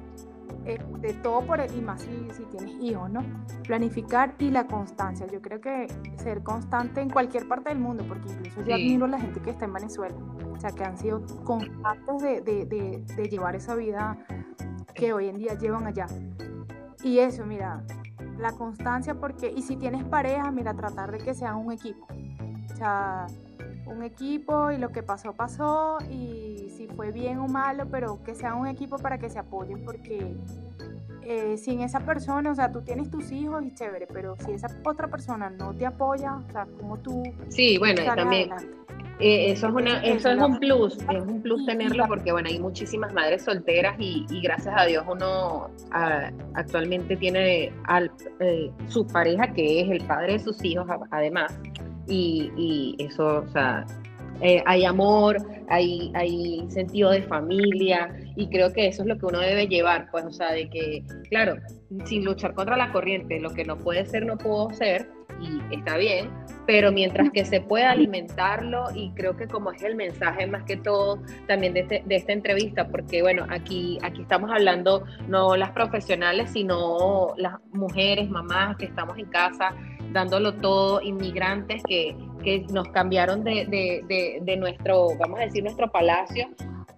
eh, 0.68 0.80
de 0.99 1.13
todo 1.13 1.41
por 1.45 1.61
el, 1.61 1.74
y 1.76 1.82
más 1.82 2.01
si, 2.01 2.28
si, 2.32 2.43
tienes 2.45 2.76
hijos, 2.82 3.09
¿no? 3.09 3.22
Planificar 3.65 4.36
y 4.39 4.51
la 4.51 4.68
constancia. 4.68 5.26
Yo 5.28 5.41
creo 5.41 5.61
que 5.61 5.88
ser 6.18 6.43
constante 6.43 7.01
en 7.01 7.09
cualquier 7.09 7.47
parte 7.47 7.70
del 7.70 7.80
mundo, 7.80 8.03
porque 8.07 8.30
incluso 8.30 8.61
yo 8.63 8.76
admiro 8.76 9.05
a 9.05 9.09
la 9.09 9.20
gente 9.20 9.41
que 9.41 9.51
está 9.51 9.65
en 9.65 9.74
Venezuela, 9.74 10.15
o 10.51 10.59
sea, 10.59 10.72
que 10.72 10.84
han 10.84 10.97
sido 10.97 11.26
constantes 11.43 12.22
de, 12.22 12.41
de, 12.41 12.65
de, 12.65 13.03
de 13.15 13.30
llevar 13.30 13.55
esa 13.55 13.76
vida 13.76 14.18
que 14.93 15.13
hoy 15.13 15.30
en 15.30 15.38
día 15.38 15.53
llevan 15.53 15.88
allá. 15.88 16.07
Y 17.03 17.20
eso, 17.20 17.45
mira, 17.45 17.84
la 18.38 18.51
constancia, 18.51 19.15
porque, 19.15 19.53
y 19.55 19.61
si 19.61 19.78
tienes 19.78 20.03
pareja, 20.03 20.51
mira, 20.51 20.74
tratar 20.74 21.11
de 21.11 21.20
que 21.20 21.34
sean 21.34 21.55
un 21.55 21.72
equipo. 21.72 22.07
O 22.72 22.76
sea, 22.76 23.28
un 23.88 24.04
equipo 24.04 24.72
y 24.72 24.78
lo 24.78 24.92
que 24.92 25.04
pasó, 25.04 25.34
pasó 25.34 25.98
y 26.10 26.70
si 26.76 26.88
fue 26.88 27.12
bien 27.12 27.40
o 27.40 27.48
malo, 27.48 27.86
pero 27.90 28.24
que 28.24 28.36
sea 28.36 28.56
un 28.56 28.68
equipo 28.68 28.98
para 28.98 29.18
que 29.18 29.30
se 29.30 29.40
apoyen 29.40 29.84
porque 29.86 30.36
eh, 31.24 31.58
sin 31.58 31.82
esa 31.82 32.00
persona, 32.02 32.52
o 32.52 32.56
sea, 32.56 32.72
tú 32.72 32.82
tienes 32.82 33.10
tus 33.10 33.32
hijos 33.32 33.64
y 33.64 33.74
chévere, 33.74 34.08
pero 34.08 34.36
si 34.46 34.52
esa 34.52 34.68
otra 34.86 35.10
persona 35.10 35.50
no 35.50 35.74
te 35.74 35.86
apoya, 35.86 36.36
o 36.36 36.52
sea, 36.52 36.68
como 36.80 36.98
tú... 37.00 37.24
Sí, 37.50 37.78
bueno, 37.78 38.02
también... 38.16 38.52
Eh, 39.20 39.52
eso 39.52 39.68
es 39.68 39.74
una, 39.74 40.04
eso 40.04 40.30
es 40.30 40.40
un 40.40 40.60
plus, 40.60 41.00
es 41.10 41.24
un 41.24 41.42
plus 41.42 41.66
tenerlo 41.66 42.06
porque 42.08 42.32
bueno, 42.32 42.50
hay 42.50 42.60
muchísimas 42.60 43.12
madres 43.14 43.44
solteras 43.44 43.96
y, 43.98 44.28
gracias 44.44 44.76
a 44.78 44.86
Dios 44.86 45.04
uno 45.10 45.72
ah, 45.90 46.32
actualmente 46.54 47.18
tiene 47.18 47.74
al, 47.86 48.12
eh, 48.40 48.72
su 48.88 49.08
pareja 49.08 49.52
que 49.54 49.82
es 49.82 49.90
el 49.90 50.06
padre 50.06 50.34
de 50.34 50.40
sus 50.40 50.64
hijos 50.64 50.86
además 51.10 51.60
y, 52.08 52.95
eso, 52.99 53.43
o 53.43 53.47
sea, 53.47 53.86
eh, 54.41 54.62
hay 54.66 54.86
amor, 54.86 55.38
hay, 55.70 56.12
hay 56.14 56.66
sentido 56.70 57.12
de 57.12 57.24
familia 57.24 58.14
y 58.36 58.47
creo 58.49 58.72
que 58.72 58.88
eso 58.88 59.01
es 59.01 59.08
lo 59.08 59.18
que 59.18 59.26
uno 59.26 59.39
debe 59.39 59.68
llevar, 59.68 60.10
pues, 60.12 60.26
o 60.26 60.32
sea, 60.32 60.51
de 60.51 60.70
que, 60.70 61.03
claro, 61.30 61.55
sin 62.05 62.24
luchar 62.24 62.53
contra 62.53 62.78
la 62.78 62.91
corriente, 62.91 63.39
lo 63.39 63.49
que 63.51 63.66
no 63.66 63.78
puede 63.78 64.05
ser, 64.05 64.26
no 64.26 64.38
puedo 64.38 64.70
ser 64.72 65.10
y 65.41 65.76
está 65.76 65.97
bien, 65.97 66.30
pero 66.66 66.91
mientras 66.91 67.30
que 67.32 67.45
se 67.45 67.62
pueda 67.62 67.91
alimentarlo 67.91 68.86
y 68.93 69.12
creo 69.12 69.38
que 69.38 69.47
como 69.47 69.72
es 69.72 69.82
el 69.84 69.95
mensaje 69.95 70.47
más 70.47 70.64
que 70.64 70.78
todo 70.78 71.22
también 71.47 71.74
de, 71.74 71.82
este, 71.82 72.03
de 72.05 72.16
esta 72.16 72.34
entrevista, 72.34 72.88
porque 72.88 73.22
bueno, 73.22 73.45
aquí, 73.49 73.99
aquí 74.01 74.22
estamos 74.22 74.49
hablando 74.51 75.03
no 75.28 75.55
las 75.55 75.72
profesionales, 75.72 76.51
sino 76.51 77.34
las 77.38 77.55
mujeres, 77.72 78.30
mamás 78.30 78.78
que 78.78 78.86
estamos 78.86 79.18
en 79.18 79.26
casa 79.26 79.76
dándolo 80.12 80.53
todo, 80.55 81.01
inmigrantes 81.01 81.82
que, 81.88 82.16
que 82.43 82.66
nos 82.72 82.88
cambiaron 82.89 83.43
de, 83.43 83.66
de, 83.66 84.39
de, 84.41 84.58
nuestro, 84.58 85.10
vamos 85.18 85.39
a 85.39 85.43
decir, 85.43 85.64
nuestro 85.64 85.89
palacio 85.91 86.47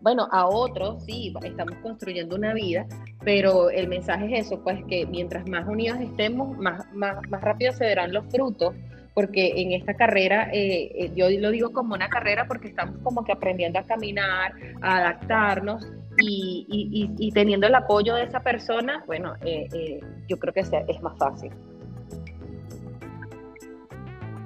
bueno, 0.02 0.28
a 0.32 0.48
otros 0.48 1.04
sí, 1.04 1.34
estamos 1.44 1.76
construyendo 1.82 2.36
una 2.36 2.54
vida, 2.54 2.86
pero 3.24 3.70
el 3.70 3.88
mensaje 3.88 4.34
es 4.34 4.48
eso, 4.48 4.64
pues 4.64 4.84
que 4.86 5.06
mientras 5.06 5.48
más 5.50 5.68
unidos 5.68 6.00
estemos, 6.00 6.58
más, 6.58 6.86
más, 6.94 7.18
más 7.30 7.42
rápido 7.42 7.74
se 7.74 7.86
verán 7.86 8.14
los 8.14 8.26
frutos 8.28 8.74
porque 9.14 9.62
en 9.62 9.74
esta 9.74 9.96
carrera, 9.96 10.50
eh, 10.54 10.92
eh, 10.96 11.12
yo 11.14 11.30
lo 11.30 11.52
digo 11.52 11.74
como 11.74 11.96
una 11.96 12.08
carrera 12.08 12.46
porque 12.48 12.70
estamos 12.70 12.98
como 13.04 13.26
que 13.26 13.34
aprendiendo 13.34 13.78
a 13.80 13.84
caminar, 13.84 14.54
a 14.82 14.98
adaptarnos 14.98 15.86
y, 16.22 17.32
teniendo 17.34 17.68
el 17.68 17.76
apoyo 17.76 18.16
de 18.16 18.24
esa 18.24 18.40
persona, 18.42 19.04
bueno, 19.08 19.34
eh, 19.42 20.00
yo 20.30 20.38
creo 20.38 20.54
que 20.54 20.62
es 20.62 21.02
más 21.02 21.18
fácil. 21.18 21.52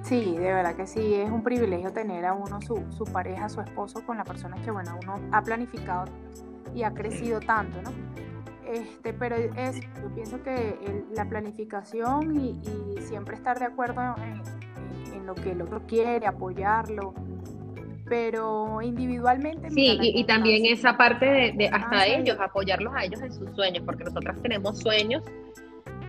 Sí, 0.04 0.36
de 0.36 0.52
verdad 0.52 0.76
que 0.76 0.86
sí, 0.86 1.14
es 1.14 1.30
un 1.30 1.42
privilegio 1.42 1.90
tener 1.90 2.26
a 2.26 2.34
uno 2.34 2.60
su, 2.60 2.84
su 2.90 3.04
pareja, 3.04 3.48
su 3.48 3.62
esposo, 3.62 4.04
con 4.04 4.18
la 4.18 4.24
persona 4.24 4.56
que, 4.62 4.70
bueno, 4.70 4.98
uno 5.02 5.14
ha 5.32 5.42
planificado 5.42 6.04
y 6.74 6.82
ha 6.82 6.92
crecido 6.92 7.40
tanto, 7.40 7.80
¿no? 7.80 7.90
Este, 8.70 9.14
pero 9.14 9.36
es, 9.36 9.80
yo 9.80 10.14
pienso 10.14 10.42
que 10.42 10.76
la 11.14 11.26
planificación 11.26 12.36
y, 12.36 12.60
siempre 13.00 13.36
estar 13.36 13.58
de 13.58 13.66
acuerdo 13.66 14.14
en, 14.22 15.26
lo 15.26 15.34
que 15.34 15.52
el 15.52 15.62
otro 15.62 15.80
quiere, 15.86 16.26
apoyarlo, 16.26 17.14
pero 18.06 18.82
individualmente. 18.82 19.70
Sí, 19.70 19.98
y, 20.02 20.24
también 20.24 20.66
esa 20.66 20.98
parte 20.98 21.54
de, 21.56 21.68
hasta 21.72 22.00
ah, 22.00 22.06
ellos, 22.06 22.36
apoyarlos 22.38 22.92
a 22.94 23.04
ellos 23.04 23.22
en 23.22 23.32
sus 23.32 23.50
sueños, 23.54 23.84
porque 23.86 24.04
nosotras 24.04 24.36
tenemos 24.42 24.80
sueños 24.80 25.22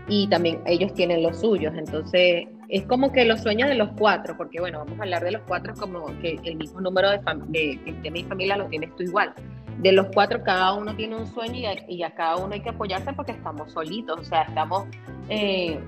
y 0.09 0.27
también 0.27 0.61
ellos 0.65 0.93
tienen 0.93 1.23
los 1.23 1.39
suyos, 1.39 1.73
entonces 1.77 2.47
es 2.69 2.85
como 2.85 3.11
que 3.11 3.25
los 3.25 3.41
sueños 3.41 3.69
de 3.69 3.75
los 3.75 3.89
cuatro, 3.97 4.35
porque 4.37 4.59
bueno, 4.59 4.79
vamos 4.79 4.99
a 4.99 5.03
hablar 5.03 5.23
de 5.23 5.31
los 5.31 5.41
cuatro 5.47 5.73
como 5.75 6.05
que 6.19 6.39
el 6.43 6.55
mismo 6.55 6.81
número 6.81 7.11
de, 7.11 7.79
de, 8.01 8.11
mi 8.11 8.23
familia 8.23 8.57
lo 8.57 8.67
tienes 8.67 8.95
tú 8.95 9.03
igual. 9.03 9.33
De 9.79 9.91
los 9.91 10.07
cuatro, 10.13 10.41
cada 10.43 10.73
uno 10.73 10.95
tiene 10.95 11.15
un 11.15 11.27
sueño 11.27 11.69
y 11.87 12.03
a, 12.03 12.11
cada 12.11 12.37
uno 12.37 12.53
hay 12.53 12.61
que 12.61 12.69
apoyarse 12.69 13.13
porque 13.13 13.33
estamos 13.33 13.71
solitos, 13.71 14.19
o 14.19 14.23
sea, 14.23 14.43
estamos 14.43 14.85
eh, 15.29 15.79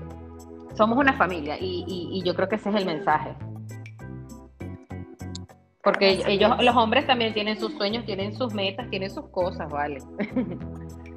somos 0.78 0.96
una 0.96 1.12
familia 1.14 1.56
y, 1.60 2.22
yo 2.24 2.34
creo 2.34 2.48
que 2.48 2.56
ese 2.56 2.70
es 2.70 2.76
el 2.76 2.86
mensaje. 2.86 3.34
Porque 5.82 6.22
ellos, 6.26 6.62
los 6.62 6.76
hombres 6.76 7.06
también 7.06 7.32
tienen 7.34 7.58
sus 7.58 7.72
sueños, 7.72 8.04
tienen 8.04 8.36
sus 8.36 8.52
metas, 8.52 8.88
tienen 8.90 9.10
sus 9.10 9.28
cosas, 9.30 9.68
¿vale? 9.70 9.98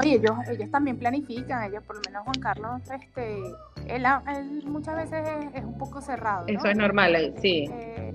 Oye, 0.00 0.14
ellos, 0.14 0.36
ellos 0.48 0.70
también 0.70 0.98
planifican, 0.98 1.64
ellos, 1.64 1.82
por 1.84 1.96
lo 1.96 2.02
menos 2.06 2.24
Juan 2.24 2.40
Carlos, 2.40 2.82
este, 2.90 3.38
él, 3.86 4.04
muchas 4.66 4.96
veces 4.96 5.28
es, 5.54 5.64
un 5.64 5.78
poco 5.78 6.00
cerrado. 6.00 6.44
Eso 6.48 6.66
es 6.66 6.76
normal, 6.76 7.34
sí. 7.40 7.68
Eh, 7.70 8.12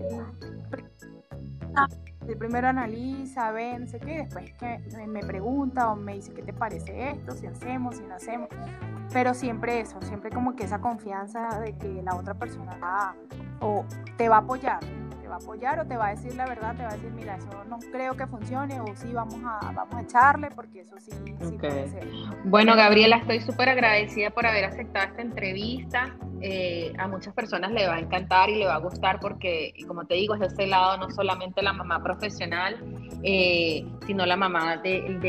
el 2.27 2.38
primero 2.38 2.67
analiza, 2.67 3.51
ve, 3.51 3.80
no 3.80 3.88
sé 3.88 3.99
qué, 3.99 4.17
después 4.17 4.51
que 4.53 4.80
me 5.07 5.21
pregunta 5.21 5.91
o 5.91 5.95
me 5.95 6.13
dice 6.13 6.32
qué 6.34 6.43
te 6.43 6.53
parece 6.53 7.11
esto, 7.11 7.32
si 7.32 7.47
hacemos, 7.47 7.97
si 7.97 8.03
no 8.03 8.15
hacemos. 8.15 8.49
Pero 9.11 9.34
siempre 9.34 9.80
eso, 9.80 9.99
siempre 10.03 10.30
como 10.30 10.55
que 10.55 10.65
esa 10.65 10.80
confianza 10.80 11.59
de 11.59 11.75
que 11.75 12.03
la 12.03 12.15
otra 12.15 12.36
persona 12.36 12.77
va, 12.77 13.15
o 13.61 13.84
te 14.17 14.30
va 14.30 14.38
a 14.38 14.39
apoyar, 14.39 14.80
va 15.30 15.36
a 15.36 15.38
apoyar 15.38 15.80
o 15.80 15.86
te 15.86 15.95
va 15.95 16.07
a 16.07 16.09
decir 16.11 16.36
la 16.36 16.45
verdad, 16.45 16.75
te 16.75 16.84
va 16.84 16.89
a 16.89 16.93
decir, 16.93 17.11
mira, 17.11 17.36
eso 17.36 17.63
no 17.69 17.80
creo 17.91 18.15
que 18.15 18.27
funcione 18.27 18.80
o 18.82 18.95
sí 18.95 19.11
vamos 19.13 19.39
a, 19.45 19.71
vamos 19.71 19.95
a 19.95 20.01
echarle 20.01 20.49
porque 20.51 20.82
eso 20.82 20.95
sí, 20.99 21.11
sí 21.39 21.57
puede 21.57 21.88
ser. 21.88 22.07
Bueno, 22.45 22.75
Gabriela, 22.75 23.17
estoy 23.17 23.39
súper 23.41 23.69
agradecida 23.69 24.32
por 24.32 24.45
haber 24.45 24.65
aceptado 24.65 25.07
esta 25.07 25.21
entrevista. 25.21 26.15
Eh, 26.41 26.93
a 26.97 27.07
muchas 27.07 27.34
personas 27.34 27.71
le 27.71 27.86
va 27.86 27.95
a 27.95 27.99
encantar 27.99 28.49
y 28.49 28.55
le 28.55 28.65
va 28.65 28.75
a 28.75 28.80
gustar 28.80 29.19
porque, 29.19 29.73
como 29.88 30.05
te 30.05 30.15
digo, 30.15 30.36
es 30.36 30.39
de 30.39 30.47
ese 30.47 30.67
lado 30.67 30.97
no 30.97 31.11
solamente 31.11 31.61
la 31.61 31.73
mamá 31.73 32.01
profesional, 32.01 32.77
eh, 33.23 33.86
sino 34.07 34.25
la 34.25 34.38
mamá 34.38 34.77
de, 34.77 35.19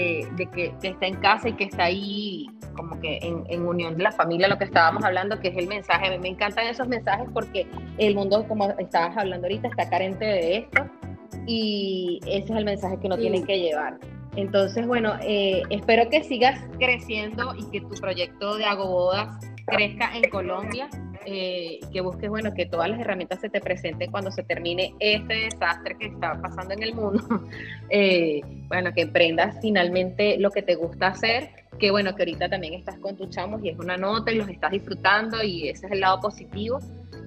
que, 0.52 0.72
está 0.82 1.06
en 1.06 1.16
casa 1.16 1.48
y 1.48 1.54
que 1.54 1.64
está 1.64 1.84
ahí 1.84 2.46
como 2.76 3.00
que 3.00 3.18
en, 3.22 3.66
unión 3.66 3.96
de 3.96 4.04
la 4.04 4.12
familia, 4.12 4.48
lo 4.48 4.56
que 4.56 4.64
estábamos 4.64 5.04
hablando, 5.04 5.40
que 5.40 5.48
es 5.48 5.56
el 5.56 5.66
mensaje. 5.66 6.06
A 6.06 6.10
mí 6.10 6.18
me 6.18 6.28
encantan 6.28 6.66
esos 6.66 6.88
mensajes 6.88 7.28
porque 7.34 7.66
el 7.98 8.14
mundo, 8.14 8.46
como 8.46 8.70
estabas 8.78 9.16
hablando 9.16 9.46
ahorita, 9.46 9.68
está 9.68 9.89
carente 9.90 10.24
de 10.24 10.56
esto 10.58 10.86
y 11.46 12.20
ese 12.26 12.52
es 12.52 12.58
el 12.58 12.64
mensaje 12.64 12.98
que 12.98 13.06
uno 13.06 13.18
tiene 13.18 13.42
que 13.44 13.58
llevar. 13.58 13.98
Entonces, 14.36 14.86
bueno, 14.86 15.14
eh, 15.22 15.62
espero 15.70 16.08
que 16.08 16.22
sigas 16.22 16.60
creciendo 16.78 17.54
y 17.56 17.68
que 17.70 17.80
tu 17.80 17.94
proyecto 18.00 18.56
de 18.56 18.64
Agobodas 18.64 19.44
crezca 19.66 20.16
en 20.16 20.30
Colombia, 20.30 20.88
eh, 21.26 21.80
que 21.92 22.00
busques, 22.00 22.30
bueno, 22.30 22.54
que 22.54 22.66
todas 22.66 22.88
las 22.88 23.00
herramientas 23.00 23.40
se 23.40 23.50
te 23.50 23.60
presenten 23.60 24.10
cuando 24.10 24.30
se 24.30 24.42
termine 24.42 24.94
este 25.00 25.34
desastre 25.34 25.96
que 25.98 26.06
está 26.06 26.40
pasando 26.40 26.74
en 26.74 26.82
el 26.82 26.94
mundo, 26.94 27.22
eh, 27.90 28.40
bueno, 28.68 28.92
que 28.94 29.02
emprendas 29.02 29.56
finalmente 29.60 30.38
lo 30.38 30.50
que 30.50 30.62
te 30.62 30.76
gusta 30.76 31.08
hacer, 31.08 31.50
que 31.78 31.90
bueno, 31.90 32.14
que 32.14 32.22
ahorita 32.22 32.48
también 32.48 32.74
estás 32.74 32.98
con 32.98 33.16
tus 33.16 33.30
chamos 33.30 33.62
y 33.64 33.70
es 33.70 33.78
una 33.78 33.96
nota 33.96 34.32
y 34.32 34.36
los 34.36 34.48
estás 34.48 34.70
disfrutando 34.70 35.42
y 35.42 35.68
ese 35.68 35.86
es 35.86 35.92
el 35.92 36.00
lado 36.00 36.20
positivo, 36.20 36.78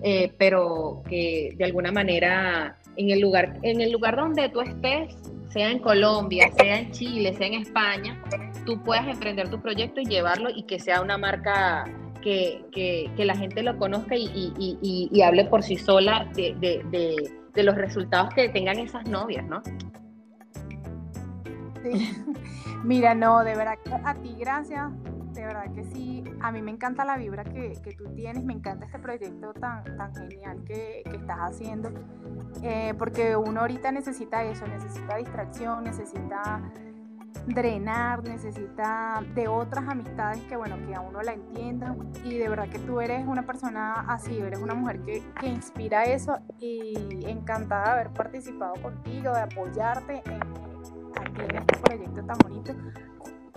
eh, 0.04 0.34
pero 0.38 1.02
que 1.08 1.54
de 1.58 1.66
alguna 1.66 1.92
manera 1.92 2.78
en 2.96 3.10
el 3.10 3.20
lugar, 3.20 3.58
en 3.64 3.82
el 3.82 3.92
lugar 3.92 4.16
donde 4.16 4.50
tú 4.50 4.62
estés, 4.62 5.16
sea 5.50 5.70
en 5.70 5.80
Colombia, 5.80 6.52
sea 6.58 6.80
en 6.80 6.92
Chile, 6.92 7.34
sea 7.34 7.48
en 7.48 7.54
España, 7.56 8.22
tú 8.66 8.82
puedas 8.84 9.08
emprender 9.08 9.50
tu 9.50 9.62
proyecto 9.62 10.02
y 10.02 10.06
llevarlo 10.06 10.50
y 10.50 10.64
que 10.64 10.80
sea 10.80 11.02
una 11.02 11.18
marca 11.18 11.86
que, 12.22 13.12
la 13.18 13.36
gente 13.36 13.64
lo 13.64 13.78
conozca 13.78 14.16
y, 14.16 15.22
hable 15.22 15.46
por 15.46 15.64
sí 15.64 15.78
sola 15.78 16.30
de, 16.36 17.64
los 17.64 17.76
resultados 17.76 18.34
que 18.34 18.50
tengan 18.50 18.80
esas 18.80 19.08
novias, 19.08 19.46
¿no? 19.46 19.62
Sí. 21.84 22.10
Mira, 22.84 23.14
no, 23.14 23.44
de 23.44 23.56
verdad, 23.56 23.78
a 24.04 24.16
ti 24.16 24.36
gracias, 24.38 24.92
de 25.34 25.46
verdad 25.46 25.72
que 25.74 25.84
sí, 25.84 26.24
a 26.42 26.52
mí 26.52 26.62
me 26.62 26.72
encanta 26.72 27.06
la 27.06 27.18
vibra 27.18 27.44
que, 27.44 27.80
tú 27.98 28.14
tienes, 28.16 28.44
me 28.44 28.54
encanta 28.54 28.86
este 28.86 29.00
proyecto 29.00 29.54
tan, 29.54 29.84
tan 29.98 30.14
genial 30.16 30.64
que, 30.66 31.04
estás 31.06 31.40
haciendo, 31.40 31.92
eh, 32.62 32.94
porque 32.98 33.36
uno 33.36 33.62
ahorita 33.62 33.92
necesita 33.92 34.44
eso, 34.44 34.68
necesita 34.68 35.18
distracción, 35.18 35.84
necesita 35.84 36.62
drenar, 37.48 38.24
necesita 38.24 39.24
de 39.36 39.48
otras 39.48 39.88
amistades 39.88 40.42
que, 40.44 40.56
bueno, 40.56 40.78
que 40.86 40.96
a 40.96 41.02
uno 41.02 41.22
la 41.22 41.34
entiendan. 41.34 42.12
Y 42.24 42.38
de 42.38 42.50
verdad 42.50 42.70
que 42.70 42.80
tú 42.80 43.02
eres 43.02 43.26
una 43.28 43.44
persona 43.46 44.06
así, 44.08 44.38
eres 44.38 44.60
una 44.60 44.74
mujer 44.74 45.02
que, 45.02 45.24
que 45.40 45.48
inspira 45.48 46.04
eso 46.06 46.38
y 46.60 47.26
encantada 47.28 47.86
de 47.86 47.92
haber 48.02 48.14
participado 48.14 48.74
contigo, 48.82 49.34
de 49.34 49.42
apoyarte 49.42 50.24
en, 50.26 50.42
en 51.42 51.56
este 51.56 51.80
proyecto 51.80 52.24
tan 52.24 52.38
bonito. 52.38 52.74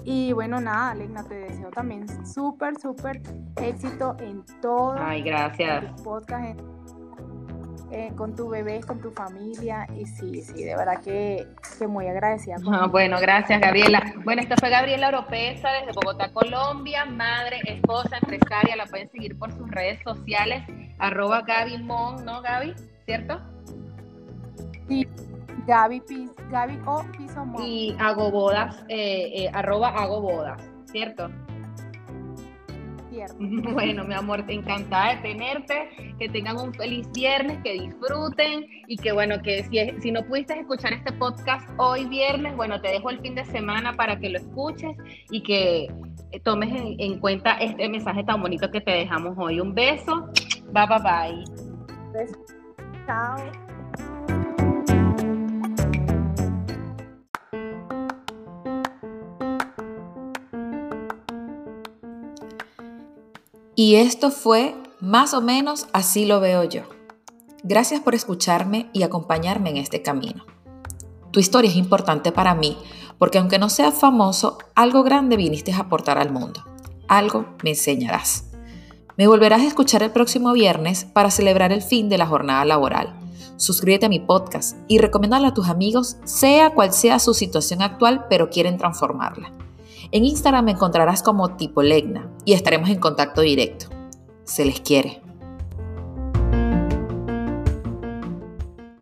Y 0.09 0.33
bueno, 0.33 0.61
nada, 0.61 0.95
Legna, 0.95 1.25
te 1.25 1.35
deseo 1.35 1.69
también 1.71 2.07
súper, 2.25 2.79
súper 2.81 3.21
éxito 3.61 4.17
en 4.21 4.45
todo. 4.63 4.95
Ay, 4.97 5.21
gracias. 5.21 6.01
podcast, 6.03 6.61
eh, 7.91 8.13
con 8.17 8.37
tu 8.37 8.49
bebé, 8.49 8.83
con 8.87 9.01
tu 9.01 9.11
familia. 9.11 9.85
Y 9.99 10.07
sí, 10.07 10.43
sí, 10.43 10.63
de 10.63 10.77
verdad 10.77 11.03
que, 11.03 11.49
que 11.77 11.89
muy 11.89 12.07
agradecida. 12.07 12.55
Ah, 12.71 12.87
bueno, 12.87 13.19
gracias, 13.21 13.61
Gabriela. 13.61 14.15
Bueno, 14.23 14.43
esta 14.43 14.55
fue 14.57 14.71
Gabriela 14.71 15.09
Oropesa 15.09 15.71
desde 15.73 15.91
Bogotá, 15.93 16.33
Colombia, 16.33 17.05
madre, 17.05 17.59
esposa, 17.67 18.19
empresaria. 18.23 18.77
La 18.77 18.87
pueden 18.87 19.11
seguir 19.11 19.37
por 19.37 19.51
sus 19.51 19.69
redes 19.73 19.99
sociales, 20.05 20.63
arroba 21.01 21.43
Gaby 21.43 21.83
Mon, 21.83 22.25
¿no, 22.25 22.43
Gaby? 22.43 22.75
¿Cierto? 23.07 23.41
Sí. 24.89 25.09
Gaby, 25.67 26.03
Gaby 26.51 26.79
o 26.87 27.05
Piso. 27.17 27.45
Y 27.65 27.95
hago 27.99 28.31
bodas, 28.31 28.85
eh, 28.89 29.31
eh, 29.35 29.51
arroba 29.53 29.89
hago 29.89 30.21
bodas, 30.21 30.63
¿cierto? 30.85 31.31
Bueno, 33.73 34.05
mi 34.05 34.15
amor, 34.15 34.45
te 34.47 34.55
encantada 34.55 35.15
de 35.15 35.23
tenerte, 35.23 36.15
que 36.19 36.29
tengan 36.29 36.59
un 36.59 36.73
feliz 36.75 37.11
viernes, 37.13 37.59
que 37.63 37.73
disfruten 37.73 38.67
y 38.89 38.97
que 38.97 39.13
bueno, 39.13 39.41
que 39.43 39.65
si, 39.65 40.01
si 40.01 40.13
no 40.13 40.23
pudiste 40.23 40.59
escuchar 40.59 40.93
este 40.93 41.13
podcast 41.13 41.69
hoy 41.79 42.05
viernes, 42.07 42.57
bueno, 42.57 42.81
te 42.81 42.89
dejo 42.89 43.11
el 43.11 43.21
fin 43.21 43.35
de 43.35 43.45
semana 43.47 43.95
para 43.95 44.19
que 44.19 44.29
lo 44.29 44.39
escuches 44.39 44.97
y 45.31 45.43
que 45.43 45.89
tomes 46.43 46.71
en, 46.71 46.97
en 46.99 47.19
cuenta 47.19 47.53
este 47.53 47.89
mensaje 47.89 48.25
tan 48.25 48.41
bonito 48.41 48.71
que 48.71 48.81
te 48.81 48.91
dejamos 48.91 49.35
hoy. 49.39 49.61
Un 49.61 49.75
beso, 49.75 50.29
bye 50.73 50.87
bye 50.87 50.99
bye. 51.03 51.45
Chao. 53.07 53.66
Y 63.79 63.97
esto 63.97 64.31
fue 64.31 64.75
más 65.01 65.35
o 65.35 65.43
menos 65.43 65.87
así 65.93 66.25
lo 66.25 66.41
veo 66.41 66.65
yo. 66.65 66.85
Gracias 67.63 68.01
por 68.01 68.15
escucharme 68.15 68.89
y 68.95 69.03
acompañarme 69.03 69.69
en 69.69 69.77
este 69.77 70.01
camino. 70.01 70.47
Tu 71.31 71.41
historia 71.41 71.71
es 71.71 71.77
importante 71.77 72.33
para 72.33 72.55
mí 72.55 72.79
porque 73.19 73.37
aunque 73.37 73.59
no 73.59 73.69
seas 73.69 73.93
famoso, 73.93 74.57
algo 74.75 75.03
grande 75.03 75.37
viniste 75.37 75.75
a 75.75 75.81
aportar 75.81 76.17
al 76.17 76.33
mundo. 76.33 76.65
Algo 77.07 77.45
me 77.63 77.71
enseñarás. 77.71 78.45
Me 79.19 79.27
volverás 79.27 79.61
a 79.61 79.67
escuchar 79.67 80.03
el 80.03 80.11
próximo 80.11 80.55
viernes 80.55 81.05
para 81.05 81.31
celebrar 81.31 81.71
el 81.71 81.83
fin 81.83 82.09
de 82.09 82.17
la 82.17 82.27
jornada 82.27 82.65
laboral. 82.65 83.15
Suscríbete 83.59 84.07
a 84.07 84.11
mi 84.11 84.21
podcast 84.21 84.79
y 84.89 84.97
recomiéndalo 84.97 85.49
a 85.49 85.55
tus 85.55 85.69
amigos, 85.69 86.17
sea 86.25 86.71
cual 86.71 86.95
sea 86.95 87.19
su 87.19 87.35
situación 87.35 87.83
actual, 87.83 88.25
pero 88.31 88.49
quieren 88.49 88.79
transformarla. 88.79 89.53
En 90.13 90.25
Instagram 90.25 90.65
me 90.67 90.73
encontrarás 90.73 91.23
como 91.23 91.57
Tipo 91.57 91.83
Legna 91.83 92.31
y 92.45 92.53
estaremos 92.53 92.89
en 92.89 93.01
contacto 93.01 93.41
directo. 93.41 93.87
Se 94.45 94.65
les 94.65 94.81
quiere. 94.81 95.26